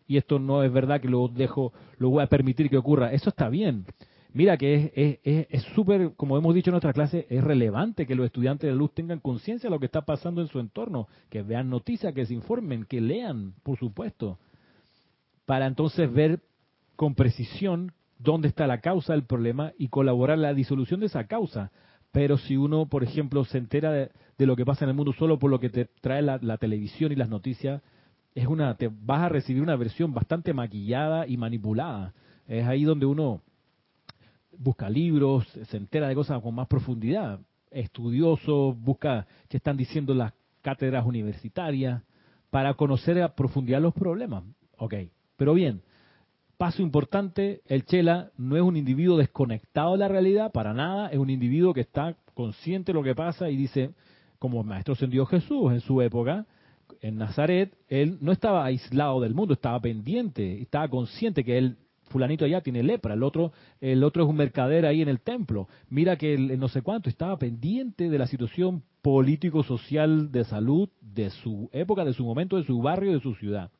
Y 0.08 0.16
esto 0.16 0.40
no 0.40 0.64
es 0.64 0.72
verdad 0.72 1.00
que 1.00 1.08
lo 1.08 1.28
dejo, 1.28 1.72
lo 1.98 2.10
voy 2.10 2.24
a 2.24 2.26
permitir 2.26 2.68
que 2.68 2.76
ocurra. 2.76 3.12
Eso 3.12 3.30
está 3.30 3.48
bien. 3.48 3.84
Mira 4.32 4.56
que 4.56 5.20
es 5.48 5.62
súper, 5.74 6.00
es, 6.00 6.10
como 6.16 6.36
hemos 6.36 6.56
dicho 6.56 6.70
en 6.70 6.72
nuestra 6.72 6.92
clase, 6.92 7.26
es 7.30 7.44
relevante 7.44 8.04
que 8.04 8.16
los 8.16 8.26
estudiantes 8.26 8.68
de 8.68 8.76
luz 8.76 8.92
tengan 8.94 9.20
conciencia 9.20 9.68
de 9.68 9.74
lo 9.74 9.78
que 9.78 9.86
está 9.86 10.02
pasando 10.02 10.40
en 10.40 10.48
su 10.48 10.58
entorno, 10.58 11.06
que 11.30 11.42
vean 11.42 11.70
noticias, 11.70 12.12
que 12.14 12.26
se 12.26 12.34
informen, 12.34 12.84
que 12.84 13.00
lean, 13.00 13.54
por 13.62 13.78
supuesto, 13.78 14.38
para 15.48 15.66
entonces 15.66 16.12
ver 16.12 16.40
con 16.94 17.14
precisión 17.14 17.92
dónde 18.18 18.48
está 18.48 18.66
la 18.66 18.82
causa 18.82 19.14
del 19.14 19.24
problema 19.24 19.72
y 19.78 19.88
colaborar 19.88 20.36
en 20.36 20.42
la 20.42 20.52
disolución 20.52 21.00
de 21.00 21.06
esa 21.06 21.24
causa. 21.24 21.72
Pero 22.12 22.36
si 22.36 22.58
uno, 22.58 22.84
por 22.84 23.02
ejemplo, 23.02 23.46
se 23.46 23.56
entera 23.56 23.90
de, 23.90 24.10
lo 24.36 24.56
que 24.56 24.66
pasa 24.66 24.84
en 24.84 24.90
el 24.90 24.94
mundo 24.94 25.14
solo 25.14 25.38
por 25.38 25.50
lo 25.50 25.58
que 25.58 25.70
te 25.70 25.86
trae 26.02 26.20
la, 26.20 26.38
la 26.42 26.58
televisión 26.58 27.12
y 27.12 27.16
las 27.16 27.30
noticias, 27.30 27.80
es 28.34 28.46
una, 28.46 28.74
te 28.74 28.90
vas 28.92 29.22
a 29.22 29.30
recibir 29.30 29.62
una 29.62 29.74
versión 29.76 30.12
bastante 30.12 30.52
maquillada 30.52 31.26
y 31.26 31.38
manipulada. 31.38 32.12
Es 32.46 32.66
ahí 32.66 32.84
donde 32.84 33.06
uno 33.06 33.40
busca 34.58 34.90
libros, 34.90 35.48
se 35.48 35.78
entera 35.78 36.08
de 36.08 36.14
cosas 36.14 36.42
con 36.42 36.54
más 36.54 36.68
profundidad, 36.68 37.40
estudioso, 37.70 38.74
busca 38.74 39.26
qué 39.48 39.56
están 39.56 39.78
diciendo 39.78 40.12
las 40.12 40.34
cátedras 40.60 41.06
universitarias 41.06 42.02
para 42.50 42.74
conocer 42.74 43.22
a 43.22 43.34
profundidad 43.34 43.80
los 43.80 43.94
problemas. 43.94 44.44
Ok, 44.76 44.94
pero 45.38 45.54
bien, 45.54 45.82
paso 46.56 46.82
importante, 46.82 47.62
el 47.66 47.84
Chela 47.84 48.32
no 48.36 48.56
es 48.56 48.62
un 48.62 48.76
individuo 48.76 49.16
desconectado 49.16 49.92
de 49.92 49.98
la 49.98 50.08
realidad, 50.08 50.50
para 50.50 50.74
nada, 50.74 51.08
es 51.10 51.18
un 51.18 51.30
individuo 51.30 51.72
que 51.72 51.80
está 51.80 52.16
consciente 52.34 52.92
de 52.92 52.98
lo 52.98 53.04
que 53.04 53.14
pasa 53.14 53.48
y 53.48 53.56
dice, 53.56 53.92
como 54.40 54.60
el 54.60 54.66
Maestro 54.66 54.94
ascendió 54.94 55.24
Jesús 55.26 55.72
en 55.72 55.80
su 55.80 56.02
época, 56.02 56.44
en 57.00 57.18
Nazaret, 57.18 57.72
él 57.88 58.18
no 58.20 58.32
estaba 58.32 58.64
aislado 58.64 59.20
del 59.20 59.32
mundo, 59.32 59.54
estaba 59.54 59.80
pendiente, 59.80 60.60
estaba 60.60 60.88
consciente 60.88 61.44
que 61.44 61.56
él 61.56 61.76
fulanito 62.08 62.44
allá 62.44 62.60
tiene 62.60 62.82
lepra, 62.82 63.14
el 63.14 63.22
otro, 63.22 63.52
el 63.80 64.02
otro 64.02 64.24
es 64.24 64.28
un 64.28 64.36
mercader 64.36 64.86
ahí 64.86 65.02
en 65.02 65.08
el 65.08 65.20
templo. 65.20 65.68
Mira 65.88 66.16
que 66.16 66.34
el, 66.34 66.58
no 66.58 66.66
sé 66.66 66.82
cuánto 66.82 67.08
estaba 67.08 67.38
pendiente 67.38 68.08
de 68.08 68.18
la 68.18 68.26
situación 68.26 68.82
político-social 69.02 70.32
de 70.32 70.44
salud 70.44 70.88
de 71.00 71.30
su 71.30 71.70
época, 71.72 72.04
de 72.04 72.14
su 72.14 72.24
momento, 72.24 72.56
de 72.56 72.64
su 72.64 72.80
barrio, 72.82 73.12
de 73.12 73.20
su 73.20 73.34
ciudad. 73.34 73.70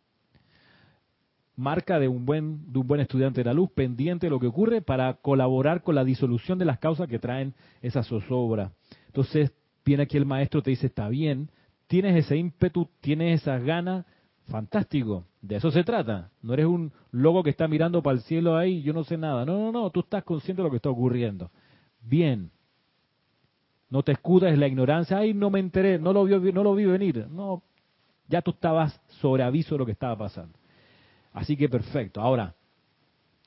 Marca 1.59 1.99
de 1.99 2.07
un 2.07 2.25
buen, 2.25 2.73
de 2.73 2.79
un 2.79 2.87
buen 2.87 3.01
estudiante 3.01 3.41
de 3.41 3.45
la 3.45 3.53
luz, 3.53 3.69
pendiente 3.75 4.27
de 4.27 4.31
lo 4.31 4.39
que 4.39 4.47
ocurre 4.47 4.81
para 4.81 5.15
colaborar 5.15 5.83
con 5.83 5.97
la 5.97 6.05
disolución 6.05 6.57
de 6.57 6.65
las 6.65 6.79
causas 6.79 7.09
que 7.09 7.19
traen 7.19 7.53
esa 7.83 8.05
zozobra. 8.05 8.71
Entonces, 9.09 9.53
viene 9.85 10.05
aquí 10.05 10.17
el 10.17 10.25
maestro, 10.25 10.63
te 10.63 10.71
dice, 10.71 10.87
está 10.87 11.09
bien, 11.09 11.51
tienes 11.89 12.15
ese 12.15 12.37
ímpetu, 12.37 12.89
tienes 13.01 13.43
esas 13.43 13.61
ganas, 13.65 14.07
fantástico, 14.47 15.25
de 15.43 15.57
eso 15.57 15.73
se 15.73 15.83
trata. 15.83 16.31
No 16.43 16.55
eres 16.55 16.67
un 16.67 16.93
loco 17.11 17.43
que 17.43 17.51
está 17.51 17.67
mirando 17.67 18.05
para 18.05 18.15
el 18.15 18.23
cielo 18.23 18.57
ahí, 18.57 18.81
yo 18.83 18.93
no 18.93 19.03
sé 19.03 19.17
nada. 19.17 19.45
No, 19.45 19.59
no, 19.59 19.73
no, 19.73 19.91
tú 19.91 20.01
estás 20.01 20.23
consciente 20.23 20.63
de 20.63 20.65
lo 20.65 20.71
que 20.71 20.77
está 20.77 20.91
ocurriendo. 20.91 21.51
Bien. 22.03 22.53
No 23.91 24.05
te 24.05 24.13
escudas 24.13 24.57
la 24.57 24.69
ignorancia, 24.69 25.19
ay, 25.19 25.35
no 25.35 25.51
me 25.51 25.59
enteré, 25.59 25.99
no 25.99 26.13
lo, 26.13 26.25
vi, 26.25 26.53
no 26.53 26.63
lo 26.63 26.75
vi 26.77 26.85
venir. 26.85 27.27
No, 27.29 27.65
ya 28.29 28.43
tú 28.43 28.53
estabas 28.53 29.01
sobre 29.21 29.43
aviso 29.43 29.75
de 29.75 29.79
lo 29.81 29.87
que 29.87 29.93
estaba 29.93 30.17
pasando. 30.17 30.57
Así 31.33 31.57
que 31.57 31.69
perfecto. 31.69 32.21
Ahora, 32.21 32.55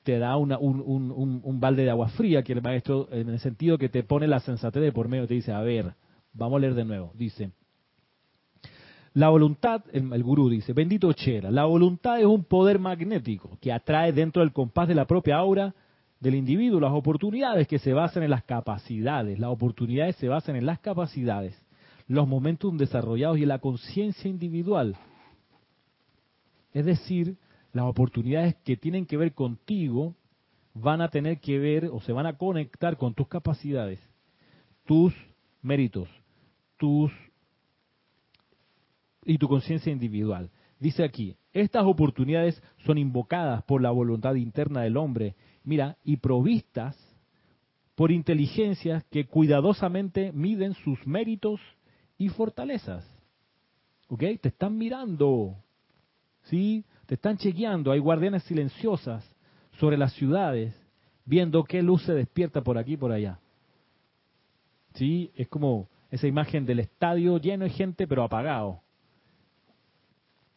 te 0.02 0.18
da 0.18 0.36
una, 0.36 0.58
un, 0.58 1.60
balde 1.60 1.84
de 1.84 1.90
agua 1.90 2.08
fría 2.08 2.42
que 2.42 2.52
el 2.52 2.62
maestro, 2.62 3.08
en 3.12 3.28
el 3.28 3.38
sentido 3.38 3.78
que 3.78 3.88
te 3.88 4.02
pone 4.02 4.26
la 4.26 4.40
sensatez 4.40 4.82
de 4.82 4.92
por 4.92 5.08
medio, 5.08 5.26
te 5.26 5.34
dice, 5.34 5.52
a 5.52 5.60
ver, 5.60 5.94
vamos 6.32 6.56
a 6.56 6.60
leer 6.60 6.74
de 6.74 6.84
nuevo. 6.84 7.12
Dice, 7.14 7.52
la 9.14 9.28
voluntad, 9.28 9.84
el, 9.92 10.22
gurú 10.22 10.48
dice, 10.48 10.72
bendito 10.72 11.12
Chera, 11.12 11.50
la 11.50 11.66
voluntad 11.66 12.18
es 12.18 12.26
un 12.26 12.44
poder 12.44 12.78
magnético 12.78 13.58
que 13.60 13.72
atrae 13.72 14.12
dentro 14.12 14.40
del 14.40 14.52
compás 14.52 14.88
de 14.88 14.94
la 14.94 15.06
propia 15.06 15.36
aura 15.36 15.74
del 16.18 16.34
individuo 16.34 16.80
las 16.80 16.92
oportunidades 16.92 17.68
que 17.68 17.78
se 17.78 17.92
basan 17.92 18.22
en 18.22 18.30
las 18.30 18.44
capacidades. 18.44 19.38
Las 19.38 19.50
oportunidades 19.50 20.16
se 20.16 20.28
basan 20.28 20.56
en 20.56 20.66
las 20.66 20.80
capacidades, 20.80 21.60
los 22.08 22.26
momentos 22.26 22.76
desarrollados 22.78 23.38
y 23.38 23.42
en 23.42 23.48
la 23.48 23.58
conciencia 23.58 24.30
individual. 24.30 24.96
Es 26.72 26.86
decir, 26.86 27.36
las 27.72 27.86
oportunidades 27.86 28.54
que 28.64 28.76
tienen 28.76 29.06
que 29.06 29.16
ver 29.16 29.34
contigo 29.34 30.14
van 30.74 31.00
a 31.00 31.08
tener 31.08 31.40
que 31.40 31.58
ver 31.58 31.86
o 31.86 32.00
se 32.00 32.12
van 32.12 32.26
a 32.26 32.36
conectar 32.36 32.96
con 32.96 33.14
tus 33.14 33.28
capacidades, 33.28 34.00
tus 34.84 35.14
méritos, 35.60 36.08
tus 36.76 37.10
y 39.24 39.38
tu 39.38 39.48
conciencia 39.48 39.92
individual. 39.92 40.50
Dice 40.78 41.04
aquí, 41.04 41.36
estas 41.52 41.84
oportunidades 41.84 42.60
son 42.84 42.98
invocadas 42.98 43.62
por 43.64 43.80
la 43.82 43.90
voluntad 43.90 44.34
interna 44.34 44.82
del 44.82 44.96
hombre, 44.96 45.36
mira, 45.62 45.96
y 46.04 46.16
provistas 46.16 46.96
por 47.94 48.10
inteligencias 48.10 49.04
que 49.04 49.26
cuidadosamente 49.26 50.32
miden 50.32 50.74
sus 50.74 51.06
méritos 51.06 51.60
y 52.18 52.30
fortalezas. 52.30 53.06
¿Ok? 54.08 54.24
Te 54.40 54.48
están 54.48 54.76
mirando, 54.76 55.56
¿sí? 56.44 56.84
Están 57.12 57.36
chequeando, 57.36 57.92
hay 57.92 57.98
guardianes 57.98 58.42
silenciosas 58.44 59.24
sobre 59.78 59.96
las 59.96 60.12
ciudades, 60.14 60.74
viendo 61.24 61.64
qué 61.64 61.82
luz 61.82 62.04
se 62.04 62.14
despierta 62.14 62.62
por 62.62 62.78
aquí 62.78 62.94
y 62.94 62.96
por 62.96 63.12
allá. 63.12 63.38
¿Sí? 64.94 65.30
Es 65.34 65.48
como 65.48 65.88
esa 66.10 66.26
imagen 66.26 66.66
del 66.66 66.80
estadio 66.80 67.38
lleno 67.38 67.64
de 67.64 67.70
gente 67.70 68.06
pero 68.06 68.22
apagado 68.22 68.82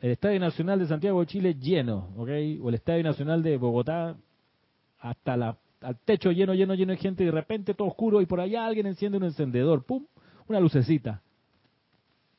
el 0.06 0.12
Estadio 0.12 0.40
Nacional 0.40 0.78
de 0.78 0.86
Santiago 0.88 1.20
de 1.22 1.26
Chile 1.26 1.56
lleno, 1.56 2.10
¿ok? 2.18 2.30
O 2.62 2.70
el 2.70 2.76
Estadio 2.76 3.04
Nacional 3.04 3.42
de 3.42 3.58
Bogotá 3.58 4.16
hasta 5.00 5.36
la, 5.36 5.58
al 5.82 5.98
techo 5.98 6.32
lleno, 6.32 6.54
lleno, 6.54 6.76
lleno 6.76 6.92
de 6.92 6.98
gente 6.98 7.24
y 7.24 7.26
de 7.26 7.32
repente 7.32 7.74
todo 7.74 7.88
oscuro 7.88 8.22
y 8.22 8.28
por 8.28 8.40
allá 8.40 8.68
alguien 8.68 8.86
enciende 8.86 9.18
un 9.18 9.24
encendedor, 9.24 9.84
¡pum! 9.84 10.06
Una 10.48 10.60
lucecita. 10.60 11.24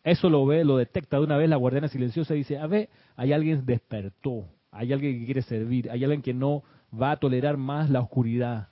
Eso 0.07 0.31
lo 0.31 0.47
ve, 0.47 0.65
lo 0.65 0.77
detecta 0.77 1.17
de 1.17 1.25
una 1.25 1.37
vez 1.37 1.51
la 1.51 1.57
guardiana 1.57 1.89
silenciosa 1.89 2.33
y 2.37 2.39
dice, 2.39 2.59
a 2.59 2.69
ver, 2.69 2.89
hay 3.17 3.33
alguien 3.33 3.67
despertó, 3.67 4.45
hay 4.71 4.93
alguien 4.93 5.19
que 5.19 5.25
quiere 5.25 5.43
servir, 5.43 5.91
hay 5.91 6.05
alguien 6.05 6.23
que 6.23 6.33
no 6.33 6.63
va 6.95 7.11
a 7.11 7.17
tolerar 7.17 7.57
más 7.57 7.91
la 7.91 7.99
oscuridad. 7.99 8.69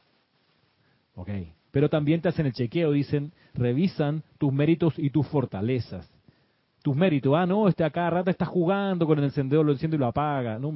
Ok. 1.16 1.30
Pero 1.72 1.88
también 1.90 2.20
te 2.20 2.28
hacen 2.28 2.46
el 2.46 2.52
chequeo, 2.52 2.92
dicen, 2.92 3.32
revisan 3.52 4.22
tus 4.38 4.52
méritos 4.52 4.94
y 4.96 5.10
tus 5.10 5.26
fortalezas. 5.26 6.08
Tus 6.84 6.94
méritos, 6.94 7.34
ah, 7.36 7.46
no, 7.46 7.66
este 7.66 7.82
acá 7.82 8.08
rata 8.10 8.30
está 8.30 8.46
jugando 8.46 9.04
con 9.04 9.18
el 9.18 9.24
encendedor, 9.24 9.66
lo 9.66 9.72
enciende 9.72 9.96
y 9.96 9.98
lo 9.98 10.06
apaga. 10.06 10.56
No, 10.60 10.72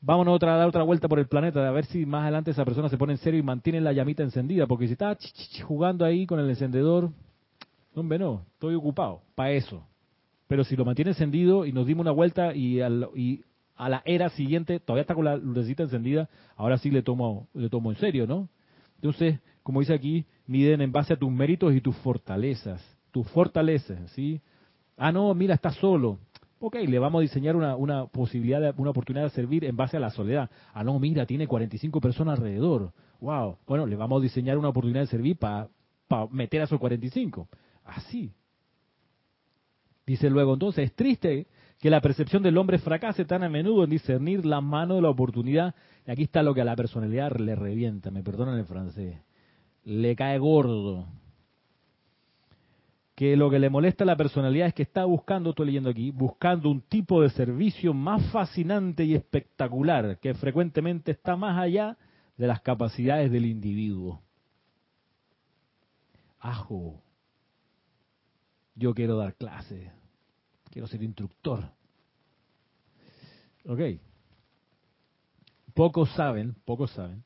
vámonos 0.00 0.34
otra, 0.34 0.56
a 0.56 0.58
dar 0.58 0.66
otra 0.66 0.82
vuelta 0.82 1.06
por 1.06 1.20
el 1.20 1.28
planeta, 1.28 1.68
a 1.68 1.70
ver 1.70 1.84
si 1.84 2.04
más 2.04 2.22
adelante 2.22 2.50
esa 2.50 2.64
persona 2.64 2.88
se 2.88 2.98
pone 2.98 3.12
en 3.12 3.18
serio 3.18 3.38
y 3.38 3.44
mantiene 3.44 3.80
la 3.80 3.92
llamita 3.92 4.24
encendida, 4.24 4.66
porque 4.66 4.88
si 4.88 4.94
está 4.94 5.16
jugando 5.62 6.04
ahí 6.04 6.26
con 6.26 6.40
el 6.40 6.50
encendedor, 6.50 7.12
no, 7.94 8.02
no, 8.02 8.44
estoy 8.52 8.74
ocupado, 8.74 9.22
para 9.34 9.52
eso. 9.52 9.84
Pero 10.46 10.64
si 10.64 10.76
lo 10.76 10.84
mantiene 10.84 11.10
encendido 11.10 11.66
y 11.66 11.72
nos 11.72 11.86
dimos 11.86 12.02
una 12.02 12.12
vuelta 12.12 12.54
y, 12.54 12.80
y 12.80 13.44
a 13.76 13.88
la 13.88 14.02
era 14.04 14.28
siguiente 14.30 14.80
todavía 14.80 15.02
está 15.02 15.14
con 15.14 15.24
la 15.24 15.36
lucecita 15.36 15.82
encendida, 15.82 16.28
ahora 16.56 16.78
sí 16.78 16.90
le 16.90 17.02
tomo, 17.02 17.48
le 17.54 17.68
tomo 17.68 17.90
en 17.90 17.98
serio, 17.98 18.26
¿no? 18.26 18.48
Entonces, 18.96 19.38
como 19.62 19.80
dice 19.80 19.94
aquí, 19.94 20.26
miden 20.46 20.80
en 20.80 20.90
base 20.90 21.12
a 21.12 21.16
tus 21.16 21.30
méritos 21.30 21.74
y 21.74 21.80
tus 21.80 21.94
fortalezas. 21.96 22.82
Tus 23.12 23.28
fortalezas, 23.28 24.10
¿sí? 24.12 24.40
Ah, 24.96 25.12
no, 25.12 25.32
mira, 25.34 25.54
está 25.54 25.70
solo. 25.70 26.18
Ok, 26.58 26.74
le 26.76 26.98
vamos 26.98 27.20
a 27.20 27.22
diseñar 27.22 27.54
una, 27.54 27.76
una 27.76 28.06
posibilidad, 28.06 28.74
una 28.78 28.90
oportunidad 28.90 29.24
de 29.24 29.30
servir 29.30 29.64
en 29.64 29.76
base 29.76 29.96
a 29.96 30.00
la 30.00 30.10
soledad. 30.10 30.50
Ah, 30.74 30.82
no, 30.82 30.98
mira, 30.98 31.24
tiene 31.24 31.46
45 31.46 32.00
personas 32.00 32.38
alrededor. 32.38 32.92
Wow. 33.20 33.58
Bueno, 33.66 33.86
le 33.86 33.94
vamos 33.94 34.20
a 34.20 34.22
diseñar 34.22 34.58
una 34.58 34.70
oportunidad 34.70 35.02
de 35.02 35.06
servir 35.06 35.36
para 35.36 35.68
meter 36.32 36.62
a 36.62 36.64
esos 36.64 36.80
45. 36.80 37.48
Así. 37.88 38.34
Dice 40.06 40.30
luego, 40.30 40.54
entonces, 40.54 40.84
es 40.84 40.94
triste 40.94 41.46
que 41.80 41.90
la 41.90 42.00
percepción 42.00 42.42
del 42.42 42.58
hombre 42.58 42.78
fracase 42.78 43.24
tan 43.24 43.42
a 43.42 43.48
menudo 43.48 43.84
en 43.84 43.90
discernir 43.90 44.44
la 44.44 44.60
mano 44.60 44.96
de 44.96 45.02
la 45.02 45.10
oportunidad. 45.10 45.74
Y 46.06 46.10
aquí 46.10 46.22
está 46.24 46.42
lo 46.42 46.54
que 46.54 46.60
a 46.60 46.64
la 46.64 46.76
personalidad 46.76 47.36
le 47.36 47.54
revienta, 47.54 48.10
me 48.10 48.22
perdonan 48.22 48.58
el 48.58 48.64
francés. 48.64 49.18
Le 49.84 50.16
cae 50.16 50.38
gordo 50.38 51.06
que 53.14 53.36
lo 53.36 53.50
que 53.50 53.58
le 53.58 53.68
molesta 53.68 54.04
a 54.04 54.06
la 54.06 54.16
personalidad 54.16 54.68
es 54.68 54.74
que 54.74 54.82
está 54.82 55.04
buscando, 55.04 55.50
estoy 55.50 55.66
leyendo 55.66 55.90
aquí, 55.90 56.12
buscando 56.12 56.70
un 56.70 56.82
tipo 56.82 57.20
de 57.20 57.30
servicio 57.30 57.92
más 57.92 58.24
fascinante 58.30 59.04
y 59.04 59.14
espectacular, 59.14 60.18
que 60.20 60.34
frecuentemente 60.34 61.12
está 61.12 61.34
más 61.36 61.58
allá 61.58 61.96
de 62.36 62.46
las 62.46 62.60
capacidades 62.60 63.32
del 63.32 63.46
individuo. 63.46 64.22
Ajo, 66.38 67.02
yo 68.78 68.94
quiero 68.94 69.16
dar 69.16 69.34
clases, 69.34 69.90
quiero 70.70 70.86
ser 70.86 71.02
instructor. 71.02 71.64
Ok. 73.66 73.80
Pocos 75.74 76.10
saben, 76.12 76.54
pocos 76.64 76.90
saben, 76.92 77.22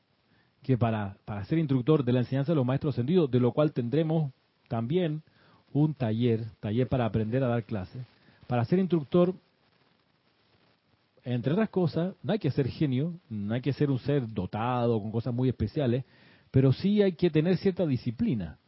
que 0.61 0.77
para, 0.77 1.17
para 1.25 1.45
ser 1.45 1.59
instructor 1.59 2.03
de 2.03 2.13
la 2.13 2.19
enseñanza 2.19 2.51
de 2.51 2.55
los 2.55 2.65
maestros 2.65 2.95
ascendidos, 2.95 3.29
de 3.31 3.39
lo 3.39 3.51
cual 3.51 3.71
tendremos 3.71 4.31
también 4.67 5.23
un 5.71 5.93
taller, 5.93 6.45
taller 6.59 6.87
para 6.87 7.05
aprender 7.05 7.43
a 7.43 7.47
dar 7.47 7.63
clases. 7.63 8.05
Para 8.47 8.65
ser 8.65 8.79
instructor, 8.79 9.33
entre 11.23 11.53
otras 11.53 11.69
cosas, 11.69 12.15
no 12.21 12.33
hay 12.33 12.39
que 12.39 12.51
ser 12.51 12.67
genio, 12.67 13.13
no 13.29 13.53
hay 13.53 13.61
que 13.61 13.73
ser 13.73 13.89
un 13.89 13.99
ser 13.99 14.27
dotado 14.31 15.01
con 15.01 15.11
cosas 15.11 15.33
muy 15.33 15.49
especiales, 15.49 16.03
pero 16.51 16.71
sí 16.73 17.01
hay 17.01 17.13
que 17.13 17.29
tener 17.29 17.57
cierta 17.57 17.85
disciplina. 17.85 18.59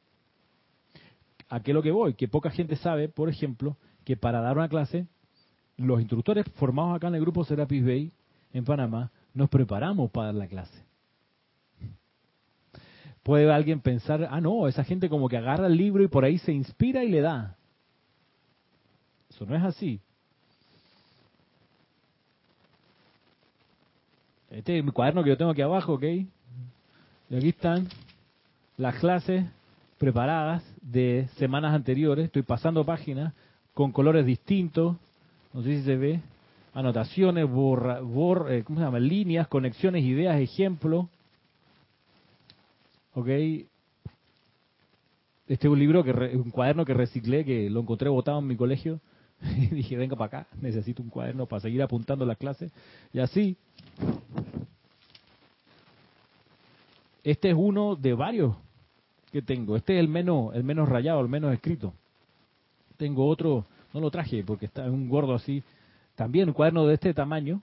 ¿A 1.49 1.61
qué 1.61 1.71
es 1.71 1.75
lo 1.75 1.83
que 1.83 1.91
voy? 1.91 2.13
Que 2.15 2.27
poca 2.27 2.49
gente 2.49 2.75
sabe, 2.75 3.09
por 3.09 3.29
ejemplo, 3.29 3.77
que 4.03 4.17
para 4.17 4.41
dar 4.41 4.57
una 4.57 4.69
clase, 4.69 5.07
los 5.77 5.99
instructores 5.99 6.45
formados 6.55 6.95
acá 6.95 7.07
en 7.07 7.15
el 7.15 7.21
grupo 7.21 7.43
Serapis 7.43 7.85
Bay, 7.85 8.11
en 8.53 8.65
Panamá, 8.65 9.11
nos 9.33 9.49
preparamos 9.49 10.09
para 10.11 10.27
dar 10.27 10.35
la 10.35 10.47
clase 10.47 10.85
puede 13.25 13.51
alguien 13.51 13.79
pensar, 13.79 14.27
ah, 14.29 14.39
no, 14.39 14.67
esa 14.67 14.83
gente 14.83 15.09
como 15.09 15.27
que 15.27 15.35
agarra 15.35 15.65
el 15.65 15.75
libro 15.75 16.03
y 16.03 16.07
por 16.07 16.23
ahí 16.23 16.37
se 16.37 16.53
inspira 16.53 17.03
y 17.03 17.09
le 17.09 17.21
da. 17.21 17.57
Eso 19.31 19.47
no 19.47 19.55
es 19.55 19.63
así. 19.63 19.99
Este 24.51 24.77
es 24.77 24.85
mi 24.85 24.91
cuaderno 24.91 25.23
que 25.23 25.31
yo 25.31 25.37
tengo 25.37 25.49
aquí 25.49 25.63
abajo, 25.63 25.93
¿ok? 25.93 26.03
Y 26.03 27.35
aquí 27.35 27.49
están 27.49 27.89
las 28.77 28.93
clases 28.99 29.43
preparadas 29.97 30.63
de 30.81 31.27
semanas 31.37 31.73
anteriores. 31.73 32.25
Estoy 32.25 32.43
pasando 32.43 32.85
páginas 32.85 33.33
con 33.73 33.91
colores 33.91 34.25
distintos. 34.25 34.97
No 35.53 35.61
sé 35.63 35.77
si 35.77 35.83
se 35.83 35.95
ve. 35.95 36.21
Anotaciones, 36.73 37.49
borra, 37.49 37.99
eh, 38.49 38.63
¿cómo 38.65 38.79
se 38.79 38.85
llama? 38.85 38.99
Líneas, 38.99 39.47
conexiones, 39.47 40.03
ideas, 40.03 40.39
ejemplos. 40.39 41.07
¿ok? 43.15 43.27
Este 45.47 45.67
es 45.67 45.71
un 45.71 45.79
libro, 45.79 46.03
que 46.03 46.11
un 46.11 46.51
cuaderno 46.51 46.85
que 46.85 46.93
reciclé, 46.93 47.45
que 47.45 47.69
lo 47.69 47.79
encontré 47.79 48.09
botado 48.09 48.39
en 48.39 48.47
mi 48.47 48.55
colegio. 48.55 48.99
Y 49.41 49.67
dije, 49.67 49.97
venga 49.97 50.15
para 50.15 50.39
acá, 50.39 50.47
necesito 50.61 51.03
un 51.03 51.09
cuaderno 51.09 51.45
para 51.45 51.61
seguir 51.61 51.81
apuntando 51.81 52.25
las 52.25 52.37
clases. 52.37 52.71
Y 53.13 53.19
así. 53.19 53.57
Este 57.23 57.49
es 57.49 57.55
uno 57.57 57.95
de 57.95 58.13
varios 58.13 58.55
que 59.35 59.41
tengo. 59.41 59.75
Este 59.75 59.95
es 59.95 59.99
el 59.99 60.07
menos, 60.07 60.55
el 60.55 60.63
menos 60.63 60.87
rayado, 60.87 61.19
el 61.19 61.27
menos 61.27 61.53
escrito. 61.53 61.93
Tengo 62.95 63.27
otro, 63.27 63.65
no 63.93 63.99
lo 63.99 64.09
traje 64.09 64.45
porque 64.45 64.65
está 64.65 64.89
un 64.89 65.09
gordo 65.09 65.33
así. 65.33 65.61
También 66.15 66.47
un 66.47 66.53
cuaderno 66.53 66.87
de 66.87 66.93
este 66.93 67.13
tamaño 67.13 67.61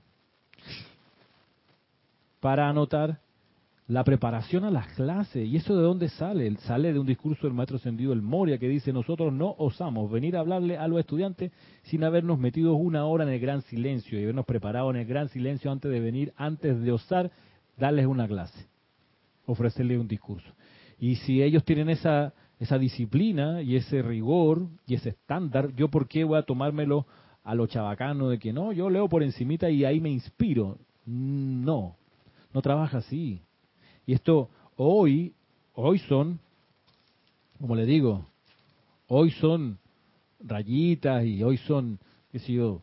para 2.41 2.69
anotar 2.69 3.21
la 3.89 4.05
preparación 4.05 4.65
a 4.65 4.71
las 4.71 4.87
clases. 4.89 5.49
¿Y 5.49 5.57
eso 5.57 5.75
de 5.75 5.83
dónde 5.83 6.11
sale? 6.11 6.55
Sale 6.57 6.93
de 6.93 6.99
un 6.99 7.07
discurso 7.07 7.47
del 7.47 7.55
maestro 7.55 7.79
ascendido 7.79 8.13
el 8.13 8.21
Moria 8.21 8.59
que 8.59 8.69
dice, 8.69 8.93
nosotros 8.93 9.33
no 9.33 9.55
osamos 9.57 10.11
venir 10.11 10.37
a 10.37 10.41
hablarle 10.41 10.77
a 10.77 10.87
los 10.89 11.01
estudiantes 11.01 11.53
sin 11.85 12.05
habernos 12.05 12.39
metido 12.39 12.75
una 12.75 13.07
hora 13.07 13.25
en 13.25 13.31
el 13.31 13.41
gran 13.41 13.63
silencio 13.63 14.21
y 14.21 14.25
habernos 14.25 14.45
preparado 14.45 14.91
en 14.91 14.97
el 14.97 15.07
gran 15.07 15.31
silencio 15.31 15.73
antes 15.73 15.91
de 15.91 16.01
venir, 16.01 16.35
antes 16.37 16.83
de 16.83 16.93
osar 16.93 17.31
darles 17.79 18.05
una 18.05 18.29
clase, 18.29 18.67
ofrecerles 19.47 19.99
un 19.99 20.09
discurso. 20.09 20.53
Y 21.03 21.17
si 21.17 21.43
ellos 21.43 21.65
tienen 21.65 21.89
esa, 21.89 22.33
esa 22.61 22.79
disciplina 22.79 23.61
y 23.61 23.75
ese 23.75 24.03
rigor 24.03 24.69
y 24.87 24.95
ese 24.95 25.09
estándar, 25.09 25.75
¿yo 25.75 25.89
por 25.89 26.07
qué 26.07 26.23
voy 26.23 26.39
a 26.39 26.45
tomármelo 26.45 27.07
a 27.43 27.57
lo 27.57 27.67
chabacano 27.67 28.29
de 28.29 28.39
que 28.39 28.53
no, 28.53 28.71
yo 28.71 28.89
leo 28.89 29.09
por 29.09 29.25
encimita 29.25 29.69
y 29.69 29.85
ahí 29.85 29.99
me 29.99 30.11
inspiro? 30.11 30.79
No, 31.05 31.97
no 32.55 32.63
trabaja 32.63 32.99
así. 32.99 33.43
Y 34.07 34.13
esto 34.13 34.49
hoy, 34.77 35.35
hoy 35.75 35.99
son, 35.99 36.39
como 37.59 37.75
le 37.75 37.85
digo, 37.85 38.25
hoy 39.09 39.33
son 39.33 39.79
rayitas 40.39 41.25
y 41.25 41.43
hoy 41.43 41.57
son, 41.57 41.99
qué 42.31 42.39
sé 42.39 42.53
yo, 42.53 42.81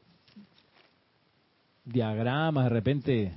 diagramas 1.85 2.65
de 2.65 2.69
repente 2.69 3.31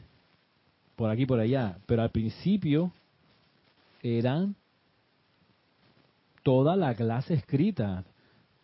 por 0.96 1.08
aquí 1.08 1.24
por 1.24 1.38
allá, 1.38 1.78
pero 1.86 2.02
al 2.02 2.10
principio 2.10 2.90
eran 4.02 4.56
toda 6.42 6.76
la 6.76 6.94
clase 6.94 7.34
escrita. 7.34 8.04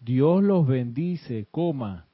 Dios 0.01 0.43
los 0.43 0.67
bendice, 0.67 1.47
coma. 1.51 2.07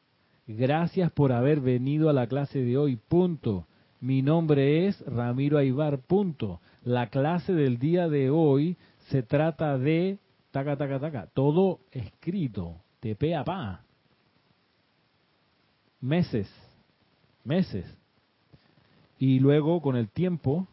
Gracias 0.47 1.11
por 1.11 1.33
haber 1.33 1.61
venido 1.61 2.09
a 2.09 2.13
la 2.13 2.27
clase 2.27 2.61
de 2.61 2.77
hoy, 2.77 2.97
punto. 2.97 3.67
Mi 4.01 4.23
nombre 4.23 4.87
es 4.87 5.01
Ramiro 5.07 5.59
Aybar, 5.59 5.99
punto. 5.99 6.61
La 6.83 7.09
clase 7.09 7.55
del 7.55 7.79
día 7.79 8.09
de 8.09 8.31
hoy 8.31 8.77
se 9.09 9.23
trata 9.23 9.79
de 9.79 10.19
taca, 10.51 10.77
taca, 10.77 11.01
taca, 11.01 11.29
todo 11.33 11.81
escrito, 11.91 12.77
de 13.01 13.17
pe 13.17 13.35
a 13.35 13.45
pa. 13.45 13.83
Meses, 16.01 16.53
meses. 17.45 17.87
Y 19.19 19.41
luego 19.41 19.81
con 19.81 19.97
el 19.97 20.11
tiempo, 20.11 20.67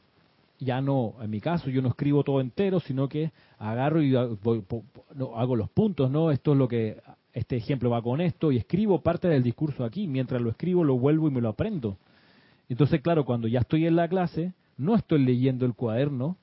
ya 0.61 0.79
no, 0.79 1.15
en 1.21 1.29
mi 1.31 1.41
caso 1.41 1.69
yo 1.71 1.81
no 1.81 1.89
escribo 1.89 2.23
todo 2.23 2.39
entero, 2.39 2.79
sino 2.79 3.09
que 3.09 3.31
agarro 3.57 4.01
y 4.01 4.15
hago 4.15 5.55
los 5.55 5.69
puntos, 5.71 6.11
¿no? 6.11 6.29
Esto 6.31 6.51
es 6.51 6.57
lo 6.57 6.67
que, 6.67 7.01
este 7.33 7.57
ejemplo 7.57 7.89
va 7.89 8.01
con 8.01 8.21
esto, 8.21 8.51
y 8.51 8.57
escribo 8.57 9.01
parte 9.01 9.27
del 9.27 9.41
discurso 9.41 9.83
aquí, 9.83 10.07
mientras 10.07 10.39
lo 10.39 10.51
escribo 10.51 10.83
lo 10.83 10.97
vuelvo 10.97 11.27
y 11.27 11.31
me 11.31 11.41
lo 11.41 11.49
aprendo. 11.49 11.97
Entonces, 12.69 13.01
claro, 13.01 13.25
cuando 13.25 13.47
ya 13.47 13.61
estoy 13.61 13.87
en 13.87 13.95
la 13.95 14.07
clase, 14.07 14.53
no 14.77 14.95
estoy 14.95 15.25
leyendo 15.25 15.65
el 15.65 15.73
cuaderno, 15.73 16.37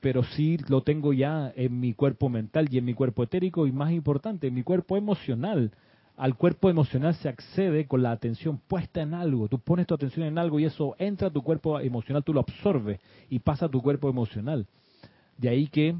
pero 0.00 0.22
sí 0.22 0.58
lo 0.68 0.82
tengo 0.82 1.12
ya 1.12 1.52
en 1.56 1.80
mi 1.80 1.92
cuerpo 1.92 2.28
mental 2.28 2.68
y 2.70 2.78
en 2.78 2.84
mi 2.84 2.94
cuerpo 2.94 3.24
etérico 3.24 3.66
y 3.66 3.72
más 3.72 3.90
importante, 3.90 4.46
en 4.46 4.54
mi 4.54 4.62
cuerpo 4.62 4.96
emocional. 4.96 5.72
Al 6.16 6.34
cuerpo 6.36 6.70
emocional 6.70 7.14
se 7.16 7.28
accede 7.28 7.86
con 7.86 8.02
la 8.02 8.10
atención 8.10 8.58
puesta 8.68 9.02
en 9.02 9.12
algo. 9.12 9.48
Tú 9.48 9.58
pones 9.58 9.86
tu 9.86 9.94
atención 9.94 10.26
en 10.26 10.38
algo 10.38 10.58
y 10.58 10.64
eso 10.64 10.94
entra 10.98 11.28
a 11.28 11.30
tu 11.30 11.42
cuerpo 11.42 11.78
emocional, 11.80 12.24
tú 12.24 12.32
lo 12.32 12.40
absorbes 12.40 13.00
y 13.28 13.38
pasa 13.40 13.66
a 13.66 13.68
tu 13.68 13.82
cuerpo 13.82 14.08
emocional. 14.08 14.66
De 15.36 15.48
ahí 15.50 15.66
que 15.66 15.94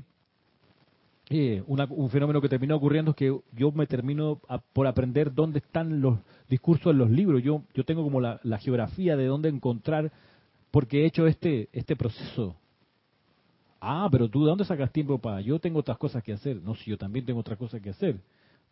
eh, 1.29 1.63
una- 1.67 1.87
un 1.91 2.09
fenómeno 2.09 2.41
que 2.41 2.49
terminó 2.49 2.77
ocurriendo 2.77 3.11
es 3.11 3.17
que 3.17 3.37
yo 3.53 3.73
me 3.73 3.87
termino 3.87 4.41
por 4.73 4.87
aprender 4.87 5.35
dónde 5.35 5.59
están 5.59 6.01
los 6.01 6.19
discursos 6.49 6.93
en 6.93 6.99
los 6.99 7.11
libros. 7.11 7.43
Yo, 7.43 7.63
yo 7.75 7.85
tengo 7.85 8.03
como 8.05 8.21
la, 8.21 8.39
la 8.45 8.59
geografía 8.59 9.17
de 9.17 9.27
dónde 9.27 9.49
encontrar, 9.49 10.13
porque 10.71 11.03
he 11.03 11.07
hecho 11.07 11.27
este, 11.27 11.69
este 11.73 11.97
proceso. 11.97 12.55
Ah, 13.81 14.09
pero 14.11 14.29
tú, 14.29 14.45
¿de 14.45 14.51
dónde 14.51 14.65
sacas 14.65 14.93
tiempo 14.93 15.19
para? 15.19 15.41
Yo 15.41 15.59
tengo 15.59 15.81
otras 15.81 15.99
cosas 15.99 16.23
que 16.23 16.33
hacer. 16.33 16.63
No, 16.63 16.75
si 16.77 16.91
yo 16.91 16.97
también 16.97 17.27
tengo 17.27 17.41
otras 17.41 17.59
cosas 17.59 17.83
que 17.83 17.91
hacer. 17.91 18.17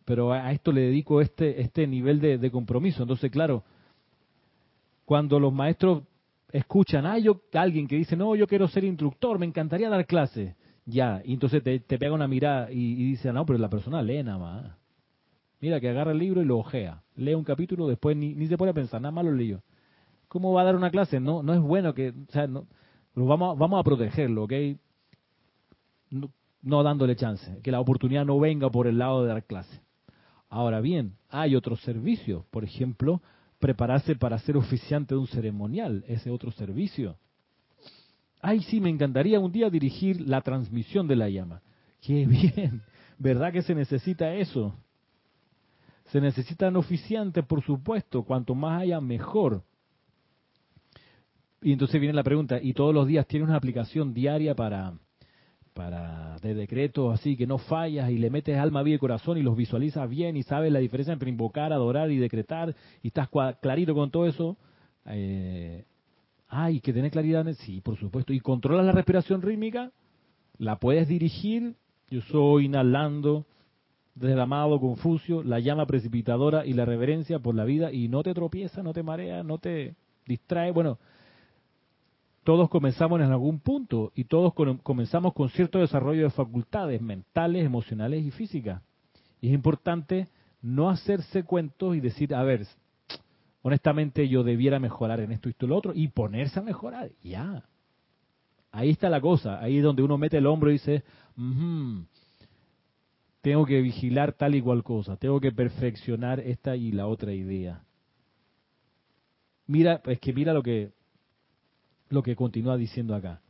Pero 0.05 0.31
a, 0.31 0.51
esto 0.51 0.71
le 0.71 0.81
dedico 0.81 1.19
este, 1.19 1.61
este 1.61 1.87
nivel 1.87 2.21
de, 2.21 2.51
compromiso. 2.51 3.01
Entonces, 3.01 3.31
claro, 3.31 3.63
cuando 5.03 5.39
los 5.39 5.51
maestros 5.51 6.03
escuchan, 6.51 7.05
ah, 7.05 7.17
yo, 7.17 7.41
alguien 7.53 7.87
que 7.87 7.95
dice, 7.95 8.15
no, 8.15 8.35
yo 8.35 8.47
quiero 8.47 8.67
ser 8.67 8.83
instructor, 8.83 9.39
me 9.39 9.45
encantaría 9.47 9.89
dar 9.89 10.05
clases. 10.05 10.55
Ya, 10.85 11.21
y 11.25 11.33
entonces 11.33 11.63
te, 11.63 11.79
pega 11.79 12.13
una 12.13 12.27
mirada 12.27 12.71
y, 12.71 12.93
y 12.93 13.05
dice, 13.11 13.33
no, 13.33 13.45
pero 13.45 13.57
la 13.57 13.69
persona 13.69 14.03
lee 14.03 14.23
nada 14.23 14.37
más. 14.37 14.71
Mira, 15.59 15.79
que 15.79 15.89
agarra 15.89 16.11
el 16.11 16.19
libro 16.19 16.41
y 16.41 16.45
lo 16.45 16.59
ojea. 16.59 17.01
Lee 17.15 17.33
un 17.33 17.43
capítulo, 17.43 17.87
después 17.87 18.15
ni, 18.15 18.35
ni 18.35 18.45
se 18.47 18.57
pone 18.57 18.71
a 18.71 18.75
pensar, 18.75 19.01
nada 19.01 19.11
más 19.11 19.25
lo 19.25 19.31
leyó. 19.31 19.61
¿Cómo 20.27 20.53
va 20.53 20.61
a 20.61 20.65
dar 20.65 20.75
una 20.75 20.91
clase? 20.91 21.19
No, 21.19 21.41
no 21.41 21.53
es 21.53 21.59
bueno 21.61 21.93
que, 21.95 22.09
o 22.09 22.31
sea, 22.31 22.45
no, 22.45 22.67
vamos, 23.15 23.55
a- 23.55 23.59
vamos 23.59 23.79
a 23.79 23.83
protegerlo, 23.83 24.43
¿ok? 24.43 24.53
No 26.61 26.83
dándole 26.83 27.15
chance, 27.15 27.59
que 27.63 27.71
la 27.71 27.79
oportunidad 27.79 28.25
no 28.25 28.39
venga 28.39 28.69
por 28.69 28.87
el 28.87 28.97
lado 28.97 29.23
de 29.23 29.29
dar 29.29 29.43
clase. 29.43 29.81
Ahora 30.49 30.81
bien, 30.81 31.13
hay 31.29 31.55
otros 31.55 31.81
servicios, 31.81 32.45
por 32.51 32.63
ejemplo, 32.63 33.21
prepararse 33.59 34.15
para 34.15 34.39
ser 34.39 34.57
oficiante 34.57 35.15
de 35.15 35.19
un 35.19 35.27
ceremonial, 35.27 36.03
ese 36.07 36.29
otro 36.29 36.51
servicio. 36.51 37.17
Ay, 38.41 38.61
sí, 38.61 38.79
me 38.79 38.89
encantaría 38.89 39.39
un 39.39 39.51
día 39.51 39.69
dirigir 39.69 40.21
la 40.21 40.41
transmisión 40.41 41.07
de 41.07 41.15
la 41.15 41.29
llama. 41.29 41.61
Qué 42.01 42.25
bien, 42.27 42.81
¿verdad 43.17 43.51
que 43.51 43.63
se 43.63 43.73
necesita 43.73 44.33
eso? 44.35 44.75
Se 46.11 46.21
necesitan 46.21 46.75
oficiantes, 46.75 47.43
por 47.45 47.63
supuesto, 47.63 48.23
cuanto 48.23 48.53
más 48.53 48.81
haya, 48.81 49.01
mejor. 49.01 49.63
Y 51.61 51.71
entonces 51.73 51.99
viene 51.99 52.13
la 52.13 52.23
pregunta, 52.23 52.59
¿y 52.61 52.73
todos 52.73 52.93
los 52.93 53.07
días 53.07 53.25
tienes 53.25 53.49
una 53.49 53.57
aplicación 53.57 54.13
diaria 54.13 54.53
para, 54.53 54.93
para 55.75 56.37
de 56.41 56.55
decretos 56.55 57.13
así 57.13 57.35
que 57.37 57.45
no 57.45 57.59
fallas 57.59 58.09
y 58.09 58.17
le 58.17 58.31
metes 58.31 58.57
alma, 58.57 58.81
vida 58.81 58.95
y 58.95 58.99
corazón 58.99 59.37
y 59.37 59.43
los 59.43 59.55
visualizas 59.55 60.09
bien 60.09 60.37
y 60.37 60.43
sabes 60.43 60.71
la 60.71 60.79
diferencia 60.79 61.13
entre 61.13 61.29
invocar, 61.29 61.71
adorar 61.73 62.09
y 62.09 62.17
decretar 62.17 62.73
y 63.03 63.09
estás 63.09 63.29
clarito 63.61 63.93
con 63.93 64.09
todo 64.09 64.25
eso? 64.25 64.57
Eh, 65.05 65.85
Ay, 66.47 66.79
que 66.79 66.93
tener 66.93 67.11
claridad, 67.11 67.45
sí, 67.59 67.81
por 67.81 67.97
supuesto. 67.97 68.31
¿Y 68.33 68.39
controlas 68.39 68.85
la 68.85 68.91
respiración 68.91 69.41
rítmica? 69.41 69.91
¿La 70.57 70.77
puedes 70.77 71.07
dirigir? 71.07 71.75
Yo 72.09 72.21
soy 72.21 72.65
inhalando 72.65 73.45
desde 74.13 74.33
el 74.33 74.39
amado 74.39 74.79
Confucio, 74.79 75.43
la 75.43 75.59
llama 75.59 75.85
precipitadora 75.85 76.65
y 76.65 76.73
la 76.73 76.85
reverencia 76.85 77.39
por 77.39 77.55
la 77.55 77.65
vida 77.65 77.91
y 77.91 78.07
no 78.07 78.23
te 78.23 78.33
tropieza, 78.33 78.83
no 78.83 78.93
te 78.93 79.03
marea, 79.03 79.43
no 79.43 79.57
te 79.57 79.95
distrae. 80.25 80.71
Bueno, 80.71 80.99
todos 82.45 82.69
comenzamos 82.69 83.19
en 83.21 83.31
algún 83.31 83.59
punto 83.59 84.11
y 84.15 84.25
todos 84.25 84.53
comenzamos 84.83 85.33
con 85.33 85.49
cierto 85.49 85.79
desarrollo 85.79 86.23
de 86.23 86.29
facultades 86.29 87.01
mentales, 87.01 87.65
emocionales 87.65 88.23
y 88.23 88.29
físicas. 88.29 88.83
Y 89.41 89.47
es 89.47 89.53
importante 89.55 90.27
no 90.61 90.91
hacerse 90.91 91.43
cuentos 91.43 91.95
y 91.95 92.01
decir, 92.01 92.35
a 92.35 92.43
ver, 92.43 92.67
honestamente 93.63 94.29
yo 94.29 94.43
debiera 94.43 94.79
mejorar 94.79 95.21
en 95.21 95.31
esto, 95.31 95.49
esto 95.49 95.65
y 95.65 95.69
lo 95.69 95.75
otro, 95.75 95.91
y 95.95 96.07
ponerse 96.09 96.59
a 96.59 96.61
mejorar, 96.63 97.09
ya. 97.23 97.63
Ahí 98.71 98.91
está 98.91 99.09
la 99.09 99.21
cosa, 99.21 99.59
ahí 99.59 99.79
es 99.79 99.83
donde 99.83 100.03
uno 100.03 100.19
mete 100.19 100.37
el 100.37 100.45
hombro 100.45 100.69
y 100.69 100.73
dice, 100.73 101.03
"Ujú, 101.35 102.05
tengo 103.41 103.65
que 103.65 103.81
vigilar 103.81 104.33
tal 104.33 104.53
y 104.53 104.61
cual 104.61 104.83
cosa, 104.83 105.17
tengo 105.17 105.39
que 105.39 105.51
perfeccionar 105.51 106.39
esta 106.41 106.75
y 106.75 106.91
la 106.91 107.07
otra 107.07 107.33
idea. 107.33 107.83
Mira, 109.65 109.99
es 110.05 110.19
que 110.19 110.31
mira 110.31 110.53
lo 110.53 110.61
que 110.61 110.94
lo 112.09 112.23
que 112.23 112.35
continúa 112.35 112.77
diciendo 112.77 113.15
acá. 113.15 113.41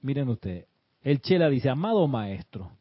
Miren 0.00 0.28
ustedes, 0.28 0.66
el 1.02 1.20
Chela 1.20 1.48
dice, 1.48 1.68
amado 1.68 2.08
maestro, 2.08 2.72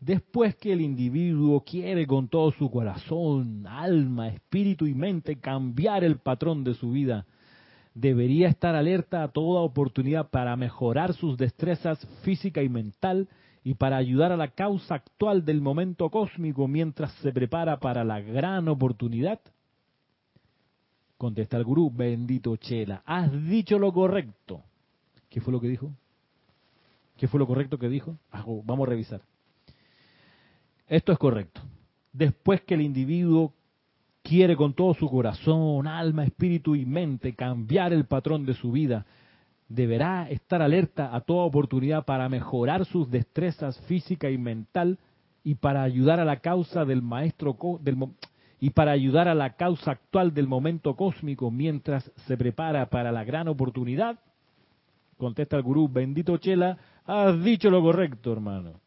después 0.00 0.56
que 0.56 0.72
el 0.72 0.80
individuo 0.80 1.62
quiere 1.62 2.06
con 2.06 2.28
todo 2.28 2.52
su 2.52 2.70
corazón, 2.70 3.66
alma, 3.66 4.28
espíritu 4.28 4.86
y 4.86 4.94
mente 4.94 5.38
cambiar 5.38 6.04
el 6.04 6.18
patrón 6.18 6.64
de 6.64 6.74
su 6.74 6.90
vida, 6.90 7.26
debería 7.94 8.48
estar 8.48 8.74
alerta 8.74 9.22
a 9.22 9.28
toda 9.28 9.60
oportunidad 9.60 10.30
para 10.30 10.56
mejorar 10.56 11.12
sus 11.12 11.36
destrezas 11.36 11.98
física 12.22 12.62
y 12.62 12.68
mental 12.68 13.28
y 13.62 13.74
para 13.74 13.98
ayudar 13.98 14.32
a 14.32 14.36
la 14.36 14.48
causa 14.48 14.94
actual 14.94 15.44
del 15.44 15.60
momento 15.60 16.08
cósmico 16.08 16.66
mientras 16.66 17.12
se 17.14 17.32
prepara 17.32 17.78
para 17.78 18.04
la 18.04 18.20
gran 18.20 18.68
oportunidad. 18.68 19.40
Contesta 21.20 21.58
el 21.58 21.64
gurú, 21.64 21.92
bendito 21.94 22.56
Chela, 22.56 23.02
has 23.04 23.30
dicho 23.46 23.78
lo 23.78 23.92
correcto. 23.92 24.62
¿Qué 25.28 25.42
fue 25.42 25.52
lo 25.52 25.60
que 25.60 25.68
dijo? 25.68 25.92
¿Qué 27.18 27.28
fue 27.28 27.38
lo 27.38 27.46
correcto 27.46 27.78
que 27.78 27.90
dijo? 27.90 28.16
Ah, 28.32 28.42
oh, 28.46 28.62
Vamos 28.64 28.86
a 28.86 28.90
revisar. 28.90 29.20
Esto 30.88 31.12
es 31.12 31.18
correcto. 31.18 31.60
Después 32.10 32.62
que 32.62 32.72
el 32.72 32.80
individuo 32.80 33.52
quiere 34.22 34.56
con 34.56 34.72
todo 34.72 34.94
su 34.94 35.10
corazón, 35.10 35.86
alma, 35.86 36.24
espíritu 36.24 36.74
y 36.74 36.86
mente 36.86 37.34
cambiar 37.34 37.92
el 37.92 38.06
patrón 38.06 38.46
de 38.46 38.54
su 38.54 38.72
vida, 38.72 39.04
deberá 39.68 40.26
estar 40.30 40.62
alerta 40.62 41.14
a 41.14 41.20
toda 41.20 41.44
oportunidad 41.44 42.06
para 42.06 42.30
mejorar 42.30 42.86
sus 42.86 43.10
destrezas 43.10 43.78
física 43.82 44.30
y 44.30 44.38
mental 44.38 44.98
y 45.44 45.56
para 45.56 45.82
ayudar 45.82 46.18
a 46.18 46.24
la 46.24 46.40
causa 46.40 46.86
del 46.86 47.02
maestro 47.02 47.58
y 48.60 48.70
para 48.70 48.92
ayudar 48.92 49.26
a 49.26 49.34
la 49.34 49.56
causa 49.56 49.92
actual 49.92 50.34
del 50.34 50.46
momento 50.46 50.94
cósmico 50.94 51.50
mientras 51.50 52.12
se 52.26 52.36
prepara 52.36 52.90
para 52.90 53.10
la 53.10 53.24
gran 53.24 53.48
oportunidad. 53.48 54.20
Contesta 55.16 55.56
el 55.56 55.62
gurú, 55.62 55.88
bendito 55.88 56.36
Chela, 56.36 56.76
has 57.06 57.42
dicho 57.42 57.70
lo 57.70 57.80
correcto, 57.80 58.32
hermano. 58.32 58.80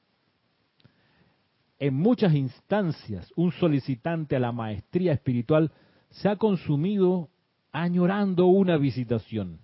En 1.80 1.96
muchas 1.96 2.36
instancias, 2.36 3.34
un 3.36 3.52
solicitante 3.52 4.36
a 4.36 4.40
la 4.40 4.52
maestría 4.52 5.12
espiritual 5.12 5.72
se 6.12 6.30
ha 6.30 6.36
consumido 6.36 7.30
añorando 7.72 8.46
una 8.46 8.78
visitación, 8.78 9.60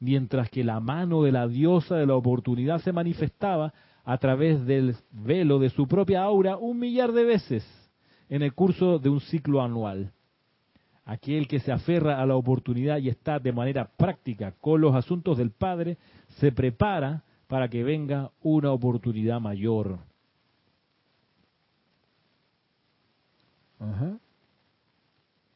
mientras 0.00 0.48
que 0.48 0.64
la 0.64 0.80
mano 0.80 1.22
de 1.22 1.32
la 1.32 1.46
diosa 1.46 1.96
de 1.96 2.06
la 2.06 2.16
oportunidad 2.16 2.80
se 2.80 2.92
manifestaba 2.92 3.74
a 4.02 4.16
través 4.16 4.64
del 4.64 4.96
velo 5.10 5.58
de 5.58 5.68
su 5.68 5.86
propia 5.86 6.22
aura 6.22 6.56
un 6.56 6.78
millar 6.78 7.12
de 7.12 7.24
veces 7.24 7.83
en 8.28 8.42
el 8.42 8.54
curso 8.54 8.98
de 8.98 9.08
un 9.08 9.20
ciclo 9.20 9.62
anual. 9.62 10.12
Aquel 11.04 11.46
que 11.46 11.60
se 11.60 11.70
aferra 11.70 12.20
a 12.20 12.26
la 12.26 12.36
oportunidad 12.36 12.98
y 12.98 13.08
está 13.08 13.38
de 13.38 13.52
manera 13.52 13.90
práctica 13.96 14.54
con 14.60 14.80
los 14.80 14.94
asuntos 14.94 15.36
del 15.36 15.50
Padre, 15.50 15.98
se 16.38 16.50
prepara 16.50 17.22
para 17.46 17.68
que 17.68 17.84
venga 17.84 18.30
una 18.42 18.72
oportunidad 18.72 19.40
mayor. 19.40 19.98
Ajá. 23.78 24.18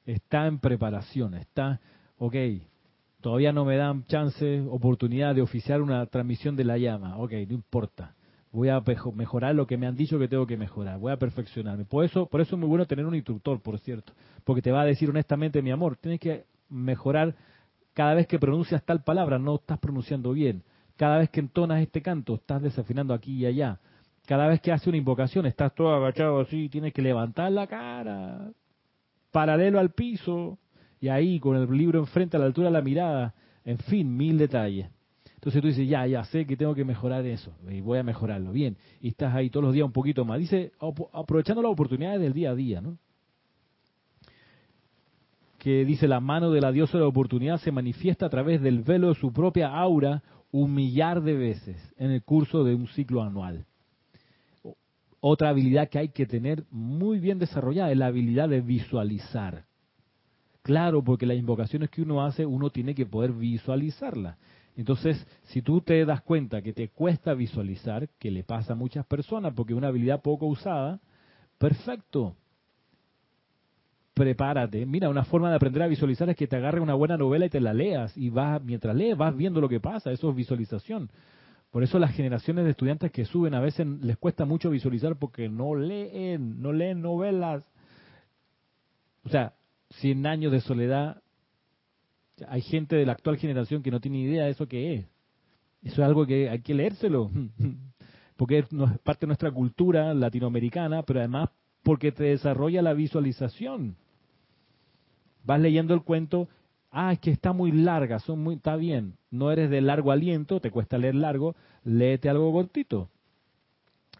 Está 0.04 0.46
en 0.46 0.58
preparación, 0.58 1.34
está, 1.34 1.80
ok, 2.18 2.34
todavía 3.20 3.52
no 3.52 3.64
me 3.64 3.76
dan 3.76 4.04
chance, 4.06 4.60
oportunidad 4.70 5.34
de 5.34 5.42
oficiar 5.42 5.82
una 5.82 6.04
transmisión 6.06 6.56
de 6.56 6.64
la 6.64 6.78
llama, 6.78 7.18
ok, 7.18 7.32
no 7.46 7.54
importa. 7.54 8.14
Voy 8.50 8.70
a 8.70 8.82
mejorar 9.14 9.54
lo 9.54 9.66
que 9.66 9.76
me 9.76 9.86
han 9.86 9.94
dicho 9.94 10.18
que 10.18 10.26
tengo 10.26 10.46
que 10.46 10.56
mejorar, 10.56 10.98
voy 10.98 11.12
a 11.12 11.18
perfeccionarme. 11.18 11.84
Por 11.84 12.04
eso, 12.04 12.26
por 12.26 12.40
eso 12.40 12.56
es 12.56 12.60
muy 12.60 12.68
bueno 12.68 12.86
tener 12.86 13.04
un 13.04 13.14
instructor, 13.14 13.60
por 13.60 13.78
cierto, 13.78 14.12
porque 14.44 14.62
te 14.62 14.72
va 14.72 14.82
a 14.82 14.86
decir 14.86 15.10
honestamente, 15.10 15.60
mi 15.60 15.70
amor, 15.70 15.96
tienes 15.96 16.18
que 16.18 16.44
mejorar 16.70 17.34
cada 17.92 18.14
vez 18.14 18.26
que 18.26 18.38
pronuncias 18.38 18.82
tal 18.84 19.02
palabra, 19.02 19.38
no 19.38 19.56
estás 19.56 19.78
pronunciando 19.78 20.32
bien. 20.32 20.62
Cada 20.96 21.18
vez 21.18 21.30
que 21.30 21.40
entonas 21.40 21.82
este 21.82 22.00
canto, 22.00 22.36
estás 22.36 22.62
desafinando 22.62 23.12
aquí 23.12 23.34
y 23.34 23.46
allá. 23.46 23.78
Cada 24.26 24.46
vez 24.46 24.60
que 24.60 24.72
haces 24.72 24.86
una 24.88 24.96
invocación, 24.96 25.46
estás 25.46 25.74
todo 25.74 25.94
agachado 25.94 26.40
así, 26.40 26.68
tienes 26.68 26.92
que 26.92 27.02
levantar 27.02 27.52
la 27.52 27.66
cara, 27.66 28.50
paralelo 29.30 29.78
al 29.78 29.90
piso, 29.90 30.58
y 31.00 31.08
ahí 31.08 31.38
con 31.38 31.56
el 31.56 31.70
libro 31.70 31.98
enfrente 32.00 32.36
a 32.36 32.40
la 32.40 32.46
altura 32.46 32.68
de 32.68 32.72
la 32.72 32.82
mirada, 32.82 33.34
en 33.64 33.78
fin, 33.78 34.16
mil 34.16 34.38
detalles. 34.38 34.88
Entonces 35.38 35.62
tú 35.62 35.68
dices, 35.68 35.88
ya, 35.88 36.04
ya 36.04 36.24
sé 36.24 36.46
que 36.46 36.56
tengo 36.56 36.74
que 36.74 36.84
mejorar 36.84 37.24
eso, 37.24 37.52
y 37.70 37.80
voy 37.80 37.98
a 37.98 38.02
mejorarlo, 38.02 38.50
bien, 38.50 38.76
y 39.00 39.08
estás 39.08 39.32
ahí 39.36 39.50
todos 39.50 39.66
los 39.66 39.72
días 39.72 39.86
un 39.86 39.92
poquito 39.92 40.24
más. 40.24 40.40
Dice, 40.40 40.72
aprovechando 41.12 41.62
las 41.62 41.70
oportunidades 41.70 42.20
del 42.20 42.32
día 42.32 42.50
a 42.50 42.54
día, 42.56 42.80
¿no? 42.80 42.98
Que 45.58 45.84
dice, 45.84 46.08
la 46.08 46.18
mano 46.18 46.50
de 46.50 46.60
la 46.60 46.72
diosa 46.72 46.98
de 46.98 47.04
la 47.04 47.08
oportunidad 47.08 47.58
se 47.58 47.70
manifiesta 47.70 48.26
a 48.26 48.30
través 48.30 48.60
del 48.60 48.82
velo 48.82 49.10
de 49.10 49.14
su 49.14 49.32
propia 49.32 49.68
aura 49.68 50.24
un 50.50 50.74
millar 50.74 51.22
de 51.22 51.34
veces 51.34 51.94
en 51.98 52.10
el 52.10 52.24
curso 52.24 52.64
de 52.64 52.74
un 52.74 52.88
ciclo 52.88 53.22
anual. 53.22 53.64
Otra 55.20 55.50
habilidad 55.50 55.88
que 55.88 56.00
hay 56.00 56.08
que 56.08 56.26
tener 56.26 56.64
muy 56.72 57.20
bien 57.20 57.38
desarrollada 57.38 57.92
es 57.92 57.98
la 57.98 58.06
habilidad 58.06 58.48
de 58.48 58.60
visualizar. 58.60 59.66
Claro, 60.62 61.04
porque 61.04 61.26
las 61.26 61.36
invocaciones 61.36 61.90
que 61.90 62.02
uno 62.02 62.24
hace, 62.24 62.44
uno 62.44 62.70
tiene 62.70 62.96
que 62.96 63.06
poder 63.06 63.32
visualizarlas. 63.32 64.36
Entonces, 64.78 65.26
si 65.46 65.60
tú 65.60 65.80
te 65.80 66.04
das 66.04 66.22
cuenta 66.22 66.62
que 66.62 66.72
te 66.72 66.88
cuesta 66.88 67.34
visualizar, 67.34 68.08
que 68.10 68.30
le 68.30 68.44
pasa 68.44 68.74
a 68.74 68.76
muchas 68.76 69.04
personas 69.04 69.52
porque 69.52 69.72
es 69.72 69.76
una 69.76 69.88
habilidad 69.88 70.22
poco 70.22 70.46
usada, 70.46 71.00
perfecto. 71.58 72.36
Prepárate. 74.14 74.86
Mira, 74.86 75.08
una 75.08 75.24
forma 75.24 75.50
de 75.50 75.56
aprender 75.56 75.82
a 75.82 75.88
visualizar 75.88 76.30
es 76.30 76.36
que 76.36 76.46
te 76.46 76.54
agarre 76.54 76.78
una 76.78 76.94
buena 76.94 77.16
novela 77.16 77.46
y 77.46 77.50
te 77.50 77.58
la 77.58 77.74
leas 77.74 78.16
y 78.16 78.30
vas 78.30 78.62
mientras 78.62 78.94
lees 78.94 79.16
vas 79.16 79.36
viendo 79.36 79.60
lo 79.60 79.68
que 79.68 79.80
pasa, 79.80 80.12
eso 80.12 80.30
es 80.30 80.36
visualización. 80.36 81.10
Por 81.72 81.82
eso 81.82 81.98
las 81.98 82.14
generaciones 82.14 82.64
de 82.64 82.70
estudiantes 82.70 83.10
que 83.10 83.24
suben 83.24 83.54
a 83.54 83.60
veces 83.60 83.84
les 83.84 84.16
cuesta 84.16 84.44
mucho 84.44 84.70
visualizar 84.70 85.16
porque 85.16 85.48
no 85.48 85.74
leen, 85.74 86.62
no 86.62 86.72
leen 86.72 87.02
novelas. 87.02 87.64
O 89.24 89.28
sea, 89.28 89.54
100 89.90 90.24
años 90.24 90.52
de 90.52 90.60
soledad, 90.60 91.20
hay 92.48 92.60
gente 92.60 92.96
de 92.96 93.06
la 93.06 93.12
actual 93.12 93.36
generación 93.36 93.82
que 93.82 93.90
no 93.90 94.00
tiene 94.00 94.20
idea 94.20 94.44
de 94.44 94.50
eso 94.50 94.66
que 94.66 94.94
es. 94.94 95.06
Eso 95.82 96.02
es 96.02 96.06
algo 96.08 96.26
que 96.26 96.48
hay 96.48 96.60
que 96.60 96.74
leérselo, 96.74 97.30
porque 98.36 98.58
es 98.58 98.66
parte 99.02 99.20
de 99.22 99.28
nuestra 99.28 99.50
cultura 99.50 100.12
latinoamericana, 100.14 101.02
pero 101.02 101.20
además 101.20 101.50
porque 101.82 102.12
te 102.12 102.24
desarrolla 102.24 102.82
la 102.82 102.92
visualización. 102.92 103.96
Vas 105.44 105.60
leyendo 105.60 105.94
el 105.94 106.02
cuento 106.02 106.48
Ah, 106.90 107.12
es 107.12 107.18
que 107.18 107.30
está 107.30 107.52
muy 107.52 107.72
larga, 107.72 108.18
son 108.18 108.42
muy, 108.42 108.56
está 108.56 108.76
bien. 108.76 109.14
No 109.30 109.52
eres 109.52 109.70
de 109.70 109.80
largo 109.80 110.10
aliento, 110.10 110.60
te 110.60 110.70
cuesta 110.70 110.96
leer 110.96 111.14
largo, 111.14 111.54
léete 111.84 112.28
algo 112.28 112.52
cortito. 112.52 113.10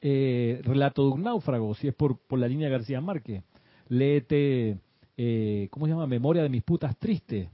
Eh, 0.01 0.61
relato 0.65 1.07
de 1.07 1.15
un 1.15 1.23
náufrago, 1.23 1.75
si 1.75 1.89
es 1.89 1.95
por, 1.95 2.19
por 2.19 2.39
la 2.39 2.47
línea 2.49 2.69
García 2.69 3.01
Márquez. 3.01 3.43
Léete, 3.89 4.79
eh, 5.17 5.69
¿cómo 5.71 5.87
se 5.87 5.93
llama? 5.93 6.07
Memoria 6.07 6.43
de 6.43 6.51
mis 6.51 6.63
putas 6.63 6.97
tristes. 6.99 7.49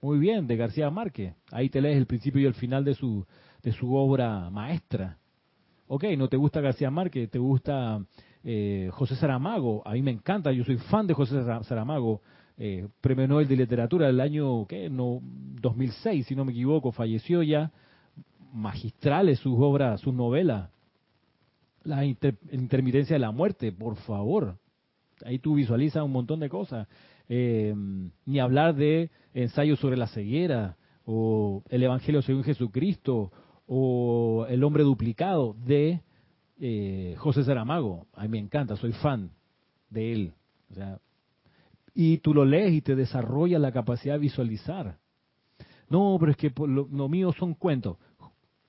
Muy 0.00 0.18
bien, 0.18 0.46
de 0.46 0.56
García 0.56 0.90
Márquez. 0.90 1.34
Ahí 1.50 1.68
te 1.70 1.80
lees 1.80 1.96
el 1.96 2.06
principio 2.06 2.40
y 2.40 2.46
el 2.46 2.54
final 2.54 2.84
de 2.84 2.94
su, 2.94 3.26
de 3.62 3.72
su 3.72 3.94
obra 3.94 4.48
maestra. 4.50 5.18
Ok, 5.88 6.04
no 6.16 6.28
te 6.28 6.36
gusta 6.36 6.60
García 6.60 6.90
Márquez, 6.90 7.30
te 7.30 7.38
gusta 7.38 8.04
eh, 8.44 8.90
José 8.92 9.16
Saramago. 9.16 9.82
A 9.86 9.92
mí 9.92 10.02
me 10.02 10.10
encanta, 10.10 10.52
yo 10.52 10.64
soy 10.64 10.76
fan 10.76 11.06
de 11.06 11.14
José 11.14 11.42
Saramago 11.64 12.20
eh, 12.60 12.88
Premio 13.00 13.28
Nobel 13.28 13.46
de 13.46 13.56
Literatura 13.56 14.08
del 14.08 14.20
año 14.20 14.66
¿qué? 14.66 14.90
No, 14.90 15.20
2006, 15.22 16.26
si 16.26 16.34
no 16.34 16.44
me 16.44 16.52
equivoco, 16.52 16.90
falleció 16.92 17.42
ya. 17.42 17.70
Magistrales 18.52 19.38
sus 19.38 19.54
obras, 19.58 20.00
sus 20.00 20.12
novelas. 20.12 20.70
La 21.84 22.04
intermitencia 22.04 23.14
de 23.14 23.20
la 23.20 23.30
muerte, 23.30 23.72
por 23.72 23.96
favor. 23.96 24.58
Ahí 25.24 25.38
tú 25.38 25.54
visualizas 25.54 26.02
un 26.02 26.12
montón 26.12 26.40
de 26.40 26.48
cosas. 26.48 26.88
Eh, 27.28 27.74
ni 28.24 28.40
hablar 28.40 28.74
de 28.74 29.10
ensayos 29.34 29.78
sobre 29.78 29.96
la 29.96 30.08
ceguera, 30.08 30.76
o 31.04 31.62
el 31.68 31.82
Evangelio 31.82 32.22
según 32.22 32.44
Jesucristo, 32.44 33.32
o 33.66 34.46
el 34.48 34.64
hombre 34.64 34.82
duplicado 34.82 35.54
de 35.64 36.02
eh, 36.60 37.14
José 37.18 37.44
Saramago. 37.44 38.06
A 38.14 38.22
mí 38.22 38.28
me 38.28 38.38
encanta, 38.38 38.76
soy 38.76 38.92
fan 38.92 39.30
de 39.90 40.12
él. 40.12 40.32
O 40.70 40.74
sea, 40.74 41.00
y 41.94 42.18
tú 42.18 42.34
lo 42.34 42.44
lees 42.44 42.72
y 42.72 42.80
te 42.80 42.94
desarrolla 42.94 43.58
la 43.58 43.72
capacidad 43.72 44.14
de 44.14 44.20
visualizar. 44.20 44.98
No, 45.88 46.16
pero 46.20 46.32
es 46.32 46.36
que 46.36 46.52
lo, 46.56 47.08
mío 47.08 47.32
son 47.32 47.54
cuentos. 47.54 47.96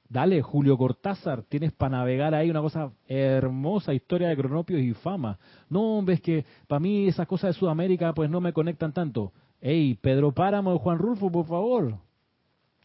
Dale, 0.09 0.41
Julio 0.41 0.75
Cortázar, 0.75 1.43
tienes 1.43 1.71
para 1.71 1.97
navegar 1.97 2.33
ahí 2.33 2.49
una 2.49 2.61
cosa 2.61 2.91
hermosa, 3.07 3.93
historia 3.93 4.29
de 4.29 4.35
cronopios 4.35 4.81
y 4.81 4.93
fama. 4.93 5.37
No, 5.69 6.01
ves 6.03 6.19
que 6.19 6.45
para 6.67 6.79
mí 6.79 7.07
esas 7.07 7.27
cosas 7.27 7.53
de 7.53 7.59
Sudamérica 7.59 8.11
pues 8.13 8.27
no 8.29 8.41
me 8.41 8.51
conectan 8.51 8.91
tanto. 8.91 9.31
Ey, 9.61 9.93
Pedro 9.95 10.31
Páramo 10.31 10.79
Juan 10.79 10.97
Rulfo, 10.97 11.31
por 11.31 11.45
favor. 11.45 11.99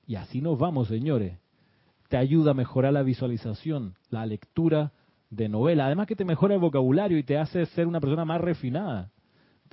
Y 0.07 0.17
así 0.17 0.43
nos 0.43 0.59
vamos, 0.59 0.89
señores. 0.89 1.39
Te 2.09 2.19
ayuda 2.19 2.51
a 2.51 2.55
mejorar 2.55 2.93
la 2.93 3.03
visualización, 3.03 3.95
la 4.11 4.27
lectura 4.27 4.93
de 5.31 5.49
novela. 5.49 5.87
Además 5.87 6.07
que 6.07 6.17
te 6.17 6.27
mejora 6.27 6.55
el 6.55 6.61
vocabulario 6.61 7.17
y 7.17 7.23
te 7.23 7.39
hace 7.39 7.65
ser 7.67 7.87
una 7.87 8.01
persona 8.01 8.27
más 8.27 8.43
refinada 8.43 9.11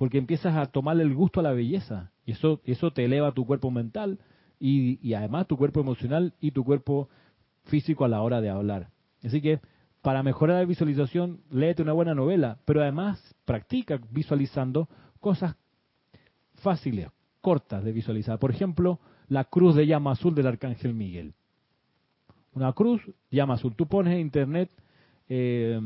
porque 0.02 0.18
empiezas 0.18 0.56
a 0.56 0.66
tomarle 0.66 1.02
el 1.02 1.14
gusto 1.14 1.40
a 1.40 1.42
la 1.42 1.52
belleza 1.52 2.10
y 2.24 2.32
eso 2.32 2.60
eso 2.64 2.92
te 2.92 3.04
eleva 3.04 3.32
tu 3.32 3.46
cuerpo 3.46 3.70
mental 3.70 4.18
y, 4.58 5.12
además 5.14 5.48
tu 5.48 5.56
cuerpo 5.56 5.80
emocional 5.80 6.34
y 6.40 6.52
tu 6.52 6.64
cuerpo 6.64 7.08
físico 7.64 8.04
a 8.04 8.08
la 8.08 8.22
hora 8.22 8.40
de 8.40 8.50
hablar. 8.50 8.88
Así 9.22 9.40
que 9.40 9.60
para 10.02 10.22
mejorar 10.22 10.60
la 10.60 10.66
visualización, 10.66 11.40
léete 11.50 11.82
una 11.82 11.92
buena 11.92 12.14
novela, 12.14 12.58
pero 12.64 12.82
además 12.82 13.34
practica 13.44 14.00
visualizando 14.10 14.88
cosas 15.20 15.56
fáciles, 16.56 17.08
cortas 17.40 17.84
de 17.84 17.92
visualizar. 17.92 18.38
Por 18.38 18.50
ejemplo, 18.50 18.98
la 19.28 19.44
cruz 19.44 19.74
de 19.76 19.86
llama 19.86 20.12
azul 20.12 20.34
del 20.34 20.48
arcángel 20.48 20.94
Miguel. 20.94 21.34
Una 22.54 22.72
cruz, 22.72 23.00
llama 23.30 23.54
azul. 23.54 23.74
Tú 23.76 23.86
pones 23.86 24.14
en 24.14 24.20
internet 24.20 24.70
eh, 25.28 25.80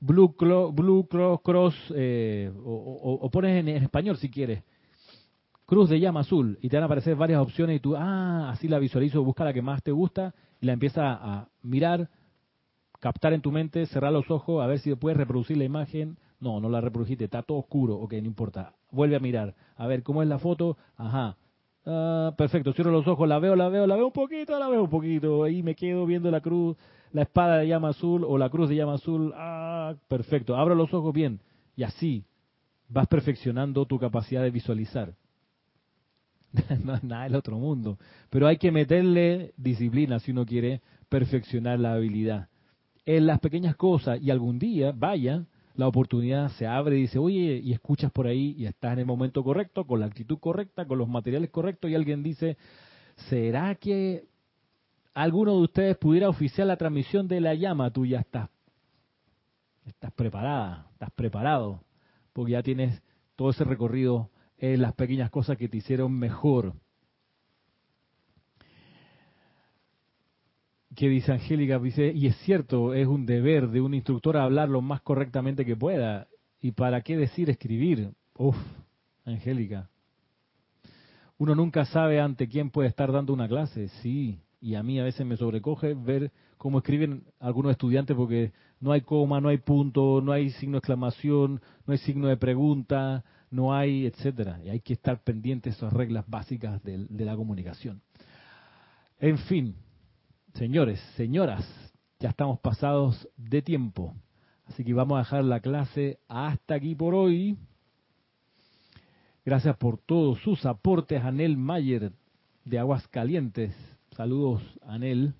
Blue, 0.00 0.34
Blue 0.72 1.08
Cross, 1.42 1.92
eh, 1.96 2.52
o, 2.64 3.28
pones 3.30 3.58
en, 3.58 3.68
español 3.68 4.16
si 4.16 4.30
quieres, 4.30 4.62
Cruz 5.68 5.90
de 5.90 6.00
llama 6.00 6.20
azul, 6.20 6.58
y 6.62 6.70
te 6.70 6.76
van 6.76 6.84
a 6.84 6.86
aparecer 6.86 7.14
varias 7.14 7.42
opciones 7.42 7.76
y 7.76 7.80
tú, 7.80 7.94
ah, 7.94 8.48
así 8.48 8.68
la 8.68 8.78
visualizo, 8.78 9.22
busca 9.22 9.44
la 9.44 9.52
que 9.52 9.60
más 9.60 9.82
te 9.82 9.92
gusta 9.92 10.34
y 10.62 10.66
la 10.66 10.72
empieza 10.72 11.12
a 11.12 11.48
mirar, 11.60 12.08
captar 13.00 13.34
en 13.34 13.42
tu 13.42 13.52
mente, 13.52 13.84
cerrar 13.84 14.10
los 14.10 14.30
ojos, 14.30 14.64
a 14.64 14.66
ver 14.66 14.78
si 14.78 14.94
puedes 14.94 15.18
reproducir 15.18 15.58
la 15.58 15.64
imagen. 15.64 16.16
No, 16.40 16.58
no 16.58 16.70
la 16.70 16.80
reprodujiste, 16.80 17.24
está 17.24 17.42
todo 17.42 17.58
oscuro, 17.58 17.96
ok, 17.96 18.14
no 18.14 18.28
importa. 18.28 18.72
Vuelve 18.90 19.16
a 19.16 19.20
mirar, 19.20 19.54
a 19.76 19.86
ver 19.86 20.02
cómo 20.02 20.22
es 20.22 20.28
la 20.30 20.38
foto, 20.38 20.78
ajá. 20.96 21.36
Ah, 21.84 22.32
perfecto, 22.38 22.72
cierro 22.72 22.90
los 22.90 23.06
ojos, 23.06 23.28
la 23.28 23.38
veo, 23.38 23.54
la 23.54 23.68
veo, 23.68 23.86
la 23.86 23.96
veo 23.96 24.06
un 24.06 24.12
poquito, 24.12 24.58
la 24.58 24.68
veo 24.68 24.84
un 24.84 24.90
poquito, 24.90 25.42
ahí 25.42 25.62
me 25.62 25.74
quedo 25.74 26.06
viendo 26.06 26.30
la 26.30 26.40
cruz, 26.40 26.78
la 27.12 27.22
espada 27.22 27.58
de 27.58 27.68
llama 27.68 27.90
azul 27.90 28.24
o 28.24 28.38
la 28.38 28.48
cruz 28.48 28.70
de 28.70 28.76
llama 28.76 28.94
azul. 28.94 29.34
Ah, 29.36 29.94
perfecto. 30.08 30.56
Abro 30.56 30.74
los 30.74 30.94
ojos 30.94 31.12
bien. 31.12 31.40
Y 31.76 31.82
así 31.82 32.24
vas 32.88 33.06
perfeccionando 33.06 33.84
tu 33.84 33.98
capacidad 33.98 34.42
de 34.42 34.50
visualizar. 34.50 35.12
no 36.84 36.94
es 36.94 37.04
nada 37.04 37.24
del 37.24 37.36
otro 37.36 37.58
mundo. 37.58 37.98
Pero 38.30 38.46
hay 38.46 38.56
que 38.56 38.70
meterle 38.70 39.52
disciplina 39.56 40.18
si 40.18 40.30
uno 40.30 40.46
quiere 40.46 40.80
perfeccionar 41.08 41.78
la 41.78 41.94
habilidad. 41.94 42.48
En 43.04 43.26
las 43.26 43.40
pequeñas 43.40 43.76
cosas 43.76 44.20
y 44.20 44.30
algún 44.30 44.58
día, 44.58 44.92
vaya, 44.94 45.44
la 45.74 45.86
oportunidad 45.86 46.50
se 46.50 46.66
abre 46.66 46.98
y 46.98 47.02
dice, 47.02 47.18
oye, 47.18 47.60
y 47.62 47.72
escuchas 47.72 48.10
por 48.10 48.26
ahí 48.26 48.54
y 48.58 48.66
estás 48.66 48.94
en 48.94 49.00
el 49.00 49.06
momento 49.06 49.42
correcto, 49.42 49.86
con 49.86 50.00
la 50.00 50.06
actitud 50.06 50.38
correcta, 50.38 50.84
con 50.86 50.98
los 50.98 51.08
materiales 51.08 51.50
correctos 51.50 51.90
y 51.90 51.94
alguien 51.94 52.22
dice, 52.22 52.58
¿será 53.28 53.74
que 53.76 54.24
alguno 55.14 55.56
de 55.56 55.62
ustedes 55.62 55.96
pudiera 55.96 56.28
oficiar 56.28 56.66
la 56.66 56.76
transmisión 56.76 57.28
de 57.28 57.40
la 57.40 57.54
llama, 57.54 57.90
tú 57.90 58.04
ya 58.04 58.20
estás, 58.20 58.50
estás 59.86 60.12
preparada, 60.12 60.88
estás 60.92 61.10
preparado, 61.12 61.82
porque 62.32 62.52
ya 62.52 62.62
tienes 62.62 63.02
todo 63.36 63.50
ese 63.50 63.64
recorrido 63.64 64.30
en 64.58 64.82
las 64.82 64.94
pequeñas 64.94 65.30
cosas 65.30 65.56
que 65.56 65.68
te 65.68 65.78
hicieron 65.78 66.12
mejor. 66.12 66.74
Que 70.94 71.08
dice 71.08 71.32
Angélica, 71.32 71.78
dice, 71.78 72.12
y 72.12 72.26
es 72.26 72.36
cierto, 72.38 72.92
es 72.92 73.06
un 73.06 73.24
deber 73.24 73.68
de 73.68 73.80
un 73.80 73.94
instructor 73.94 74.36
hablar 74.36 74.68
lo 74.68 74.82
más 74.82 75.00
correctamente 75.00 75.64
que 75.64 75.76
pueda. 75.76 76.26
¿Y 76.60 76.72
para 76.72 77.02
qué 77.02 77.16
decir 77.16 77.50
escribir? 77.50 78.10
Uf, 78.34 78.56
Angélica. 79.24 79.88
Uno 81.38 81.54
nunca 81.54 81.84
sabe 81.84 82.20
ante 82.20 82.48
quién 82.48 82.70
puede 82.70 82.88
estar 82.88 83.12
dando 83.12 83.32
una 83.32 83.46
clase, 83.46 83.88
sí 84.02 84.40
y 84.60 84.74
a 84.74 84.82
mí 84.82 84.98
a 84.98 85.04
veces 85.04 85.24
me 85.24 85.36
sobrecoge 85.36 85.94
ver 85.94 86.32
cómo 86.56 86.78
escriben 86.78 87.24
algunos 87.38 87.72
estudiantes 87.72 88.16
porque 88.16 88.52
no 88.80 88.92
hay 88.92 89.02
coma, 89.02 89.40
no 89.40 89.48
hay 89.48 89.58
punto, 89.58 90.20
no 90.20 90.32
hay 90.32 90.50
signo 90.50 90.74
de 90.74 90.78
exclamación, 90.78 91.60
no 91.86 91.92
hay 91.92 91.98
signo 91.98 92.28
de 92.28 92.36
pregunta, 92.36 93.24
no 93.50 93.74
hay, 93.74 94.06
etcétera. 94.06 94.60
Y 94.64 94.68
hay 94.68 94.80
que 94.80 94.92
estar 94.92 95.22
pendientes 95.22 95.74
de 95.74 95.76
esas 95.78 95.92
reglas 95.92 96.24
básicas 96.26 96.82
de, 96.82 97.06
de 97.08 97.24
la 97.24 97.36
comunicación. 97.36 98.02
En 99.18 99.38
fin, 99.38 99.74
señores, 100.54 101.00
señoras, 101.16 101.66
ya 102.20 102.30
estamos 102.30 102.60
pasados 102.60 103.28
de 103.36 103.62
tiempo. 103.62 104.14
Así 104.66 104.84
que 104.84 104.92
vamos 104.92 105.16
a 105.16 105.20
dejar 105.20 105.44
la 105.44 105.60
clase 105.60 106.18
hasta 106.28 106.74
aquí 106.74 106.94
por 106.94 107.14
hoy. 107.14 107.56
Gracias 109.44 109.76
por 109.78 109.98
todos 109.98 110.40
sus 110.42 110.66
aportes, 110.66 111.22
Anel 111.22 111.56
Mayer 111.56 112.12
de 112.64 112.78
Aguascalientes. 112.78 113.74
Saludos, 114.14 114.62
Anel. 114.82 115.34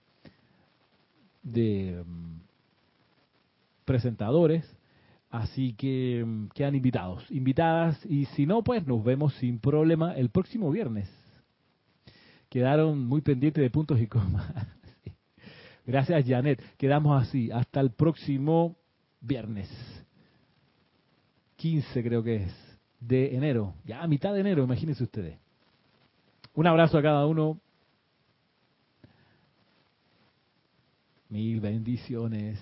de 1.43 2.03
mm, 2.07 2.41
presentadores 3.85 4.65
así 5.31 5.75
que 5.75 6.25
mm, 6.25 6.49
quedan 6.49 6.75
invitados 6.75 7.25
invitadas 7.31 7.99
y 8.07 8.27
si 8.27 8.47
no 8.47 8.63
pues 8.63 8.87
nos 8.87 9.03
vemos 9.05 9.35
sin 9.35 9.59
problema 9.59 10.15
el 10.15 10.31
próximo 10.31 10.71
viernes. 10.71 11.11
Quedaron 12.49 13.07
muy 13.07 13.21
pendientes 13.21 13.63
de 13.63 13.71
puntos 13.71 14.01
y 14.01 14.07
comas. 14.07 14.47
Gracias 15.87 16.25
Janet. 16.27 16.63
Quedamos 16.77 17.23
así. 17.23 17.51
Hasta 17.51 17.81
el 17.81 17.91
próximo 17.91 18.77
viernes. 19.21 19.69
15 21.57 22.03
creo 22.03 22.23
que 22.23 22.37
es 22.37 22.67
de 23.01 23.35
enero, 23.35 23.75
ya 23.85 24.03
a 24.03 24.07
mitad 24.07 24.33
de 24.33 24.41
enero, 24.41 24.65
imagínense 24.65 25.05
ustedes. 25.05 25.39
Un 26.55 26.67
abrazo 26.67 26.99
a 26.99 27.03
cada 27.03 27.27
uno. 27.27 27.61
Mil 31.29 31.61
bendiciones. 31.61 32.59